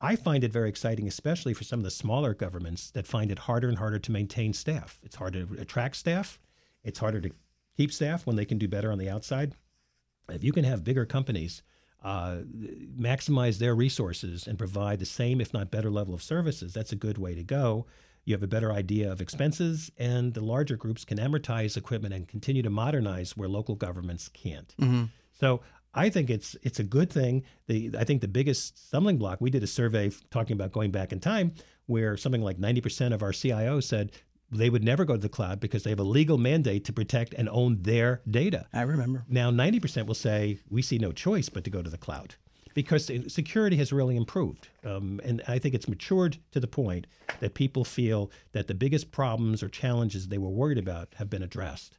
I 0.01 0.15
find 0.15 0.45
it 0.45 0.53
very 0.53 0.69
exciting, 0.69 1.09
especially 1.09 1.53
for 1.53 1.65
some 1.65 1.81
of 1.81 1.85
the 1.85 1.91
smaller 1.91 2.33
governments 2.33 2.91
that 2.91 3.07
find 3.07 3.33
it 3.33 3.41
harder 3.41 3.69
and 3.69 3.79
harder 3.79 3.99
to 3.99 4.13
maintain 4.13 4.53
staff. 4.53 5.01
It's 5.03 5.17
harder 5.17 5.47
to 5.47 5.61
attract 5.61 5.97
staff. 5.97 6.39
It's 6.85 6.99
harder 6.99 7.21
to 7.23 7.31
keep 7.77 7.93
staff 7.93 8.27
when 8.27 8.37
they 8.37 8.45
can 8.45 8.59
do 8.59 8.69
better 8.69 8.93
on 8.93 8.99
the 8.99 9.11
outside. 9.11 9.55
If 10.29 10.45
you 10.45 10.53
can 10.53 10.65
have 10.65 10.85
bigger 10.85 11.07
companies 11.07 11.63
uh, 12.03 12.39
maximize 12.99 13.59
their 13.59 13.75
resources 13.75 14.47
and 14.47 14.59
provide 14.59 14.99
the 14.99 15.07
same, 15.07 15.41
if 15.41 15.53
not 15.53 15.71
better, 15.71 15.91
level 15.91 16.15
of 16.15 16.23
services, 16.23 16.73
that's 16.73 16.93
a 16.93 16.97
good 16.97 17.19
way 17.19 17.35
to 17.35 17.43
go. 17.43 17.87
You 18.25 18.35
have 18.35 18.43
a 18.43 18.49
better 18.49 18.73
idea 18.73 19.11
of 19.11 19.21
expenses, 19.21 19.91
and 19.99 20.35
the 20.35 20.45
larger 20.45 20.77
groups 20.77 21.05
can 21.05 21.19
amortize 21.19 21.77
equipment 21.77 22.13
and 22.13 22.27
continue 22.27 22.63
to 22.63 22.71
modernize 22.71 23.37
where 23.37 23.49
local 23.49 23.77
governments 23.77 24.29
can't. 24.29 24.75
Mm-hmm. 24.81 25.05
So 25.33 25.61
I 25.95 26.11
think 26.11 26.29
it's 26.29 26.57
it's 26.63 26.79
a 26.79 26.85
good 26.85 27.11
thing. 27.11 27.45
The 27.69 27.93
I 27.99 28.05
think 28.05 28.21
the 28.21 28.29
biggest 28.29 28.87
stumbling 28.89 29.17
block 29.17 29.41
we 29.41 29.51
did 29.51 29.63
a 29.63 29.67
survey 29.67 30.11
talking 30.31 30.55
about 30.55 30.73
going 30.73 30.91
back 30.91 31.13
in 31.13 31.21
time 31.21 31.55
where 31.87 32.17
something 32.17 32.43
like 32.43 32.59
90% 32.59 33.15
of 33.15 33.23
our 33.23 33.31
CIOs 33.31 33.85
said 33.85 34.11
they 34.51 34.71
would 34.71 34.85
never 34.85 35.05
go 35.05 35.15
to 35.15 35.21
the 35.21 35.29
cloud 35.29 35.61
because 35.61 35.83
they 35.83 35.91
have 35.91 35.99
a 35.99 36.05
legal 36.05 36.39
mandate 36.39 36.85
to 36.85 36.93
protect 36.93 37.35
and 37.35 37.49
own 37.49 37.83
their 37.83 38.23
data. 38.31 38.67
I 38.73 38.83
remember. 38.83 39.25
Now 39.29 39.51
90% 39.51 40.07
will 40.07 40.15
say 40.15 40.61
we 40.71 40.83
see 40.83 40.99
no 40.99 41.13
choice 41.13 41.49
but 41.49 41.65
to 41.65 41.71
go 41.71 41.83
to 41.83 41.91
the 41.91 41.99
cloud 41.99 42.37
because 42.77 43.11
security 43.29 43.77
has 43.77 43.91
really 43.91 44.17
improved. 44.17 44.69
Um, 44.85 45.19
and 45.25 45.43
I 45.49 45.59
think 45.59 45.75
it's 45.75 45.89
matured 45.89 46.37
to 46.53 46.61
the 46.61 46.67
point 46.67 47.07
that 47.41 47.55
people 47.55 47.85
feel 47.85 48.31
that 48.53 48.67
the 48.67 48.75
biggest 48.75 49.11
problems 49.11 49.63
or 49.63 49.71
challenges 49.71 50.29
they 50.29 50.37
were 50.37 50.51
worried 50.51 50.77
about 50.77 51.09
have 51.17 51.31
been 51.31 51.43
addressed. 51.43 51.97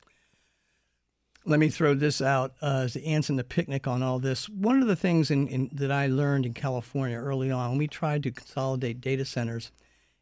Let 1.46 1.60
me 1.60 1.70
throw 1.70 1.96
this 1.96 2.22
out 2.22 2.54
uh, 2.62 2.82
as 2.84 2.94
the 2.94 3.06
ants 3.06 3.30
in 3.30 3.38
the 3.38 3.44
picnic 3.44 3.88
on 3.88 4.04
all 4.04 4.20
this. 4.20 4.48
One 4.50 4.82
of 4.82 4.88
the 4.88 4.96
things 4.96 5.32
in, 5.32 5.48
in, 5.48 5.70
that 5.74 5.92
I 5.92 6.06
learned 6.06 6.46
in 6.46 6.54
California 6.54 7.18
early 7.18 7.50
on, 7.50 7.70
when 7.70 7.78
we 7.80 7.88
tried 7.88 8.22
to 8.24 8.32
consolidate 8.32 9.02
data 9.02 9.26
centers, 9.26 9.72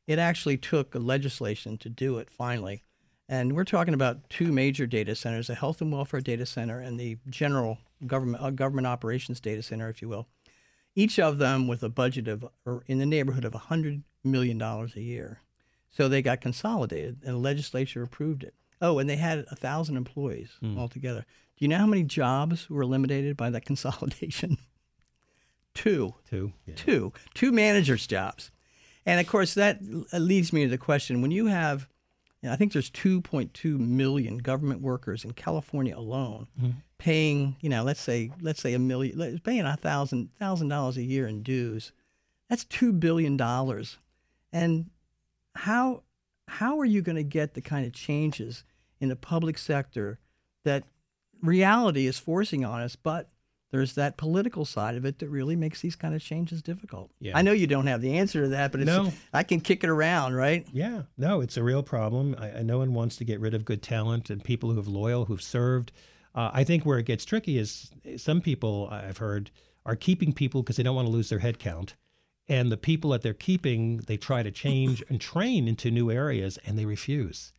it 0.07 0.19
actually 0.19 0.57
took 0.57 0.93
legislation 0.93 1.77
to 1.79 1.89
do 1.89 2.17
it 2.17 2.29
finally. 2.29 2.83
And 3.27 3.53
we're 3.53 3.63
talking 3.63 3.93
about 3.95 4.29
two 4.29 4.51
major 4.51 4.85
data 4.85 5.15
centers, 5.15 5.49
a 5.49 5.55
health 5.55 5.81
and 5.81 5.91
welfare 5.91 6.21
data 6.21 6.45
center 6.45 6.79
and 6.79 6.99
the 6.99 7.17
general 7.29 7.79
government, 8.05 8.43
uh, 8.43 8.51
government 8.51 8.85
operations 8.85 9.39
data 9.39 9.63
center, 9.63 9.89
if 9.89 10.01
you 10.01 10.09
will 10.09 10.27
each 10.95 11.19
of 11.19 11.37
them 11.37 11.67
with 11.67 11.83
a 11.83 11.89
budget 11.89 12.27
of 12.27 12.45
or 12.65 12.83
in 12.87 12.99
the 12.99 13.05
neighborhood 13.05 13.45
of 13.45 13.53
$100 13.53 14.01
million 14.23 14.61
a 14.61 14.99
year. 14.99 15.41
So 15.91 16.07
they 16.07 16.21
got 16.21 16.41
consolidated, 16.41 17.19
and 17.23 17.35
the 17.35 17.39
legislature 17.39 18.03
approved 18.03 18.43
it. 18.43 18.53
Oh, 18.81 18.99
and 18.99 19.09
they 19.09 19.15
had 19.15 19.45
a 19.49 19.55
thousand 19.55 19.95
employees 19.95 20.51
mm. 20.61 20.77
altogether. 20.77 21.25
Do 21.57 21.63
you 21.63 21.69
know 21.69 21.77
how 21.77 21.85
many 21.85 22.03
jobs 22.03 22.69
were 22.69 22.81
eliminated 22.81 23.37
by 23.37 23.49
that 23.51 23.65
consolidation? 23.65 24.57
Two. 25.73 26.15
Two. 26.29 26.53
Yeah. 26.65 26.75
Two. 26.75 27.13
Two 27.33 27.51
managers' 27.51 28.07
jobs. 28.07 28.51
And 29.05 29.19
of 29.19 29.27
course, 29.27 29.53
that 29.53 29.79
leads 30.13 30.51
me 30.51 30.63
to 30.63 30.69
the 30.69 30.77
question 30.77 31.21
when 31.21 31.31
you 31.31 31.45
have, 31.47 31.87
you 32.41 32.49
know, 32.49 32.53
I 32.53 32.55
think 32.55 32.73
there's 32.73 32.89
2.2 32.89 33.79
million 33.79 34.39
government 34.39 34.81
workers 34.81 35.23
in 35.23 35.33
California 35.33 35.97
alone. 35.97 36.47
Mm-hmm 36.59 36.79
paying, 36.97 37.55
you 37.61 37.69
know, 37.69 37.83
let's 37.83 38.01
say 38.01 38.31
let's 38.41 38.61
say 38.61 38.73
a 38.73 38.79
million, 38.79 39.39
paying 39.39 39.65
a 39.65 39.77
thousand 39.77 40.29
thousand 40.39 40.69
dollars 40.69 40.97
a 40.97 41.03
year 41.03 41.27
in 41.27 41.43
dues, 41.43 41.91
that's 42.49 42.63
two 42.63 42.91
billion 42.91 43.37
dollars, 43.37 43.97
and 44.51 44.89
how 45.55 46.03
how 46.47 46.79
are 46.79 46.85
you 46.85 47.01
going 47.01 47.15
to 47.15 47.23
get 47.23 47.53
the 47.53 47.61
kind 47.61 47.85
of 47.85 47.93
changes 47.93 48.63
in 48.99 49.09
the 49.09 49.15
public 49.15 49.57
sector 49.57 50.19
that 50.63 50.83
reality 51.41 52.07
is 52.07 52.17
forcing 52.17 52.63
on 52.63 52.81
us, 52.81 52.95
but 52.95 53.29
there's 53.71 53.95
that 53.95 54.17
political 54.17 54.63
side 54.63 54.95
of 54.95 55.05
it 55.05 55.19
that 55.19 55.29
really 55.29 55.55
makes 55.55 55.81
these 55.81 55.95
kind 55.95 56.15
of 56.15 56.21
changes 56.21 56.61
difficult. 56.61 57.11
Yeah. 57.19 57.37
I 57.37 57.41
know 57.41 57.51
you 57.51 57.67
don't 57.67 57.87
have 57.87 58.01
the 58.01 58.17
answer 58.17 58.43
to 58.43 58.47
that, 58.49 58.71
but 58.71 58.81
no. 58.81 59.11
I 59.33 59.43
can 59.43 59.59
kick 59.59 59.83
it 59.83 59.89
around, 59.89 60.35
right? 60.35 60.65
Yeah, 60.71 61.03
no, 61.17 61.41
it's 61.41 61.57
a 61.57 61.63
real 61.63 61.83
problem. 61.83 62.35
I, 62.39 62.59
I, 62.59 62.61
no 62.61 62.77
one 62.77 62.93
wants 62.93 63.17
to 63.17 63.25
get 63.25 63.39
rid 63.39 63.53
of 63.53 63.65
good 63.65 63.81
talent 63.81 64.29
and 64.29 64.43
people 64.43 64.69
who 64.69 64.77
have 64.77 64.87
loyal, 64.87 65.25
who've 65.25 65.41
served. 65.41 65.91
Uh, 66.33 66.51
I 66.53 66.63
think 66.63 66.85
where 66.85 66.99
it 66.99 67.05
gets 67.05 67.25
tricky 67.25 67.57
is 67.57 67.91
some 68.17 68.41
people 68.41 68.87
I've 68.91 69.17
heard 69.17 69.51
are 69.85 69.95
keeping 69.95 70.33
people 70.33 70.61
because 70.61 70.77
they 70.77 70.83
don't 70.83 70.95
want 70.95 71.07
to 71.07 71.11
lose 71.11 71.29
their 71.29 71.39
head 71.39 71.59
count. 71.59 71.95
And 72.47 72.71
the 72.71 72.77
people 72.77 73.09
that 73.09 73.23
they're 73.23 73.33
keeping, 73.33 73.97
they 73.97 74.17
try 74.17 74.43
to 74.43 74.51
change 74.51 75.03
and 75.09 75.19
train 75.19 75.67
into 75.67 75.89
new 75.89 76.11
areas 76.11 76.59
and 76.65 76.77
they 76.77 76.85
refuse. 76.85 77.53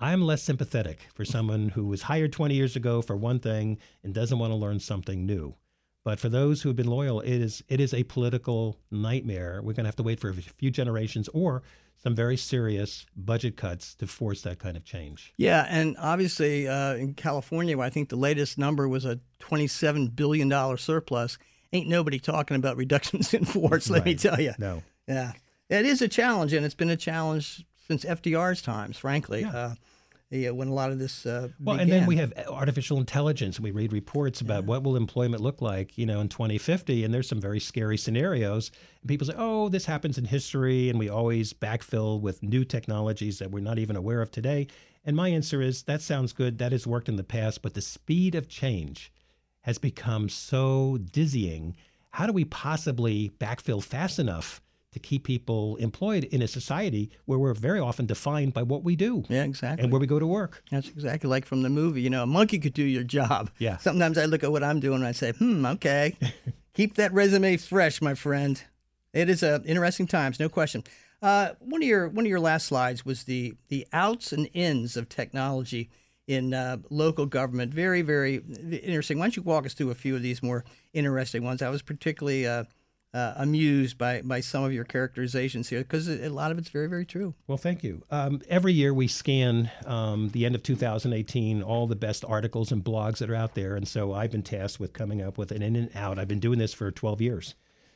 I'm 0.00 0.22
less 0.22 0.42
sympathetic 0.42 1.08
for 1.14 1.24
someone 1.24 1.70
who 1.70 1.86
was 1.86 2.02
hired 2.02 2.32
20 2.32 2.54
years 2.54 2.76
ago 2.76 3.02
for 3.02 3.16
one 3.16 3.40
thing 3.40 3.78
and 4.04 4.14
doesn't 4.14 4.38
want 4.38 4.52
to 4.52 4.56
learn 4.56 4.80
something 4.80 5.26
new. 5.26 5.54
But 6.04 6.20
for 6.20 6.28
those 6.28 6.62
who 6.62 6.68
have 6.68 6.76
been 6.76 6.86
loyal, 6.86 7.20
it 7.20 7.40
is 7.40 7.62
it 7.68 7.80
is 7.80 7.92
a 7.92 8.04
political 8.04 8.78
nightmare. 8.90 9.60
We're 9.62 9.74
going 9.74 9.84
to 9.84 9.88
have 9.88 9.96
to 9.96 10.02
wait 10.02 10.20
for 10.20 10.30
a 10.30 10.34
few 10.34 10.70
generations 10.70 11.28
or 11.34 11.62
some 11.98 12.14
very 12.14 12.36
serious 12.36 13.04
budget 13.16 13.56
cuts 13.56 13.94
to 13.96 14.06
force 14.06 14.42
that 14.42 14.60
kind 14.60 14.76
of 14.76 14.84
change. 14.84 15.34
Yeah, 15.36 15.66
and 15.68 15.96
obviously 15.98 16.68
uh, 16.68 16.94
in 16.94 17.14
California, 17.14 17.76
where 17.76 17.86
I 17.86 17.90
think 17.90 18.08
the 18.08 18.16
latest 18.16 18.56
number 18.56 18.88
was 18.88 19.04
a 19.04 19.18
$27 19.40 20.14
billion 20.14 20.78
surplus, 20.78 21.38
ain't 21.72 21.88
nobody 21.88 22.20
talking 22.20 22.56
about 22.56 22.76
reductions 22.76 23.34
in 23.34 23.44
force, 23.44 23.90
let 23.90 23.98
right. 23.98 24.06
me 24.06 24.14
tell 24.14 24.40
you. 24.40 24.52
No. 24.58 24.82
Yeah. 25.08 25.32
It 25.68 25.84
is 25.84 26.00
a 26.00 26.08
challenge, 26.08 26.52
and 26.52 26.64
it's 26.64 26.74
been 26.74 26.88
a 26.88 26.96
challenge 26.96 27.66
since 27.86 28.04
FDR's 28.04 28.62
times, 28.62 28.96
frankly. 28.96 29.40
Yeah. 29.40 29.56
Uh, 29.56 29.74
yeah, 30.30 30.50
when 30.50 30.68
a 30.68 30.74
lot 30.74 30.90
of 30.90 30.98
this 30.98 31.24
uh, 31.24 31.48
well, 31.58 31.76
began. 31.76 31.80
and 31.80 31.92
then 31.92 32.06
we 32.06 32.16
have 32.16 32.32
artificial 32.48 32.98
intelligence, 32.98 33.56
and 33.56 33.64
we 33.64 33.70
read 33.70 33.92
reports 33.92 34.40
about 34.40 34.64
yeah. 34.64 34.68
what 34.68 34.82
will 34.82 34.96
employment 34.96 35.42
look 35.42 35.62
like, 35.62 35.96
you 35.96 36.04
know, 36.04 36.20
in 36.20 36.28
2050, 36.28 37.04
and 37.04 37.14
there's 37.14 37.28
some 37.28 37.40
very 37.40 37.60
scary 37.60 37.96
scenarios. 37.96 38.70
And 39.00 39.08
people 39.08 39.26
say, 39.26 39.34
"Oh, 39.36 39.68
this 39.68 39.86
happens 39.86 40.18
in 40.18 40.26
history," 40.26 40.90
and 40.90 40.98
we 40.98 41.08
always 41.08 41.52
backfill 41.52 42.20
with 42.20 42.42
new 42.42 42.64
technologies 42.64 43.38
that 43.38 43.50
we're 43.50 43.60
not 43.60 43.78
even 43.78 43.96
aware 43.96 44.20
of 44.20 44.30
today. 44.30 44.66
And 45.04 45.16
my 45.16 45.30
answer 45.30 45.62
is, 45.62 45.84
that 45.84 46.02
sounds 46.02 46.34
good. 46.34 46.58
That 46.58 46.72
has 46.72 46.86
worked 46.86 47.08
in 47.08 47.16
the 47.16 47.24
past, 47.24 47.62
but 47.62 47.72
the 47.72 47.80
speed 47.80 48.34
of 48.34 48.48
change 48.48 49.10
has 49.62 49.78
become 49.78 50.28
so 50.28 50.98
dizzying. 50.98 51.76
How 52.10 52.26
do 52.26 52.32
we 52.34 52.44
possibly 52.44 53.30
backfill 53.38 53.82
fast 53.82 54.18
enough? 54.18 54.60
To 54.92 54.98
keep 54.98 55.24
people 55.24 55.76
employed 55.76 56.24
in 56.24 56.42
a 56.42 56.48
society 56.48 57.10
where 57.26 57.38
we're 57.38 57.54
very 57.54 57.78
often 57.78 58.06
defined 58.06 58.54
by 58.54 58.62
what 58.62 58.82
we 58.82 58.96
do. 58.96 59.24
Yeah, 59.28 59.44
exactly. 59.44 59.82
And 59.82 59.92
where 59.92 60.00
we 60.00 60.06
go 60.06 60.18
to 60.18 60.26
work. 60.26 60.62
That's 60.70 60.88
exactly 60.88 61.28
like 61.28 61.44
from 61.44 61.62
the 61.62 61.68
movie. 61.68 62.00
You 62.00 62.10
know, 62.10 62.22
a 62.22 62.26
monkey 62.26 62.58
could 62.58 62.74
do 62.74 62.84
your 62.84 63.04
job. 63.04 63.50
Yeah. 63.58 63.76
Sometimes 63.78 64.16
I 64.16 64.24
look 64.24 64.42
at 64.42 64.50
what 64.50 64.64
I'm 64.64 64.80
doing 64.80 64.98
and 64.98 65.06
I 65.06 65.12
say, 65.12 65.32
hmm, 65.32 65.66
okay. 65.66 66.16
keep 66.74 66.94
that 66.94 67.12
resume 67.12 67.56
fresh, 67.58 68.00
my 68.00 68.14
friend. 68.14 68.62
It 69.12 69.28
is 69.28 69.42
a 69.42 69.62
interesting 69.64 70.06
times, 70.06 70.40
no 70.40 70.48
question. 70.48 70.84
Uh, 71.20 71.50
one 71.58 71.82
of 71.82 71.88
your 71.88 72.08
one 72.08 72.24
of 72.24 72.30
your 72.30 72.40
last 72.40 72.66
slides 72.66 73.04
was 73.04 73.24
the 73.24 73.54
the 73.68 73.86
outs 73.92 74.32
and 74.32 74.48
ins 74.52 74.96
of 74.96 75.08
technology 75.08 75.90
in 76.28 76.54
uh, 76.54 76.76
local 76.90 77.26
government. 77.26 77.72
Very, 77.72 78.02
very 78.02 78.42
interesting. 78.70 79.18
Why 79.18 79.24
don't 79.24 79.36
you 79.36 79.42
walk 79.42 79.66
us 79.66 79.74
through 79.74 79.90
a 79.90 79.94
few 79.94 80.14
of 80.14 80.22
these 80.22 80.42
more 80.42 80.64
interesting 80.92 81.42
ones? 81.42 81.62
I 81.62 81.70
was 81.70 81.82
particularly 81.82 82.46
uh, 82.46 82.64
uh, 83.14 83.34
amused 83.36 83.96
by, 83.96 84.20
by 84.22 84.40
some 84.40 84.64
of 84.64 84.72
your 84.72 84.84
characterizations 84.84 85.68
here 85.68 85.80
because 85.80 86.08
a 86.08 86.28
lot 86.28 86.50
of 86.50 86.58
it's 86.58 86.68
very, 86.68 86.88
very 86.88 87.06
true. 87.06 87.34
Well, 87.46 87.58
thank 87.58 87.82
you. 87.82 88.02
Um, 88.10 88.42
every 88.48 88.72
year 88.72 88.92
we 88.92 89.08
scan 89.08 89.70
um, 89.86 90.28
the 90.30 90.44
end 90.44 90.54
of 90.54 90.62
2018 90.62 91.62
all 91.62 91.86
the 91.86 91.96
best 91.96 92.24
articles 92.26 92.70
and 92.70 92.84
blogs 92.84 93.18
that 93.18 93.30
are 93.30 93.34
out 93.34 93.54
there. 93.54 93.76
And 93.76 93.88
so 93.88 94.12
I've 94.12 94.30
been 94.30 94.42
tasked 94.42 94.78
with 94.78 94.92
coming 94.92 95.22
up 95.22 95.38
with 95.38 95.52
an 95.52 95.62
in 95.62 95.76
and 95.76 95.90
out. 95.94 96.18
I've 96.18 96.28
been 96.28 96.40
doing 96.40 96.58
this 96.58 96.74
for 96.74 96.90
12 96.90 97.20
years. 97.20 97.54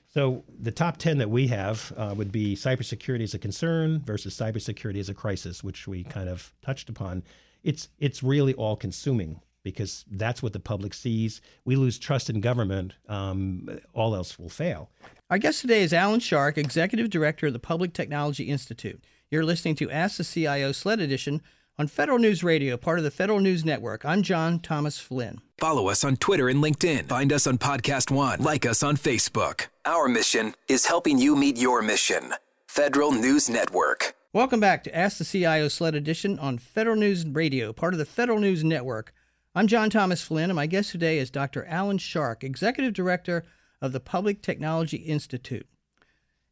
So 0.09 0.45
the 0.59 0.71
top 0.73 0.99
10 0.99 1.19
that 1.19 1.31
we 1.31 1.47
have 1.49 1.93
uh, 1.97 2.15
would 2.17 2.33
be 2.33 2.55
cybersecurity 2.55 3.23
as 3.23 3.35
a 3.35 3.39
concern 3.39 4.03
versus 4.05 4.37
cybersecurity 4.37 4.99
as 4.99 5.09
a 5.09 5.15
crisis, 5.15 5.65
which 5.65 5.89
we 5.89 6.05
kind 6.05 6.29
of 6.29 6.53
touched 6.63 6.89
upon. 6.89 7.23
It's, 7.63 7.89
it's 7.99 8.23
really 8.23 8.55
all 8.55 8.77
consuming 8.77 9.41
because 9.63 10.05
that's 10.11 10.43
what 10.43 10.53
the 10.53 10.61
public 10.61 10.95
sees. 10.95 11.41
We 11.65 11.77
lose 11.77 11.99
trust 11.99 12.31
in 12.31 12.41
government, 12.41 12.95
um, 13.09 13.69
all 13.95 14.15
else 14.15 14.39
will 14.39 14.49
fail. 14.49 14.91
Our 15.31 15.39
guest 15.39 15.61
today 15.61 15.83
is 15.83 15.93
Alan 15.93 16.21
Shark, 16.21 16.59
Executive 16.59 17.11
Director 17.11 17.47
of 17.47 17.53
the 17.53 17.59
Public 17.59 17.93
Technology 17.93 18.45
Institute. 18.45 19.03
You're 19.31 19.45
listening 19.45 19.77
to 19.77 19.91
Ask 19.91 20.19
the 20.19 20.25
CIO 20.25 20.73
SLED 20.73 21.01
Edition 21.01 21.41
on 21.79 21.89
Federal 21.89 22.19
News 22.19 22.45
Radio, 22.45 22.77
part 22.77 22.99
of 22.99 23.05
the 23.05 23.11
Federal 23.11 23.41
News 23.41 23.65
Network. 23.65 24.05
I'm 24.05 24.23
John 24.23 24.59
Thomas 24.59 24.99
Flynn. 24.99 25.41
Follow 25.59 25.89
us 25.89 26.05
on 26.05 26.17
Twitter 26.17 26.49
and 26.49 26.63
LinkedIn. 26.63 27.09
Find 27.09 27.33
us 27.33 27.47
on 27.47 27.57
Podcast 27.57 28.11
One. 28.11 28.43
Like 28.43 28.67
us 28.67 28.83
on 28.83 28.97
Facebook. 28.97 29.69
Our 29.87 30.07
mission 30.09 30.55
is 30.69 30.87
helping 30.87 31.19
you 31.19 31.35
meet 31.35 31.57
your 31.57 31.81
mission. 31.81 32.35
Federal 32.67 33.13
News 33.13 33.49
Network. 33.49 34.15
Welcome 34.35 34.61
back 34.61 34.85
to 34.85 34.97
Ask 34.97 35.19
the 35.19 35.25
CIO 35.25 35.69
SLED 35.69 35.95
Edition 35.95 36.39
on 36.39 36.59
Federal 36.59 36.97
News 36.97 37.27
Radio, 37.27 37.73
part 37.73 37.95
of 37.95 37.99
the 37.99 38.05
Federal 38.05 38.39
News 38.39 38.65
Network. 38.65 39.15
I'm 39.55 39.67
John 39.67 39.91
Thomas 39.91 40.23
Flynn, 40.23 40.49
and 40.49 40.57
my 40.57 40.65
guest 40.65 40.93
today 40.93 41.19
is 41.19 41.31
Dr. 41.31 41.67
Alan 41.67 41.99
Shark, 41.99 42.43
Executive 42.43 42.95
Director 42.95 43.45
of 43.83 43.93
the 43.93 44.01
Public 44.01 44.41
Technology 44.41 44.97
Institute. 44.97 45.67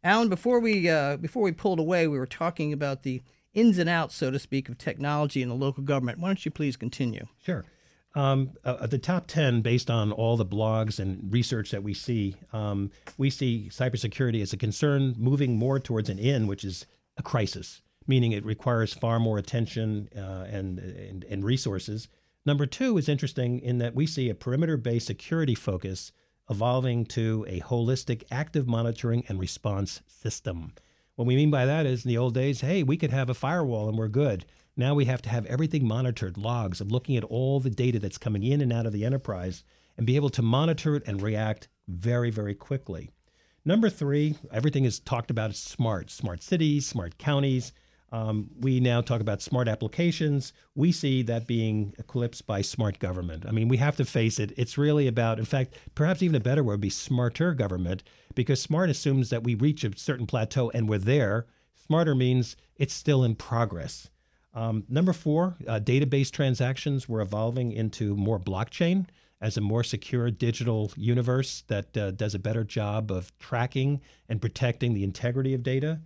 Alan, 0.04 0.28
before 0.28 0.60
we 0.60 0.86
uh, 0.86 1.16
before 1.16 1.42
we 1.42 1.52
pulled 1.52 1.78
away, 1.78 2.06
we 2.06 2.18
were 2.18 2.26
talking 2.26 2.74
about 2.74 3.02
the 3.02 3.22
ins 3.54 3.78
and 3.78 3.88
outs, 3.88 4.14
so 4.14 4.30
to 4.30 4.38
speak, 4.38 4.68
of 4.68 4.76
technology 4.76 5.40
in 5.40 5.48
the 5.48 5.54
local 5.54 5.82
government. 5.82 6.18
Why 6.18 6.28
don't 6.28 6.44
you 6.44 6.50
please 6.50 6.76
continue? 6.76 7.26
Sure. 7.42 7.64
Um, 8.14 8.50
uh, 8.64 8.86
the 8.86 8.98
top 8.98 9.28
10, 9.28 9.62
based 9.62 9.90
on 9.90 10.12
all 10.12 10.36
the 10.36 10.44
blogs 10.44 10.98
and 10.98 11.32
research 11.32 11.70
that 11.70 11.82
we 11.82 11.94
see, 11.94 12.36
um, 12.52 12.90
we 13.16 13.30
see 13.30 13.68
cybersecurity 13.70 14.42
as 14.42 14.52
a 14.52 14.58
concern 14.58 15.14
moving 15.16 15.56
more 15.56 15.80
towards 15.80 16.10
an 16.10 16.18
in, 16.18 16.46
which 16.46 16.64
is 16.64 16.84
a 17.16 17.22
crisis, 17.22 17.80
meaning 18.06 18.32
it 18.32 18.44
requires 18.44 18.92
far 18.92 19.18
more 19.18 19.38
attention 19.38 20.10
uh, 20.14 20.44
and, 20.50 20.80
and, 20.80 21.24
and 21.24 21.44
resources. 21.44 22.08
Number 22.46 22.64
two 22.64 22.96
is 22.96 23.08
interesting 23.08 23.58
in 23.58 23.78
that 23.78 23.94
we 23.94 24.06
see 24.06 24.30
a 24.30 24.34
perimeter 24.34 24.76
based 24.76 25.06
security 25.06 25.54
focus 25.54 26.10
evolving 26.48 27.04
to 27.06 27.44
a 27.48 27.60
holistic 27.60 28.24
active 28.30 28.66
monitoring 28.66 29.24
and 29.28 29.38
response 29.38 30.00
system. 30.06 30.72
What 31.16 31.26
we 31.26 31.36
mean 31.36 31.50
by 31.50 31.66
that 31.66 31.84
is 31.84 32.04
in 32.04 32.08
the 32.08 32.16
old 32.16 32.32
days, 32.32 32.62
hey, 32.62 32.82
we 32.82 32.96
could 32.96 33.10
have 33.10 33.28
a 33.28 33.34
firewall 33.34 33.88
and 33.88 33.98
we're 33.98 34.08
good. 34.08 34.46
Now 34.74 34.94
we 34.94 35.04
have 35.04 35.20
to 35.22 35.28
have 35.28 35.44
everything 35.46 35.86
monitored, 35.86 36.38
logs 36.38 36.80
of 36.80 36.90
looking 36.90 37.16
at 37.16 37.24
all 37.24 37.60
the 37.60 37.68
data 37.68 37.98
that's 37.98 38.16
coming 38.16 38.42
in 38.42 38.62
and 38.62 38.72
out 38.72 38.86
of 38.86 38.92
the 38.92 39.04
enterprise 39.04 39.62
and 39.98 40.06
be 40.06 40.16
able 40.16 40.30
to 40.30 40.42
monitor 40.42 40.96
it 40.96 41.02
and 41.06 41.20
react 41.20 41.68
very, 41.88 42.30
very 42.30 42.54
quickly. 42.54 43.10
Number 43.66 43.90
three, 43.90 44.36
everything 44.50 44.86
is 44.86 44.98
talked 44.98 45.30
about 45.30 45.54
smart, 45.54 46.10
smart 46.10 46.42
cities, 46.42 46.86
smart 46.86 47.18
counties, 47.18 47.72
um, 48.12 48.50
we 48.58 48.80
now 48.80 49.00
talk 49.00 49.20
about 49.20 49.40
smart 49.40 49.68
applications. 49.68 50.52
We 50.74 50.90
see 50.90 51.22
that 51.22 51.46
being 51.46 51.94
eclipsed 51.98 52.46
by 52.46 52.62
smart 52.62 52.98
government. 52.98 53.44
I 53.46 53.52
mean, 53.52 53.68
we 53.68 53.76
have 53.76 53.96
to 53.96 54.04
face 54.04 54.38
it. 54.38 54.52
It's 54.56 54.76
really 54.76 55.06
about, 55.06 55.38
in 55.38 55.44
fact, 55.44 55.74
perhaps 55.94 56.22
even 56.22 56.34
a 56.34 56.40
better 56.40 56.64
word 56.64 56.74
would 56.74 56.80
be 56.80 56.90
smarter 56.90 57.54
government, 57.54 58.02
because 58.34 58.60
smart 58.60 58.90
assumes 58.90 59.30
that 59.30 59.44
we 59.44 59.54
reach 59.54 59.84
a 59.84 59.96
certain 59.96 60.26
plateau 60.26 60.70
and 60.70 60.88
we're 60.88 60.98
there. 60.98 61.46
Smarter 61.86 62.14
means 62.14 62.56
it's 62.76 62.94
still 62.94 63.22
in 63.24 63.36
progress. 63.36 64.10
Um, 64.54 64.84
number 64.88 65.12
four, 65.12 65.56
uh, 65.68 65.78
database 65.78 66.30
transactions 66.32 67.08
were 67.08 67.20
evolving 67.20 67.70
into 67.72 68.16
more 68.16 68.40
blockchain 68.40 69.06
as 69.40 69.56
a 69.56 69.60
more 69.60 69.84
secure 69.84 70.30
digital 70.30 70.90
universe 70.96 71.62
that 71.68 71.96
uh, 71.96 72.10
does 72.10 72.34
a 72.34 72.38
better 72.38 72.64
job 72.64 73.10
of 73.10 73.36
tracking 73.38 74.00
and 74.28 74.40
protecting 74.40 74.92
the 74.92 75.04
integrity 75.04 75.54
of 75.54 75.62
data. 75.62 76.00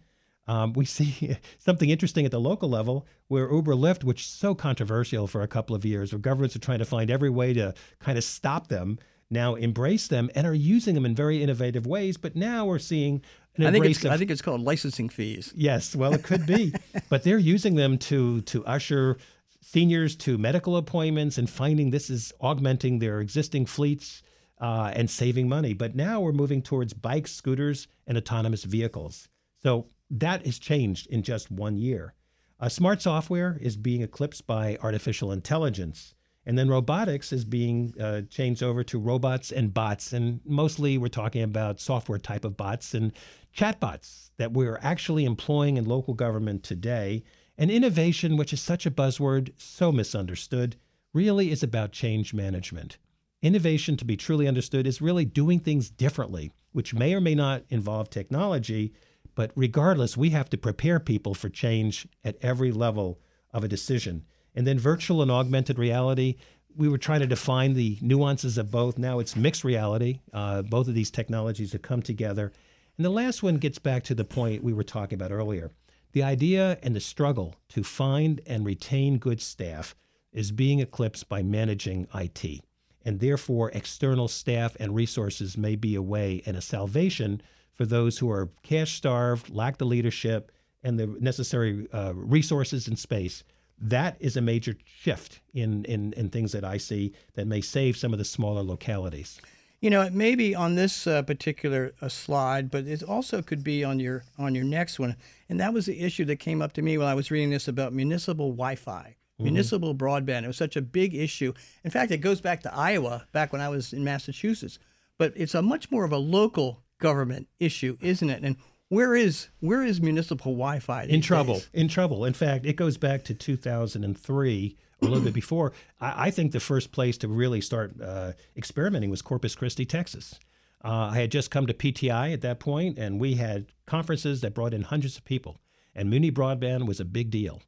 Um, 0.47 0.73
we 0.73 0.85
see 0.85 1.37
something 1.59 1.91
interesting 1.91 2.25
at 2.25 2.31
the 2.31 2.41
local 2.41 2.69
level 2.69 3.07
where 3.29 3.51
Uber 3.51 3.75
Lyft, 3.75 4.05
which 4.05 4.23
is 4.23 4.29
so 4.29 4.55
controversial 4.55 5.27
for 5.27 5.43
a 5.43 5.49
couple 5.49 5.75
of 5.75 5.85
years, 5.85 6.13
where 6.13 6.19
governments 6.19 6.57
are 6.57 6.61
trying 6.61 6.79
to 6.79 6.85
find 6.85 7.11
every 7.11 7.31
way 7.31 7.53
to 7.55 7.75
kind 8.01 8.19
of 8.19 8.25
stop 8.25 8.69
them, 8.69 8.99
now 9.31 9.55
embrace 9.55 10.09
them 10.09 10.31
and 10.35 10.47
are 10.47 10.55
using 10.55 10.95
them 10.95 11.07
in 11.07 11.15
very 11.15 11.43
innovative 11.43 11.87
ways. 11.87 12.17
But 12.17 12.37
now 12.37 12.67
we're 12.67 12.79
seeing 12.79 13.23
I 13.59 13.71
think, 13.71 13.85
it's, 13.87 14.05
of, 14.05 14.11
I 14.11 14.17
think 14.17 14.31
it's 14.31 14.43
called 14.43 14.63
licensing 14.63 15.09
fees. 15.09 15.53
Yes, 15.55 15.95
well, 15.95 16.13
it 16.13 16.25
could 16.25 16.45
be, 16.45 16.75
but 17.09 17.23
they're 17.23 17.39
using 17.39 17.77
them 17.77 17.99
to 17.99 18.41
to 18.43 18.65
usher 18.67 19.17
seniors 19.61 20.17
to 20.17 20.37
medical 20.37 20.77
appointments 20.77 21.39
and 21.39 21.49
finding 21.49 21.91
this 21.91 22.11
is 22.11 22.33
augmenting 22.41 22.99
their 22.99 23.21
existing 23.21 23.65
fleets 23.65 24.23
uh, 24.61 24.93
and 24.95 25.09
saving 25.09 25.49
money. 25.49 25.73
But 25.73 25.95
now 25.95 26.21
we're 26.21 26.33
moving 26.33 26.63
towards 26.63 26.93
bikes, 26.93 27.33
scooters, 27.33 27.87
and 28.07 28.19
autonomous 28.19 28.65
vehicles. 28.65 29.29
So 29.63 29.87
that 30.21 30.47
has 30.47 30.59
changed 30.59 31.07
in 31.09 31.23
just 31.23 31.51
one 31.51 31.77
year. 31.77 32.15
Uh, 32.61 32.69
smart 32.69 33.03
software 33.03 33.59
is 33.61 33.77
being 33.77 34.03
eclipsed 34.03 34.47
by 34.47 34.79
artificial 34.81 35.33
intelligence. 35.33 36.15
And 36.47 36.59
then 36.59 36.69
robotics 36.69 37.33
is 37.33 37.45
being 37.45 37.95
uh, 37.99 38.23
changed 38.31 38.63
over 38.63 38.85
to 38.85 38.99
robots 38.99 39.51
and 39.51 39.73
bots. 39.73 40.13
And 40.13 40.41
mostly 40.45 40.99
we're 40.99 41.09
talking 41.09 41.43
about 41.43 41.81
software 41.81 42.19
type 42.19 42.45
of 42.45 42.57
bots 42.57 42.95
and 42.95 43.13
chatbots 43.57 44.31
that 44.37 44.53
we're 44.53 44.79
actually 44.83 45.25
employing 45.25 45.79
in 45.79 45.85
local 45.85 46.15
government 46.15 46.63
today. 46.63 47.25
And 47.57 47.71
innovation, 47.71 48.37
which 48.37 48.53
is 48.53 48.61
such 48.61 48.85
a 48.85 48.91
buzzword, 48.91 49.53
so 49.57 49.91
misunderstood, 49.91 50.77
really 51.13 51.51
is 51.51 51.63
about 51.63 51.93
change 51.93 52.35
management. 52.35 52.99
Innovation, 53.43 53.97
to 53.97 54.05
be 54.05 54.17
truly 54.17 54.47
understood, 54.47 54.87
is 54.87 55.01
really 55.01 55.25
doing 55.25 55.61
things 55.61 55.91
differently, 55.91 56.53
which 56.73 56.95
may 56.95 57.15
or 57.15 57.21
may 57.21 57.35
not 57.35 57.63
involve 57.69 58.11
technology, 58.11 58.93
but 59.35 59.51
regardless, 59.57 60.17
we 60.17 60.31
have 60.31 60.49
to 60.51 60.59
prepare 60.59 61.01
people 61.01 61.35
for 61.35 61.49
change 61.49 62.07
at 62.25 62.37
every 62.43 62.73
level 62.73 63.21
of 63.53 63.65
a 63.65 63.69
decision. 63.69 64.25
And 64.55 64.67
then 64.67 64.79
virtual 64.79 65.23
and 65.23 65.31
augmented 65.31 65.79
reality, 65.79 66.37
we 66.77 66.89
were 66.89 66.99
trying 66.99 67.21
to 67.21 67.27
define 67.27 67.75
the 67.75 67.99
nuances 68.01 68.59
of 68.59 68.71
both. 68.71 68.99
Now 68.99 69.19
it's 69.19 69.37
mixed 69.37 69.65
reality. 69.65 70.21
Uh, 70.33 70.63
both 70.63 70.89
of 70.89 70.95
these 70.95 71.11
technologies 71.11 71.73
have 71.73 71.83
come 71.83 72.03
together. 72.03 72.53
And 72.97 73.05
the 73.05 73.11
last 73.11 73.43
one 73.43 73.57
gets 73.57 73.79
back 73.79 74.05
to 74.05 74.15
the 74.15 74.25
point 74.25 74.63
we 74.63 74.73
were 74.73 74.85
talking 74.85 75.17
about 75.17 75.33
earlier. 75.33 75.71
The 76.13 76.23
idea 76.23 76.79
and 76.83 76.95
the 76.95 77.01
struggle 77.01 77.57
to 77.71 77.83
find 77.83 78.41
and 78.47 78.65
retain 78.65 79.19
good 79.19 79.41
staff 79.41 79.97
is 80.33 80.53
being 80.53 80.79
eclipsed 80.79 81.29
by 81.29 81.43
managing 81.43 82.07
IT. 82.15 82.61
And 83.05 83.21
therefore, 83.21 83.71
external 83.73 84.29
staff 84.29 84.77
and 84.79 84.95
resources 84.95 85.59
may 85.59 85.77
be 85.77 85.95
a 85.95 86.03
way 86.03 86.43
and 86.47 86.57
a 86.57 86.61
salvation 86.61 87.43
for 87.75 87.87
those 87.87 88.19
who 88.19 88.31
are 88.31 88.51
cash 88.63 88.95
starved, 88.95 89.51
lack 89.51 89.79
the 89.79 89.85
leadership 89.85 90.53
and 90.83 90.99
the 90.99 91.07
necessary 91.07 91.87
uh, 91.93 92.13
resources 92.15 92.89
and 92.89 92.99
space. 92.99 93.43
That 93.79 94.17
is 94.21 94.37
a 94.37 94.41
major 94.41 94.77
shift 94.85 95.41
in, 95.53 95.85
in, 95.87 96.13
in 96.13 96.31
things 96.31 96.53
that 96.53 96.65
I 96.65 96.77
see 96.77 97.13
that 97.35 97.47
may 97.47 97.61
save 97.61 97.97
some 97.97 98.13
of 98.13 98.19
the 98.19 98.25
smaller 98.25 98.63
localities. 98.63 99.41
You 99.81 99.91
know, 99.91 100.03
it 100.03 100.15
may 100.15 100.35
be 100.35 100.55
on 100.55 100.77
this 100.77 101.07
uh, 101.07 101.23
particular 101.23 101.93
uh, 102.01 102.09
slide, 102.09 102.71
but 102.71 102.87
it 102.87 103.03
also 103.03 103.43
could 103.43 103.63
be 103.63 103.85
on 103.85 104.01
your 104.01 104.25
on 104.39 104.55
your 104.55 104.65
next 104.65 104.99
one. 104.99 105.17
And 105.51 105.61
that 105.61 105.75
was 105.75 105.85
the 105.85 106.01
issue 106.01 106.25
that 106.27 106.37
came 106.37 106.63
up 106.63 106.73
to 106.75 106.83
me 106.83 106.97
while 106.97 107.09
I 107.09 107.13
was 107.15 107.31
reading 107.31 107.51
this 107.51 107.69
about 107.69 107.93
municipal 107.93 108.53
Wi-Fi, 108.53 109.17
mm-hmm. 109.17 109.45
municipal 109.45 109.95
broadband. 109.95 110.45
It 110.45 110.47
was 110.47 110.57
such 110.57 110.77
a 110.77 110.81
big 110.81 111.15
issue. 111.15 111.53
In 111.83 111.91
fact, 111.91 112.13
it 112.13 112.19
goes 112.19 112.41
back 112.41 112.63
to 112.63 112.75
Iowa, 112.75 113.27
back 113.33 113.53
when 113.53 113.61
I 113.61 113.69
was 113.69 113.93
in 113.93 114.05
Massachusetts. 114.05 114.79
But 115.19 115.33
it's 115.37 115.55
a 115.55 115.61
much 115.61 115.91
more 115.91 116.05
of 116.05 116.13
a 116.13 116.19
local 116.19 116.84
government 117.05 117.49
issue, 117.61 117.99
isn't 118.01 118.31
it? 118.31 118.43
And 118.43 118.57
where 118.89 119.15
is 119.15 119.49
where 119.61 119.85
is 119.85 120.01
municipal 120.01 120.53
Wi-Fi? 120.53 121.05
In 121.05 121.21
trouble. 121.21 121.55
Days? 121.55 121.71
In 121.75 121.89
trouble. 121.89 122.25
In 122.25 122.33
fact, 122.33 122.65
it 122.65 122.77
goes 122.77 122.97
back 122.97 123.25
to 123.25 123.35
2003 123.35 124.77
or 125.03 125.07
a 125.07 125.11
little 125.11 125.25
bit 125.25 125.35
before. 125.35 125.73
I, 126.01 126.27
I, 126.27 126.31
think 126.31 126.53
the 126.53 126.61
first 126.61 126.93
place 126.93 127.19
to 127.19 127.29
really 127.29 127.61
start 127.61 128.01
uh, 128.01 128.33
experimenting 128.57 129.11
was 129.11 129.21
Corpus 129.21 129.55
Christi, 129.55 129.85
Texas. 129.85 130.39
Uh, 130.83 131.11
I 131.13 131.17
had 131.17 131.31
just 131.31 131.51
come 131.51 131.67
to 131.67 131.75
PTI 131.75 132.33
at 132.33 132.41
that 132.41 132.59
point, 132.59 132.99
and 132.99 133.21
we 133.21 133.35
had 133.35 133.67
conferences 133.87 134.41
that 134.41 134.55
brought 134.55 134.73
in 134.73 134.83
hundreds 134.83 135.19
of 135.19 135.25
people, 135.25 135.59
and 135.95 136.09
Muni 136.09 136.31
broadband 136.31 136.87
was 136.87 137.01
a 137.01 137.05
big 137.05 137.31
deal. 137.31 137.61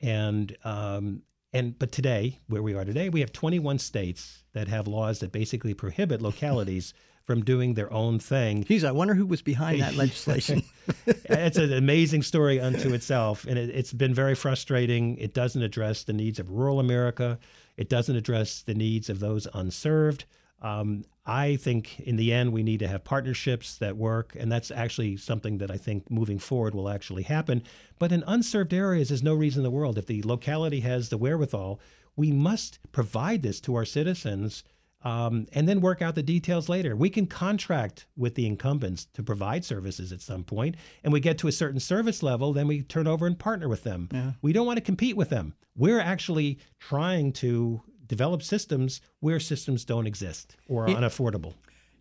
And 0.00 0.56
um, 0.64 1.22
and 1.52 1.76
but 1.78 1.90
today, 1.90 2.40
where 2.48 2.62
we 2.62 2.74
are 2.74 2.84
today, 2.84 3.08
we 3.08 3.20
have 3.20 3.32
21 3.32 3.78
states 3.78 4.44
that 4.52 4.68
have 4.68 4.86
laws 4.86 5.18
that 5.20 5.32
basically 5.32 5.74
prohibit 5.74 6.22
localities 6.22 6.94
from 7.24 7.42
doing 7.42 7.74
their 7.74 7.92
own 7.92 8.18
thing. 8.18 8.64
Geez, 8.64 8.84
I 8.84 8.92
wonder 8.92 9.14
who 9.14 9.26
was 9.26 9.42
behind 9.42 9.80
that 9.80 9.94
legislation. 9.96 10.62
it's 11.06 11.56
an 11.56 11.72
amazing 11.72 12.22
story 12.22 12.60
unto 12.60 12.92
itself, 12.92 13.46
and 13.46 13.58
it, 13.58 13.70
it's 13.70 13.92
been 13.92 14.14
very 14.14 14.34
frustrating. 14.34 15.16
It 15.16 15.34
doesn't 15.34 15.62
address 15.62 16.04
the 16.04 16.12
needs 16.12 16.38
of 16.38 16.50
rural 16.50 16.80
America. 16.80 17.38
It 17.76 17.88
doesn't 17.88 18.14
address 18.14 18.62
the 18.62 18.74
needs 18.74 19.08
of 19.08 19.20
those 19.20 19.48
unserved. 19.54 20.26
Um, 20.60 21.04
I 21.26 21.56
think 21.56 22.00
in 22.00 22.16
the 22.16 22.32
end 22.32 22.52
we 22.52 22.62
need 22.62 22.80
to 22.80 22.88
have 22.88 23.04
partnerships 23.04 23.76
that 23.78 23.96
work, 23.96 24.36
and 24.38 24.52
that's 24.52 24.70
actually 24.70 25.16
something 25.16 25.58
that 25.58 25.70
I 25.70 25.76
think 25.76 26.10
moving 26.10 26.38
forward 26.38 26.74
will 26.74 26.88
actually 26.88 27.22
happen. 27.22 27.62
But 27.98 28.12
in 28.12 28.22
unserved 28.26 28.74
areas, 28.74 29.08
there's 29.08 29.22
no 29.22 29.34
reason 29.34 29.60
in 29.60 29.64
the 29.64 29.70
world. 29.70 29.96
If 29.96 30.06
the 30.06 30.22
locality 30.22 30.80
has 30.80 31.08
the 31.08 31.18
wherewithal, 31.18 31.80
we 32.16 32.30
must 32.30 32.78
provide 32.92 33.42
this 33.42 33.60
to 33.62 33.74
our 33.74 33.84
citizens 33.84 34.62
um, 35.04 35.46
and 35.52 35.68
then 35.68 35.80
work 35.80 36.02
out 36.02 36.14
the 36.14 36.22
details 36.22 36.68
later. 36.68 36.96
We 36.96 37.10
can 37.10 37.26
contract 37.26 38.06
with 38.16 38.34
the 38.34 38.46
incumbents 38.46 39.04
to 39.14 39.22
provide 39.22 39.64
services 39.64 40.10
at 40.12 40.20
some 40.20 40.42
point, 40.44 40.76
and 41.04 41.12
we 41.12 41.20
get 41.20 41.38
to 41.38 41.48
a 41.48 41.52
certain 41.52 41.78
service 41.80 42.22
level, 42.22 42.52
then 42.52 42.66
we 42.66 42.82
turn 42.82 43.06
over 43.06 43.26
and 43.26 43.38
partner 43.38 43.68
with 43.68 43.84
them. 43.84 44.08
Yeah. 44.12 44.32
We 44.42 44.52
don't 44.52 44.66
want 44.66 44.78
to 44.78 44.82
compete 44.82 45.16
with 45.16 45.28
them. 45.28 45.54
We're 45.76 46.00
actually 46.00 46.58
trying 46.80 47.32
to 47.34 47.82
develop 48.06 48.42
systems 48.42 49.00
where 49.20 49.40
systems 49.40 49.84
don't 49.84 50.06
exist 50.06 50.56
or 50.68 50.84
are 50.84 50.90
Yeah. 50.90 50.96
unaffordable. 50.96 51.54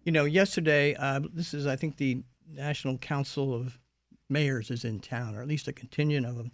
You 0.06 0.12
know, 0.12 0.26
yesterday, 0.26 0.96
uh, 0.96 1.22
this 1.34 1.54
is, 1.54 1.66
I 1.68 1.76
think, 1.76 1.98
the 1.98 2.24
National 2.50 2.98
Council 2.98 3.54
of 3.54 3.80
Mayors 4.30 4.70
is 4.70 4.84
in 4.86 5.00
town, 5.00 5.36
or 5.36 5.42
at 5.42 5.48
least 5.48 5.68
a 5.68 5.74
contingent 5.74 6.26
of 6.26 6.36
them. 6.36 6.52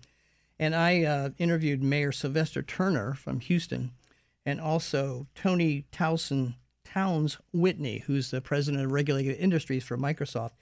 And 0.59 0.75
I 0.75 1.03
uh, 1.03 1.29
interviewed 1.37 1.81
Mayor 1.81 2.11
Sylvester 2.11 2.61
Turner 2.61 3.13
from 3.13 3.39
Houston 3.39 3.91
and 4.49 4.59
also 4.59 5.27
Toni 5.35 5.85
Towson 5.91 6.55
Towns 6.83 7.37
Whitney, 7.53 7.99
who's 7.99 8.31
the 8.31 8.41
president 8.41 8.83
of 8.83 8.91
regulated 8.91 9.37
industries 9.37 9.83
for 9.83 9.95
Microsoft. 9.95 10.53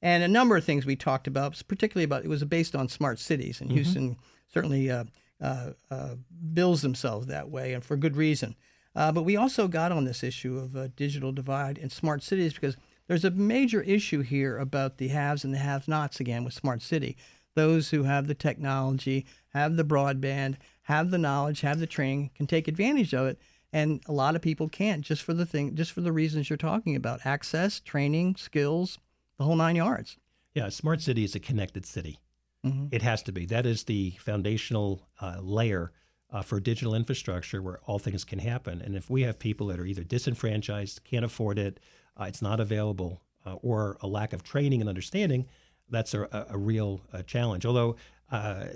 And 0.00 0.22
a 0.22 0.28
number 0.28 0.56
of 0.56 0.64
things 0.64 0.86
we 0.86 0.96
talked 0.96 1.26
about, 1.26 1.60
particularly 1.66 2.04
about 2.04 2.24
it 2.24 2.28
was 2.28 2.44
based 2.44 2.76
on 2.76 2.88
smart 2.88 3.18
cities, 3.18 3.60
and 3.60 3.70
Houston 3.72 4.16
certainly 4.52 4.90
uh, 4.90 5.04
uh, 5.40 5.70
uh, 5.90 6.14
bills 6.54 6.82
themselves 6.82 7.26
that 7.26 7.50
way, 7.50 7.72
and 7.72 7.84
for 7.84 7.96
good 7.96 8.16
reason. 8.16 8.54
Uh, 8.94 9.10
but 9.10 9.22
we 9.22 9.36
also 9.36 9.68
got 9.68 9.90
on 9.90 10.04
this 10.04 10.22
issue 10.22 10.58
of 10.58 10.76
uh, 10.76 10.88
digital 10.94 11.32
divide 11.32 11.78
and 11.78 11.90
smart 11.90 12.22
cities 12.22 12.52
because 12.52 12.76
there's 13.08 13.24
a 13.24 13.30
major 13.30 13.80
issue 13.82 14.20
here 14.20 14.58
about 14.58 14.98
the 14.98 15.08
haves 15.08 15.44
and 15.44 15.54
the 15.54 15.58
have-nots 15.58 16.20
again 16.20 16.44
with 16.44 16.54
smart 16.54 16.82
city. 16.82 17.16
Those 17.54 17.90
who 17.90 18.04
have 18.04 18.26
the 18.26 18.34
technology, 18.34 19.26
have 19.48 19.76
the 19.76 19.84
broadband, 19.84 20.56
have 20.82 21.10
the 21.10 21.18
knowledge, 21.18 21.60
have 21.60 21.78
the 21.78 21.86
training, 21.86 22.30
can 22.34 22.46
take 22.46 22.68
advantage 22.68 23.14
of 23.14 23.26
it, 23.26 23.38
and 23.72 24.02
a 24.06 24.12
lot 24.12 24.36
of 24.36 24.42
people 24.42 24.68
can't 24.68 25.02
just 25.02 25.22
for 25.22 25.34
the 25.34 25.46
thing, 25.46 25.74
just 25.74 25.92
for 25.92 26.00
the 26.00 26.12
reasons 26.12 26.50
you're 26.50 26.56
talking 26.56 26.96
about: 26.96 27.20
access, 27.24 27.80
training, 27.80 28.36
skills, 28.36 28.98
the 29.38 29.44
whole 29.44 29.56
nine 29.56 29.76
yards. 29.76 30.18
Yeah, 30.54 30.66
a 30.66 30.70
smart 30.70 31.00
city 31.00 31.24
is 31.24 31.34
a 31.34 31.40
connected 31.40 31.86
city. 31.86 32.18
Mhm. 32.64 32.88
It 32.92 33.02
has 33.02 33.22
to 33.24 33.32
be. 33.32 33.46
That 33.46 33.66
is 33.66 33.84
the 33.84 34.10
foundational 34.20 35.08
uh, 35.20 35.38
layer 35.40 35.92
uh, 36.30 36.42
for 36.42 36.60
digital 36.60 36.94
infrastructure 36.94 37.60
where 37.62 37.80
all 37.86 37.98
things 37.98 38.24
can 38.24 38.38
happen. 38.38 38.80
And 38.82 38.94
if 38.94 39.10
we 39.10 39.22
have 39.22 39.38
people 39.38 39.66
that 39.68 39.80
are 39.80 39.86
either 39.86 40.04
disenfranchised, 40.04 41.02
can't 41.04 41.24
afford 41.24 41.58
it, 41.58 41.80
uh, 42.20 42.24
it's 42.24 42.42
not 42.42 42.60
available, 42.60 43.22
uh, 43.44 43.54
or 43.56 43.96
a 44.00 44.06
lack 44.06 44.32
of 44.32 44.42
training 44.42 44.80
and 44.80 44.88
understanding, 44.88 45.46
that's 45.90 46.14
a, 46.14 46.22
a, 46.22 46.46
a 46.50 46.58
real 46.58 47.00
uh, 47.12 47.22
challenge. 47.22 47.66
Although 47.66 47.96
uh, 48.30 48.66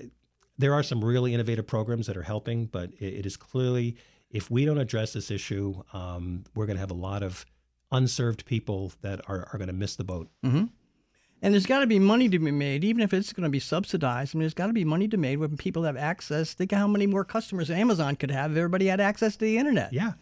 there 0.58 0.74
are 0.74 0.82
some 0.82 1.04
really 1.04 1.34
innovative 1.34 1.66
programs 1.66 2.06
that 2.06 2.16
are 2.16 2.22
helping, 2.22 2.66
but 2.66 2.90
it, 2.98 3.14
it 3.14 3.26
is 3.26 3.36
clearly, 3.36 3.96
if 4.30 4.50
we 4.50 4.64
don't 4.64 4.78
address 4.78 5.12
this 5.12 5.30
issue, 5.30 5.82
um, 5.92 6.44
we're 6.54 6.66
going 6.66 6.76
to 6.76 6.80
have 6.80 6.90
a 6.90 6.94
lot 6.94 7.22
of 7.22 7.44
unserved 7.92 8.44
people 8.46 8.92
that 9.02 9.20
are, 9.28 9.48
are 9.52 9.58
going 9.58 9.68
to 9.68 9.72
miss 9.72 9.96
the 9.96 10.04
boat. 10.04 10.28
And 11.42 11.52
there's 11.52 11.66
got 11.66 11.80
to 11.80 11.86
be 11.86 11.98
money 11.98 12.28
to 12.28 12.38
be 12.38 12.50
made, 12.50 12.82
even 12.82 13.02
if 13.02 13.12
it's 13.12 13.32
going 13.32 13.44
to 13.44 13.50
be 13.50 13.60
subsidized. 13.60 14.34
I 14.34 14.38
mean, 14.38 14.40
there's 14.44 14.54
got 14.54 14.68
to 14.68 14.72
be 14.72 14.84
money 14.84 15.06
to 15.08 15.16
be 15.16 15.20
made 15.20 15.36
when 15.36 15.56
people 15.56 15.82
have 15.84 15.96
access. 15.96 16.54
Think 16.54 16.72
of 16.72 16.78
how 16.78 16.86
many 16.88 17.06
more 17.06 17.24
customers 17.24 17.70
Amazon 17.70 18.16
could 18.16 18.30
have 18.30 18.52
if 18.52 18.56
everybody 18.56 18.86
had 18.86 19.00
access 19.00 19.34
to 19.36 19.44
the 19.44 19.58
internet. 19.58 19.92
Yeah. 19.92 20.12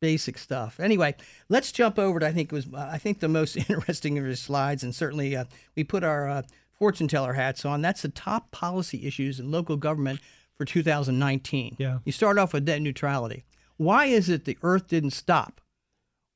Basic 0.00 0.38
stuff. 0.38 0.80
Anyway, 0.80 1.14
let's 1.48 1.72
jump 1.72 1.98
over 1.98 2.20
to 2.20 2.26
I 2.26 2.32
think 2.32 2.52
it 2.52 2.54
was 2.54 2.66
uh, 2.72 2.88
I 2.90 2.98
think 2.98 3.20
the 3.20 3.28
most 3.28 3.56
interesting 3.68 4.18
of 4.18 4.24
your 4.24 4.34
slides, 4.34 4.82
and 4.82 4.94
certainly 4.94 5.36
uh, 5.36 5.44
we 5.76 5.84
put 5.84 6.04
our 6.04 6.28
uh, 6.28 6.42
fortune 6.82 7.06
teller 7.06 7.34
hats 7.34 7.64
on. 7.64 7.80
That's 7.80 8.02
the 8.02 8.08
top 8.08 8.50
policy 8.50 9.06
issues 9.06 9.38
in 9.38 9.52
local 9.52 9.76
government 9.76 10.18
for 10.56 10.64
2019. 10.64 11.76
Yeah. 11.78 11.98
You 12.04 12.10
start 12.10 12.38
off 12.38 12.52
with 12.52 12.66
net 12.66 12.82
neutrality. 12.82 13.44
Why 13.76 14.06
is 14.06 14.28
it 14.28 14.46
the 14.46 14.58
Earth 14.64 14.88
didn't 14.88 15.12
stop 15.12 15.60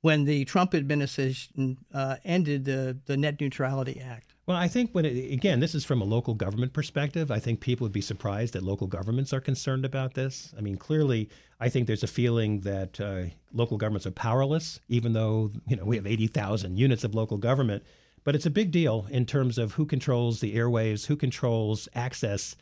when 0.02 0.24
the 0.24 0.44
Trump 0.44 0.72
administration 0.72 1.78
uh, 1.92 2.18
ended 2.24 2.64
the 2.64 2.96
the 3.06 3.16
Net 3.16 3.40
Neutrality 3.40 4.00
Act? 4.00 4.34
Well, 4.46 4.56
I 4.56 4.68
think 4.68 4.92
when 4.92 5.04
it, 5.04 5.32
again, 5.32 5.58
this 5.58 5.74
is 5.74 5.84
from 5.84 6.00
a 6.00 6.04
local 6.04 6.34
government 6.34 6.72
perspective. 6.72 7.32
I 7.32 7.40
think 7.40 7.58
people 7.58 7.84
would 7.84 7.92
be 7.92 8.00
surprised 8.00 8.54
that 8.54 8.62
local 8.62 8.86
governments 8.86 9.32
are 9.32 9.40
concerned 9.40 9.84
about 9.84 10.14
this. 10.14 10.54
I 10.56 10.60
mean, 10.60 10.76
clearly, 10.76 11.28
I 11.58 11.68
think 11.70 11.88
there's 11.88 12.04
a 12.04 12.06
feeling 12.06 12.60
that 12.60 13.00
uh, 13.00 13.24
local 13.52 13.78
governments 13.78 14.06
are 14.06 14.12
powerless, 14.12 14.78
even 14.88 15.12
though 15.12 15.50
you 15.66 15.74
know 15.74 15.84
we 15.84 15.96
have 15.96 16.06
80,000 16.06 16.76
units 16.76 17.02
of 17.02 17.16
local 17.16 17.36
government. 17.36 17.82
But 18.26 18.34
it's 18.34 18.44
a 18.44 18.50
big 18.50 18.72
deal 18.72 19.06
in 19.08 19.24
terms 19.24 19.56
of 19.56 19.74
who 19.74 19.86
controls 19.86 20.40
the 20.40 20.56
airwaves, 20.56 21.06
who 21.06 21.14
controls 21.14 21.88
access, 21.94 22.56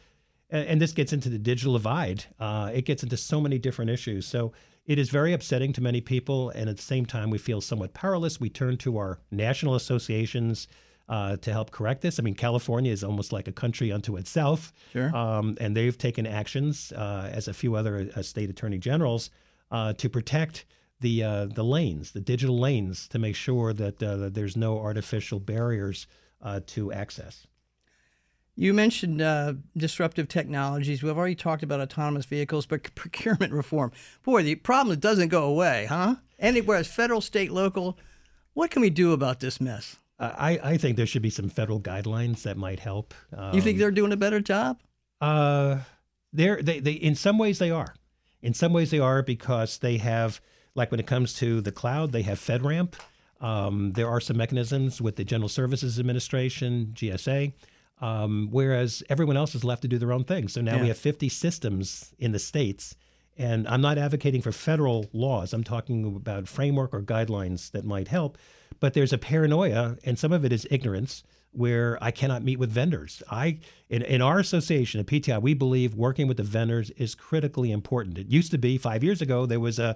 and, 0.50 0.68
and 0.68 0.80
this 0.80 0.92
gets 0.92 1.14
into 1.14 1.30
the 1.30 1.38
digital 1.38 1.72
divide. 1.72 2.26
Uh, 2.38 2.70
it 2.74 2.84
gets 2.84 3.02
into 3.02 3.16
so 3.16 3.40
many 3.40 3.58
different 3.58 3.90
issues. 3.90 4.26
So 4.26 4.52
it 4.84 4.98
is 4.98 5.08
very 5.08 5.32
upsetting 5.32 5.72
to 5.72 5.80
many 5.80 6.02
people, 6.02 6.50
and 6.50 6.68
at 6.68 6.76
the 6.76 6.82
same 6.82 7.06
time, 7.06 7.30
we 7.30 7.38
feel 7.38 7.62
somewhat 7.62 7.94
powerless. 7.94 8.38
We 8.38 8.50
turn 8.50 8.76
to 8.76 8.98
our 8.98 9.20
national 9.30 9.74
associations 9.74 10.68
uh, 11.08 11.38
to 11.38 11.50
help 11.50 11.70
correct 11.70 12.02
this. 12.02 12.18
I 12.20 12.22
mean, 12.22 12.34
California 12.34 12.92
is 12.92 13.02
almost 13.02 13.32
like 13.32 13.48
a 13.48 13.52
country 13.52 13.90
unto 13.90 14.18
itself, 14.18 14.70
Sure. 14.92 15.16
um, 15.16 15.56
and 15.60 15.74
they've 15.74 15.96
taken 15.96 16.26
actions, 16.26 16.92
uh, 16.92 17.30
as 17.32 17.48
a 17.48 17.54
few 17.54 17.74
other 17.74 18.10
uh, 18.14 18.20
state 18.20 18.50
attorney 18.50 18.76
generals, 18.76 19.30
uh, 19.70 19.94
to 19.94 20.10
protect 20.10 20.66
the 21.04 21.22
uh, 21.22 21.46
the 21.46 21.62
lanes, 21.62 22.10
the 22.12 22.20
digital 22.20 22.58
lanes, 22.58 23.06
to 23.08 23.18
make 23.18 23.36
sure 23.36 23.72
that, 23.72 24.02
uh, 24.02 24.16
that 24.16 24.34
there's 24.34 24.56
no 24.56 24.78
artificial 24.78 25.38
barriers 25.38 26.06
uh, 26.42 26.60
to 26.66 26.92
access. 26.92 27.46
You 28.56 28.72
mentioned 28.72 29.20
uh, 29.20 29.54
disruptive 29.76 30.28
technologies. 30.28 31.02
We've 31.02 31.16
already 31.16 31.34
talked 31.34 31.62
about 31.62 31.80
autonomous 31.80 32.24
vehicles, 32.24 32.66
but 32.66 32.94
procurement 32.94 33.52
reform. 33.52 33.92
Boy, 34.22 34.42
the 34.42 34.54
problem 34.54 34.98
doesn't 34.98 35.28
go 35.28 35.44
away, 35.44 35.86
huh? 35.88 36.16
Anywhere, 36.38 36.78
it's 36.78 36.88
federal, 36.88 37.20
state, 37.20 37.50
local. 37.50 37.98
What 38.54 38.70
can 38.70 38.82
we 38.82 38.90
do 38.90 39.12
about 39.12 39.40
this 39.40 39.60
mess? 39.60 39.96
I, 40.20 40.60
I 40.62 40.76
think 40.78 40.96
there 40.96 41.06
should 41.06 41.22
be 41.22 41.30
some 41.30 41.48
federal 41.50 41.80
guidelines 41.80 42.42
that 42.42 42.56
might 42.56 42.80
help. 42.80 43.14
You 43.52 43.60
think 43.60 43.74
Um, 43.76 43.78
they're 43.80 43.90
doing 43.90 44.12
a 44.12 44.16
better 44.16 44.40
job? 44.40 44.78
Uh, 45.20 45.80
they're, 46.32 46.62
they, 46.62 46.78
they, 46.80 46.92
in 46.92 47.16
some 47.16 47.36
ways, 47.36 47.58
they 47.58 47.72
are. 47.72 47.94
In 48.40 48.54
some 48.54 48.72
ways, 48.72 48.90
they 48.90 49.00
are 49.00 49.22
because 49.22 49.78
they 49.78 49.96
have, 49.98 50.40
like 50.74 50.90
when 50.90 51.00
it 51.00 51.06
comes 51.06 51.34
to 51.34 51.60
the 51.60 51.72
cloud, 51.72 52.12
they 52.12 52.22
have 52.22 52.38
FedRAMP. 52.38 52.94
Um, 53.40 53.92
there 53.92 54.08
are 54.08 54.20
some 54.20 54.36
mechanisms 54.36 55.00
with 55.00 55.16
the 55.16 55.24
General 55.24 55.48
Services 55.48 55.98
Administration, 55.98 56.92
GSA, 56.94 57.52
um, 58.00 58.48
whereas 58.50 59.02
everyone 59.08 59.36
else 59.36 59.54
is 59.54 59.64
left 59.64 59.82
to 59.82 59.88
do 59.88 59.98
their 59.98 60.12
own 60.12 60.24
thing. 60.24 60.48
So 60.48 60.60
now 60.60 60.76
Yeah. 60.76 60.82
we 60.82 60.88
have 60.88 60.98
50 60.98 61.28
systems 61.28 62.14
in 62.18 62.32
the 62.32 62.38
states. 62.38 62.96
And 63.36 63.66
I'm 63.66 63.80
not 63.80 63.98
advocating 63.98 64.42
for 64.42 64.52
federal 64.52 65.06
laws. 65.12 65.52
I'm 65.52 65.64
talking 65.64 66.04
about 66.16 66.46
framework 66.48 66.94
or 66.94 67.02
guidelines 67.02 67.72
that 67.72 67.84
might 67.84 68.08
help. 68.08 68.38
But 68.80 68.94
there's 68.94 69.12
a 69.12 69.18
paranoia, 69.18 69.96
and 70.04 70.18
some 70.18 70.32
of 70.32 70.44
it 70.44 70.52
is 70.52 70.66
ignorance, 70.70 71.24
where 71.50 71.98
I 72.02 72.10
cannot 72.10 72.42
meet 72.42 72.58
with 72.58 72.70
vendors. 72.70 73.22
I, 73.30 73.58
in, 73.88 74.02
in 74.02 74.20
our 74.20 74.38
association 74.40 75.00
at 75.00 75.06
PTI, 75.06 75.40
we 75.40 75.54
believe 75.54 75.94
working 75.94 76.26
with 76.26 76.36
the 76.36 76.42
vendors 76.42 76.90
is 76.90 77.14
critically 77.14 77.70
important. 77.70 78.18
It 78.18 78.28
used 78.28 78.50
to 78.52 78.58
be 78.58 78.76
five 78.78 79.04
years 79.04 79.22
ago 79.22 79.46
there 79.46 79.60
was 79.60 79.78
a, 79.78 79.94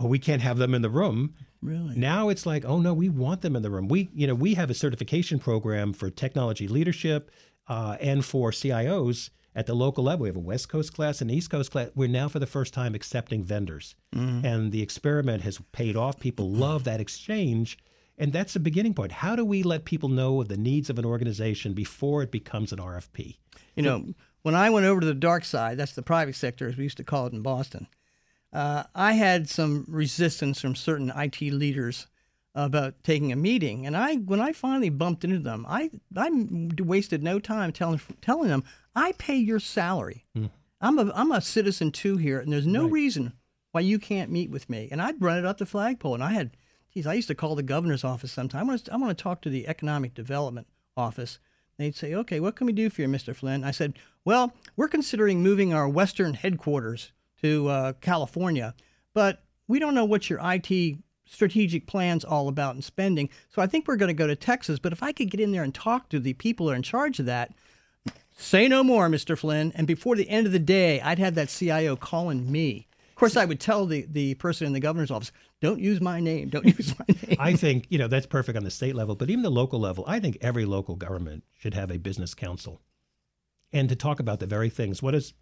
oh, 0.00 0.06
we 0.06 0.18
can't 0.18 0.42
have 0.42 0.58
them 0.58 0.74
in 0.74 0.82
the 0.82 0.90
room. 0.90 1.34
Really? 1.62 1.94
Now 1.96 2.30
it's 2.30 2.46
like, 2.46 2.64
oh 2.64 2.80
no, 2.80 2.94
we 2.94 3.08
want 3.08 3.42
them 3.42 3.54
in 3.54 3.62
the 3.62 3.70
room. 3.70 3.88
We, 3.88 4.08
you 4.14 4.26
know, 4.26 4.34
we 4.34 4.54
have 4.54 4.70
a 4.70 4.74
certification 4.74 5.38
program 5.38 5.92
for 5.92 6.10
technology 6.10 6.66
leadership 6.66 7.30
uh, 7.68 7.96
and 8.00 8.24
for 8.24 8.50
CIOs 8.50 9.30
at 9.54 9.66
the 9.66 9.74
local 9.74 10.04
level. 10.04 10.22
We 10.22 10.28
have 10.28 10.36
a 10.36 10.40
West 10.40 10.68
Coast 10.68 10.94
class 10.94 11.20
and 11.20 11.30
an 11.30 11.36
East 11.36 11.50
Coast 11.50 11.70
class. 11.70 11.90
We're 11.94 12.08
now 12.08 12.28
for 12.28 12.38
the 12.38 12.46
first 12.46 12.72
time 12.72 12.94
accepting 12.94 13.44
vendors, 13.44 13.94
and 14.44 14.72
the 14.72 14.80
experiment 14.80 15.42
has 15.42 15.60
paid 15.72 15.96
off. 15.96 16.18
People 16.18 16.50
love 16.50 16.84
that 16.84 17.00
exchange. 17.00 17.78
And 18.16 18.34
that's 18.34 18.52
the 18.52 18.60
beginning 18.60 18.92
point. 18.92 19.12
How 19.12 19.34
do 19.34 19.46
we 19.46 19.62
let 19.62 19.86
people 19.86 20.10
know 20.10 20.42
of 20.42 20.48
the 20.48 20.56
needs 20.58 20.90
of 20.90 20.98
an 20.98 21.06
organization 21.06 21.72
before 21.72 22.22
it 22.22 22.30
becomes 22.30 22.70
an 22.70 22.78
RFP? 22.78 23.38
You 23.76 23.82
know, 23.82 24.12
when 24.42 24.54
I 24.54 24.68
went 24.68 24.84
over 24.84 25.00
to 25.00 25.06
the 25.06 25.14
dark 25.14 25.42
side, 25.42 25.78
that's 25.78 25.94
the 25.94 26.02
private 26.02 26.36
sector, 26.36 26.68
as 26.68 26.76
we 26.76 26.84
used 26.84 26.98
to 26.98 27.04
call 27.04 27.26
it 27.26 27.32
in 27.32 27.40
Boston, 27.40 27.86
uh, 28.52 28.84
I 28.94 29.12
had 29.12 29.48
some 29.48 29.84
resistance 29.88 30.60
from 30.60 30.74
certain 30.74 31.12
IT 31.14 31.40
leaders 31.40 32.06
about 32.54 32.94
taking 33.04 33.30
a 33.30 33.36
meeting. 33.36 33.86
And 33.86 33.96
I, 33.96 34.16
when 34.16 34.40
I 34.40 34.52
finally 34.52 34.90
bumped 34.90 35.24
into 35.24 35.38
them, 35.38 35.64
I, 35.68 35.90
I 36.16 36.30
wasted 36.78 37.22
no 37.22 37.38
time 37.38 37.72
telling, 37.72 38.00
telling 38.20 38.48
them, 38.48 38.64
I 38.96 39.12
pay 39.12 39.36
your 39.36 39.60
salary. 39.60 40.24
I'm, 40.80 40.98
a, 40.98 41.12
I'm 41.14 41.30
a 41.30 41.40
citizen 41.40 41.92
too 41.92 42.16
here, 42.16 42.40
and 42.40 42.52
there's 42.52 42.66
no 42.66 42.86
reason 42.86 43.34
why 43.72 43.82
you 43.82 43.98
can't 43.98 44.32
meet 44.32 44.50
with 44.50 44.68
me. 44.68 44.88
And 44.90 45.00
I'd 45.00 45.22
run 45.22 45.38
it 45.38 45.46
up 45.46 45.58
the 45.58 45.66
flagpole, 45.66 46.14
and 46.14 46.24
I 46.24 46.32
had 46.32 46.56
geez, 46.92 47.06
I 47.06 47.14
used 47.14 47.28
to 47.28 47.34
call 47.34 47.54
the 47.54 47.62
governor's 47.62 48.04
office 48.04 48.32
sometime. 48.32 48.62
I 48.62 48.64
want 48.64 48.84
to, 48.86 48.92
I 48.92 48.96
want 48.96 49.16
to 49.16 49.22
talk 49.22 49.42
to 49.42 49.50
the 49.50 49.68
economic 49.68 50.14
development 50.14 50.66
office. 50.96 51.38
They'd 51.78 51.96
say, 51.96 52.14
okay, 52.14 52.40
what 52.40 52.56
can 52.56 52.66
we 52.66 52.72
do 52.72 52.90
for 52.90 53.00
you, 53.02 53.08
Mr. 53.08 53.34
Flynn? 53.34 53.64
I 53.64 53.70
said, 53.70 53.94
well, 54.24 54.52
we're 54.76 54.88
considering 54.88 55.42
moving 55.42 55.72
our 55.72 55.88
Western 55.88 56.34
headquarters 56.34 57.12
to 57.42 57.68
uh, 57.68 57.92
California, 58.00 58.74
but 59.14 59.42
we 59.68 59.78
don't 59.78 59.94
know 59.94 60.04
what 60.04 60.28
your 60.28 60.40
IT 60.42 60.98
strategic 61.26 61.86
plan's 61.86 62.24
all 62.24 62.48
about 62.48 62.74
and 62.74 62.82
spending. 62.82 63.28
So 63.48 63.62
I 63.62 63.66
think 63.66 63.86
we're 63.86 63.96
going 63.96 64.08
to 64.08 64.14
go 64.14 64.26
to 64.26 64.34
Texas. 64.34 64.78
But 64.80 64.92
if 64.92 65.02
I 65.02 65.12
could 65.12 65.30
get 65.30 65.40
in 65.40 65.52
there 65.52 65.62
and 65.62 65.74
talk 65.74 66.08
to 66.08 66.18
the 66.18 66.32
people 66.34 66.66
who 66.66 66.72
are 66.72 66.76
in 66.76 66.82
charge 66.82 67.20
of 67.20 67.26
that, 67.26 67.52
say 68.36 68.66
no 68.66 68.82
more, 68.82 69.08
Mr. 69.08 69.38
Flynn. 69.38 69.72
And 69.76 69.86
before 69.86 70.16
the 70.16 70.28
end 70.28 70.46
of 70.46 70.52
the 70.52 70.58
day, 70.58 71.00
I'd 71.00 71.20
have 71.20 71.36
that 71.36 71.48
CIO 71.48 71.94
calling 71.94 72.50
me. 72.50 72.88
Of 73.10 73.14
course, 73.14 73.36
I 73.36 73.44
would 73.44 73.60
tell 73.60 73.86
the, 73.86 74.06
the 74.10 74.34
person 74.34 74.66
in 74.66 74.72
the 74.72 74.80
governor's 74.80 75.10
office, 75.10 75.30
don't 75.60 75.78
use 75.78 76.00
my 76.00 76.20
name. 76.20 76.48
Don't 76.48 76.64
use 76.78 76.98
my 76.98 77.04
name. 77.08 77.36
I 77.38 77.54
think, 77.54 77.86
you 77.90 77.98
know, 77.98 78.08
that's 78.08 78.26
perfect 78.26 78.56
on 78.56 78.64
the 78.64 78.70
state 78.70 78.96
level, 78.96 79.14
but 79.14 79.30
even 79.30 79.42
the 79.42 79.50
local 79.50 79.78
level, 79.78 80.04
I 80.08 80.18
think 80.18 80.38
every 80.40 80.64
local 80.64 80.96
government 80.96 81.44
should 81.58 81.74
have 81.74 81.90
a 81.90 81.98
business 81.98 82.34
council 82.34 82.80
and 83.72 83.88
to 83.88 83.94
talk 83.94 84.18
about 84.18 84.40
the 84.40 84.46
very 84.46 84.70
things. 84.70 85.02
What 85.02 85.14
is 85.14 85.34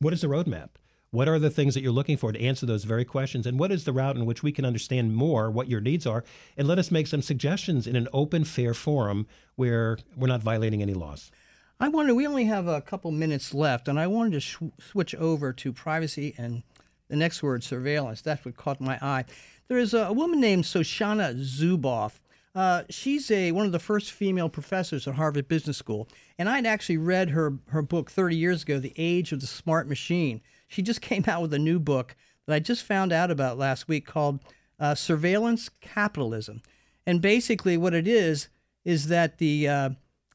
what 0.00 0.12
is 0.12 0.22
the 0.22 0.26
roadmap? 0.26 0.70
What 1.12 1.28
are 1.28 1.38
the 1.38 1.50
things 1.50 1.74
that 1.74 1.82
you're 1.82 1.92
looking 1.92 2.16
for 2.16 2.32
to 2.32 2.40
answer 2.40 2.64
those 2.64 2.84
very 2.84 3.04
questions? 3.04 3.46
And 3.46 3.58
what 3.58 3.70
is 3.70 3.84
the 3.84 3.92
route 3.92 4.16
in 4.16 4.24
which 4.24 4.42
we 4.42 4.50
can 4.50 4.64
understand 4.64 5.14
more 5.14 5.50
what 5.50 5.68
your 5.68 5.82
needs 5.82 6.06
are? 6.06 6.24
And 6.56 6.66
let 6.66 6.78
us 6.78 6.90
make 6.90 7.06
some 7.06 7.20
suggestions 7.20 7.86
in 7.86 7.96
an 7.96 8.08
open, 8.14 8.44
fair 8.44 8.72
forum 8.72 9.26
where 9.54 9.98
we're 10.16 10.26
not 10.26 10.40
violating 10.40 10.80
any 10.80 10.94
laws. 10.94 11.30
I 11.78 11.88
wonder, 11.88 12.14
we 12.14 12.26
only 12.26 12.44
have 12.44 12.66
a 12.66 12.80
couple 12.80 13.10
minutes 13.10 13.52
left, 13.52 13.88
and 13.88 14.00
I 14.00 14.06
wanted 14.06 14.32
to 14.32 14.40
sh- 14.40 14.56
switch 14.80 15.14
over 15.14 15.52
to 15.52 15.70
privacy 15.70 16.34
and 16.38 16.62
the 17.08 17.16
next 17.16 17.42
word, 17.42 17.62
surveillance. 17.62 18.22
That's 18.22 18.42
what 18.42 18.56
caught 18.56 18.80
my 18.80 18.98
eye. 19.02 19.26
There 19.68 19.76
is 19.76 19.92
a, 19.92 20.04
a 20.04 20.12
woman 20.14 20.40
named 20.40 20.64
Shoshana 20.64 21.38
Zuboff. 21.38 22.20
Uh, 22.54 22.84
she's 22.88 23.30
a 23.30 23.52
one 23.52 23.66
of 23.66 23.72
the 23.72 23.78
first 23.78 24.12
female 24.12 24.48
professors 24.48 25.06
at 25.06 25.16
Harvard 25.16 25.46
Business 25.46 25.76
School, 25.76 26.08
and 26.38 26.48
I'd 26.48 26.64
actually 26.64 26.96
read 26.96 27.30
her 27.30 27.58
her 27.68 27.82
book 27.82 28.10
30 28.10 28.34
years 28.34 28.62
ago, 28.62 28.78
The 28.78 28.94
Age 28.96 29.32
of 29.32 29.42
the 29.42 29.46
Smart 29.46 29.86
Machine. 29.86 30.40
She 30.72 30.82
just 30.82 31.00
came 31.10 31.24
out 31.26 31.42
with 31.42 31.54
a 31.54 31.58
new 31.58 31.78
book 31.78 32.16
that 32.46 32.54
I 32.54 32.58
just 32.58 32.84
found 32.84 33.12
out 33.12 33.30
about 33.30 33.58
last 33.58 33.88
week 33.88 34.06
called 34.06 34.40
uh, 34.80 34.94
Surveillance 34.94 35.68
Capitalism, 35.80 36.62
and 37.06 37.20
basically 37.20 37.76
what 37.76 37.94
it 37.94 38.08
is 38.08 38.48
is 38.84 39.08
that 39.08 39.38
the 39.38 39.68
uh, 39.68 39.90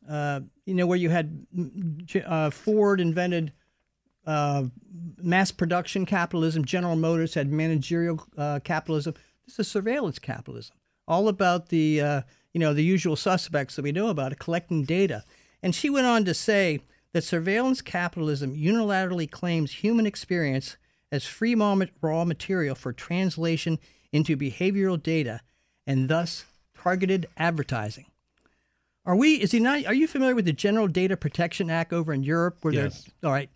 uh 0.08 0.40
you 0.66 0.74
know 0.74 0.88
where 0.88 0.98
you 0.98 1.10
had 1.10 1.46
uh, 2.26 2.50
Ford 2.50 3.02
invented 3.02 3.52
uh, 4.26 4.64
mass 5.22 5.52
production 5.52 6.06
capitalism. 6.06 6.64
General 6.64 6.96
Motors 6.96 7.34
had 7.34 7.52
managerial 7.52 8.26
uh, 8.38 8.60
capitalism. 8.64 9.16
This 9.46 9.60
is 9.60 9.68
surveillance 9.68 10.20
capitalism, 10.20 10.76
all 11.08 11.28
about 11.28 11.70
the 11.70 12.24
you 12.54 12.60
know 12.60 12.74
the 12.74 12.84
usual 12.84 13.16
suspects 13.18 13.76
that 13.76 13.84
we 13.84 13.92
know 13.92 14.08
about, 14.08 14.38
collecting 14.40 14.84
data. 14.84 15.24
And 15.62 15.76
she 15.76 15.90
went 15.90 16.06
on 16.06 16.24
to 16.26 16.34
say 16.34 16.80
that 17.14 17.24
surveillance 17.24 17.82
capitalism 17.82 18.56
unilaterally 18.56 19.30
claims 19.30 19.72
human 19.72 20.06
experience 20.06 20.78
as 21.12 21.26
free 21.26 21.56
raw 21.56 22.26
material 22.26 22.76
for 22.76 22.94
translation 22.94 23.80
into 24.12 24.36
behavioral 24.38 25.02
data, 25.02 25.42
and 25.86 26.10
thus 26.10 26.46
targeted 26.76 27.28
advertising. 27.38 28.06
Are 29.06 29.16
we? 29.16 29.36
Is 29.36 29.52
he 29.52 29.60
not? 29.60 29.86
Are 29.86 29.94
you 29.94 30.08
familiar 30.08 30.36
with 30.36 30.46
the 30.46 30.54
General 30.54 30.88
Data 30.88 31.16
Protection 31.16 31.70
Act 31.70 31.94
over 31.94 32.14
in 32.14 32.24
Europe? 32.24 32.58
Where 32.62 32.74
yes. 32.74 33.10
All 33.24 33.32
right. 33.32 33.50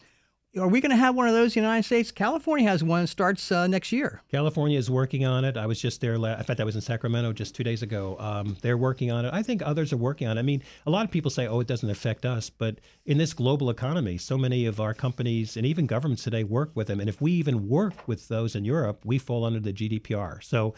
Are 0.60 0.68
we 0.68 0.82
going 0.82 0.89
to 0.89 0.97
have 0.97 1.16
one 1.16 1.30
of 1.30 1.34
those 1.34 1.56
in 1.56 1.64
the 1.64 1.68
United 1.68 1.86
States? 1.86 2.12
California 2.12 2.68
has 2.68 2.84
one. 2.84 3.08
Starts 3.08 3.54
uh, 3.54 3.68
next 3.68 3.93
year. 3.93 4.22
California 4.30 4.78
is 4.78 4.91
working 4.91 5.24
on 5.24 5.45
it. 5.45 5.56
I 5.56 5.66
was 5.66 5.80
just 5.80 6.02
there. 6.02 6.16
In 6.16 6.43
fact, 6.43 6.60
I 6.60 6.66
was 6.66 6.76
in 6.76 6.82
Sacramento 6.82 7.32
just 7.32 7.56
two 7.56 7.64
days 7.64 7.82
ago. 7.82 8.18
Um, 8.20 8.58
they're 8.62 8.78
working 8.78 9.12
on 9.12 9.24
it. 9.24 9.34
I 9.34 9.43
think 9.43 9.62
others 9.64 9.93
are 9.93 9.97
working 9.97 10.28
on 10.28 10.38
it. 10.38 10.41
I 10.41 10.43
mean, 10.43 10.62
a 10.86 10.89
lot 10.89 11.06
of 11.06 11.12
people 11.12 11.32
say, 11.32 11.47
"Oh, 11.47 11.62
it 11.62 11.68
doesn't 11.68 11.89
affect 11.89 12.26
us," 12.26 12.49
but 12.49 12.80
in 13.06 13.18
this 13.18 13.32
global 13.32 13.70
economy, 13.70 14.18
so 14.18 14.38
many 14.38 14.66
of 14.66 14.82
our 14.82 14.93
companies 14.93 15.56
and 15.56 15.66
even 15.66 15.86
governments 15.86 16.24
today 16.24 16.43
work 16.43 16.72
with 16.76 16.88
them. 16.88 16.99
And 16.99 17.08
if 17.08 17.22
we 17.22 17.32
even 17.32 17.70
work 17.70 18.06
with 18.06 18.28
those 18.28 18.54
in 18.54 18.66
Europe, 18.66 19.04
we 19.06 19.20
fall 19.20 19.45
under 19.45 19.62
the 19.62 19.72
GDPR. 19.72 20.43
So 20.43 20.74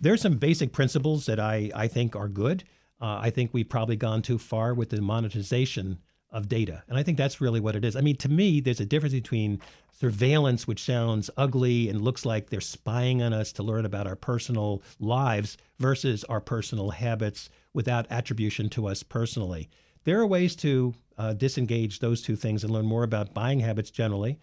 there's 0.00 0.22
some 0.22 0.38
basic 0.38 0.72
principles 0.72 1.26
that 1.26 1.38
I 1.38 1.70
I 1.74 1.86
think 1.86 2.16
are 2.16 2.28
good. 2.28 2.64
Uh, 2.98 3.18
I 3.20 3.28
think 3.28 3.52
we've 3.52 3.68
probably 3.68 3.96
gone 3.96 4.22
too 4.22 4.38
far 4.38 4.72
with 4.72 4.88
the 4.88 5.02
monetization 5.02 5.98
of 6.30 6.48
data. 6.48 6.82
And 6.88 6.98
I 6.98 7.02
think 7.02 7.16
that's 7.16 7.40
really 7.40 7.60
what 7.60 7.76
it 7.76 7.84
is. 7.84 7.96
I 7.96 8.00
mean, 8.00 8.16
to 8.16 8.28
me, 8.28 8.60
there's 8.60 8.80
a 8.80 8.86
difference 8.86 9.14
between 9.14 9.60
surveillance, 9.92 10.66
which 10.66 10.84
sounds 10.84 11.30
ugly 11.36 11.88
and 11.88 12.00
looks 12.00 12.24
like 12.24 12.50
they're 12.50 12.60
spying 12.60 13.22
on 13.22 13.32
us 13.32 13.52
to 13.52 13.62
learn 13.62 13.84
about 13.84 14.06
our 14.06 14.16
personal 14.16 14.82
lives, 15.00 15.56
versus 15.78 16.24
our 16.24 16.40
personal 16.40 16.90
habits 16.90 17.50
without 17.72 18.06
attribution 18.10 18.68
to 18.70 18.88
us 18.88 19.02
personally. 19.02 19.68
There 20.04 20.20
are 20.20 20.26
ways 20.26 20.56
to 20.56 20.94
uh, 21.16 21.34
disengage 21.34 21.98
those 21.98 22.22
two 22.22 22.36
things 22.36 22.64
and 22.64 22.72
learn 22.72 22.86
more 22.86 23.02
about 23.02 23.34
buying 23.34 23.60
habits 23.60 23.90
generally. 23.90 24.38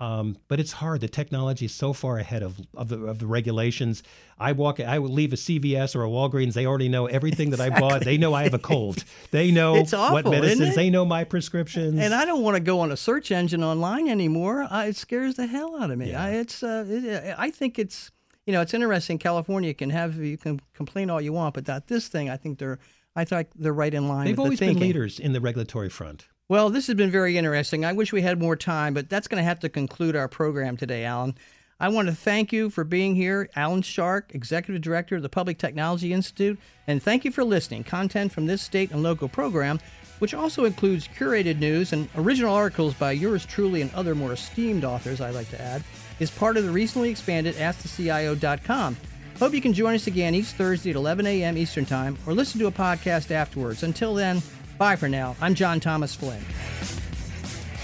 Um, 0.00 0.38
but 0.48 0.58
it's 0.58 0.72
hard. 0.72 1.02
The 1.02 1.08
technology 1.08 1.66
is 1.66 1.74
so 1.74 1.92
far 1.92 2.16
ahead 2.16 2.42
of, 2.42 2.58
of 2.74 2.88
the, 2.88 3.04
of, 3.04 3.18
the, 3.18 3.26
regulations. 3.26 4.02
I 4.38 4.52
walk, 4.52 4.80
I 4.80 4.98
would 4.98 5.10
leave 5.10 5.34
a 5.34 5.36
CVS 5.36 5.94
or 5.94 6.02
a 6.04 6.08
Walgreens. 6.08 6.54
They 6.54 6.64
already 6.64 6.88
know 6.88 7.04
everything 7.04 7.48
exactly. 7.48 7.70
that 7.70 7.76
I 7.76 7.80
bought. 7.80 8.04
They 8.04 8.16
know 8.16 8.32
I 8.32 8.44
have 8.44 8.54
a 8.54 8.58
cold. 8.58 9.04
They 9.30 9.50
know 9.52 9.76
awful, 9.76 9.98
what 10.12 10.24
medicines. 10.24 10.74
They 10.74 10.88
know 10.88 11.04
my 11.04 11.24
prescriptions. 11.24 12.00
And 12.00 12.14
I 12.14 12.24
don't 12.24 12.42
want 12.42 12.56
to 12.56 12.60
go 12.60 12.80
on 12.80 12.90
a 12.90 12.96
search 12.96 13.30
engine 13.30 13.62
online 13.62 14.08
anymore. 14.08 14.62
Uh, 14.62 14.86
it 14.86 14.96
scares 14.96 15.34
the 15.34 15.46
hell 15.46 15.78
out 15.78 15.90
of 15.90 15.98
me. 15.98 16.12
Yeah. 16.12 16.24
I, 16.24 16.30
it's, 16.30 16.62
uh, 16.62 16.86
it, 16.88 17.34
I 17.36 17.50
think 17.50 17.78
it's, 17.78 18.10
you 18.46 18.54
know, 18.54 18.62
it's 18.62 18.72
interesting. 18.72 19.18
California 19.18 19.74
can 19.74 19.90
have 19.90 20.16
you 20.16 20.38
can 20.38 20.60
complain 20.72 21.10
all 21.10 21.20
you 21.20 21.34
want, 21.34 21.54
but 21.54 21.66
that 21.66 21.88
this 21.88 22.08
thing, 22.08 22.30
I 22.30 22.38
think 22.38 22.58
they're, 22.58 22.78
I 23.14 23.26
think 23.26 23.48
they're 23.54 23.74
right 23.74 23.92
in 23.92 24.08
line. 24.08 24.24
They've 24.24 24.38
always 24.38 24.60
the 24.60 24.68
been 24.68 24.80
leaders 24.80 25.20
in 25.20 25.34
the 25.34 25.42
regulatory 25.42 25.90
front. 25.90 26.26
Well, 26.50 26.68
this 26.68 26.88
has 26.88 26.96
been 26.96 27.12
very 27.12 27.38
interesting. 27.38 27.84
I 27.84 27.92
wish 27.92 28.12
we 28.12 28.22
had 28.22 28.40
more 28.40 28.56
time, 28.56 28.92
but 28.92 29.08
that's 29.08 29.28
going 29.28 29.40
to 29.40 29.44
have 29.44 29.60
to 29.60 29.68
conclude 29.68 30.16
our 30.16 30.26
program 30.26 30.76
today, 30.76 31.04
Alan. 31.04 31.36
I 31.78 31.90
want 31.90 32.08
to 32.08 32.14
thank 32.14 32.52
you 32.52 32.70
for 32.70 32.82
being 32.82 33.14
here, 33.14 33.48
Alan 33.54 33.82
Shark, 33.82 34.34
Executive 34.34 34.82
Director 34.82 35.14
of 35.14 35.22
the 35.22 35.28
Public 35.28 35.58
Technology 35.58 36.12
Institute, 36.12 36.58
and 36.88 37.00
thank 37.00 37.24
you 37.24 37.30
for 37.30 37.44
listening. 37.44 37.84
Content 37.84 38.32
from 38.32 38.46
this 38.46 38.62
state 38.62 38.90
and 38.90 39.00
local 39.00 39.28
program, 39.28 39.78
which 40.18 40.34
also 40.34 40.64
includes 40.64 41.06
curated 41.06 41.60
news 41.60 41.92
and 41.92 42.08
original 42.16 42.52
articles 42.52 42.94
by 42.94 43.12
yours 43.12 43.46
truly 43.46 43.80
and 43.80 43.94
other 43.94 44.16
more 44.16 44.32
esteemed 44.32 44.84
authors, 44.84 45.20
I'd 45.20 45.36
like 45.36 45.50
to 45.50 45.62
add, 45.62 45.84
is 46.18 46.32
part 46.32 46.56
of 46.56 46.64
the 46.64 46.72
recently 46.72 47.10
expanded 47.10 47.54
AskTheCIO.com. 47.54 48.96
Hope 49.38 49.54
you 49.54 49.60
can 49.60 49.72
join 49.72 49.94
us 49.94 50.08
again 50.08 50.34
each 50.34 50.46
Thursday 50.46 50.90
at 50.90 50.96
11 50.96 51.26
a.m. 51.28 51.56
Eastern 51.56 51.86
Time 51.86 52.18
or 52.26 52.34
listen 52.34 52.58
to 52.58 52.66
a 52.66 52.72
podcast 52.72 53.30
afterwards. 53.30 53.84
Until 53.84 54.14
then, 54.14 54.42
Bye 54.80 54.96
for 54.96 55.10
now. 55.10 55.36
I'm 55.42 55.54
John 55.54 55.78
Thomas 55.78 56.14
Flynn. 56.14 56.40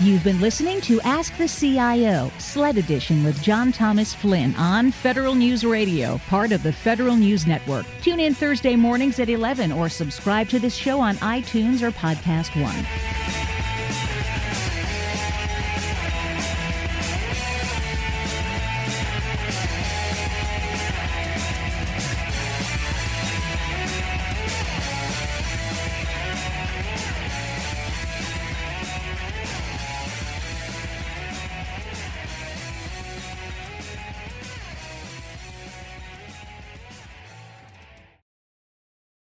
You've 0.01 0.25
been 0.25 0.41
listening 0.41 0.81
to 0.83 0.99
Ask 1.03 1.37
the 1.37 1.47
CIO, 1.47 2.33
SLED 2.39 2.79
Edition 2.79 3.23
with 3.23 3.43
John 3.43 3.71
Thomas 3.71 4.15
Flynn 4.15 4.55
on 4.55 4.91
Federal 4.91 5.35
News 5.35 5.63
Radio, 5.63 6.17
part 6.27 6.53
of 6.53 6.63
the 6.63 6.73
Federal 6.73 7.17
News 7.17 7.47
Network. 7.47 7.85
Tune 8.01 8.21
in 8.21 8.33
Thursday 8.33 8.77
mornings 8.77 9.21
at 9.21 9.29
11 9.29 9.73
or 9.73 9.91
subscribe 9.91 10.49
to 10.49 10.59
this 10.59 10.75
show 10.75 10.99
on 10.99 11.17
iTunes 11.17 11.83
or 11.83 11.91
Podcast 11.91 12.59
One. 12.59 13.56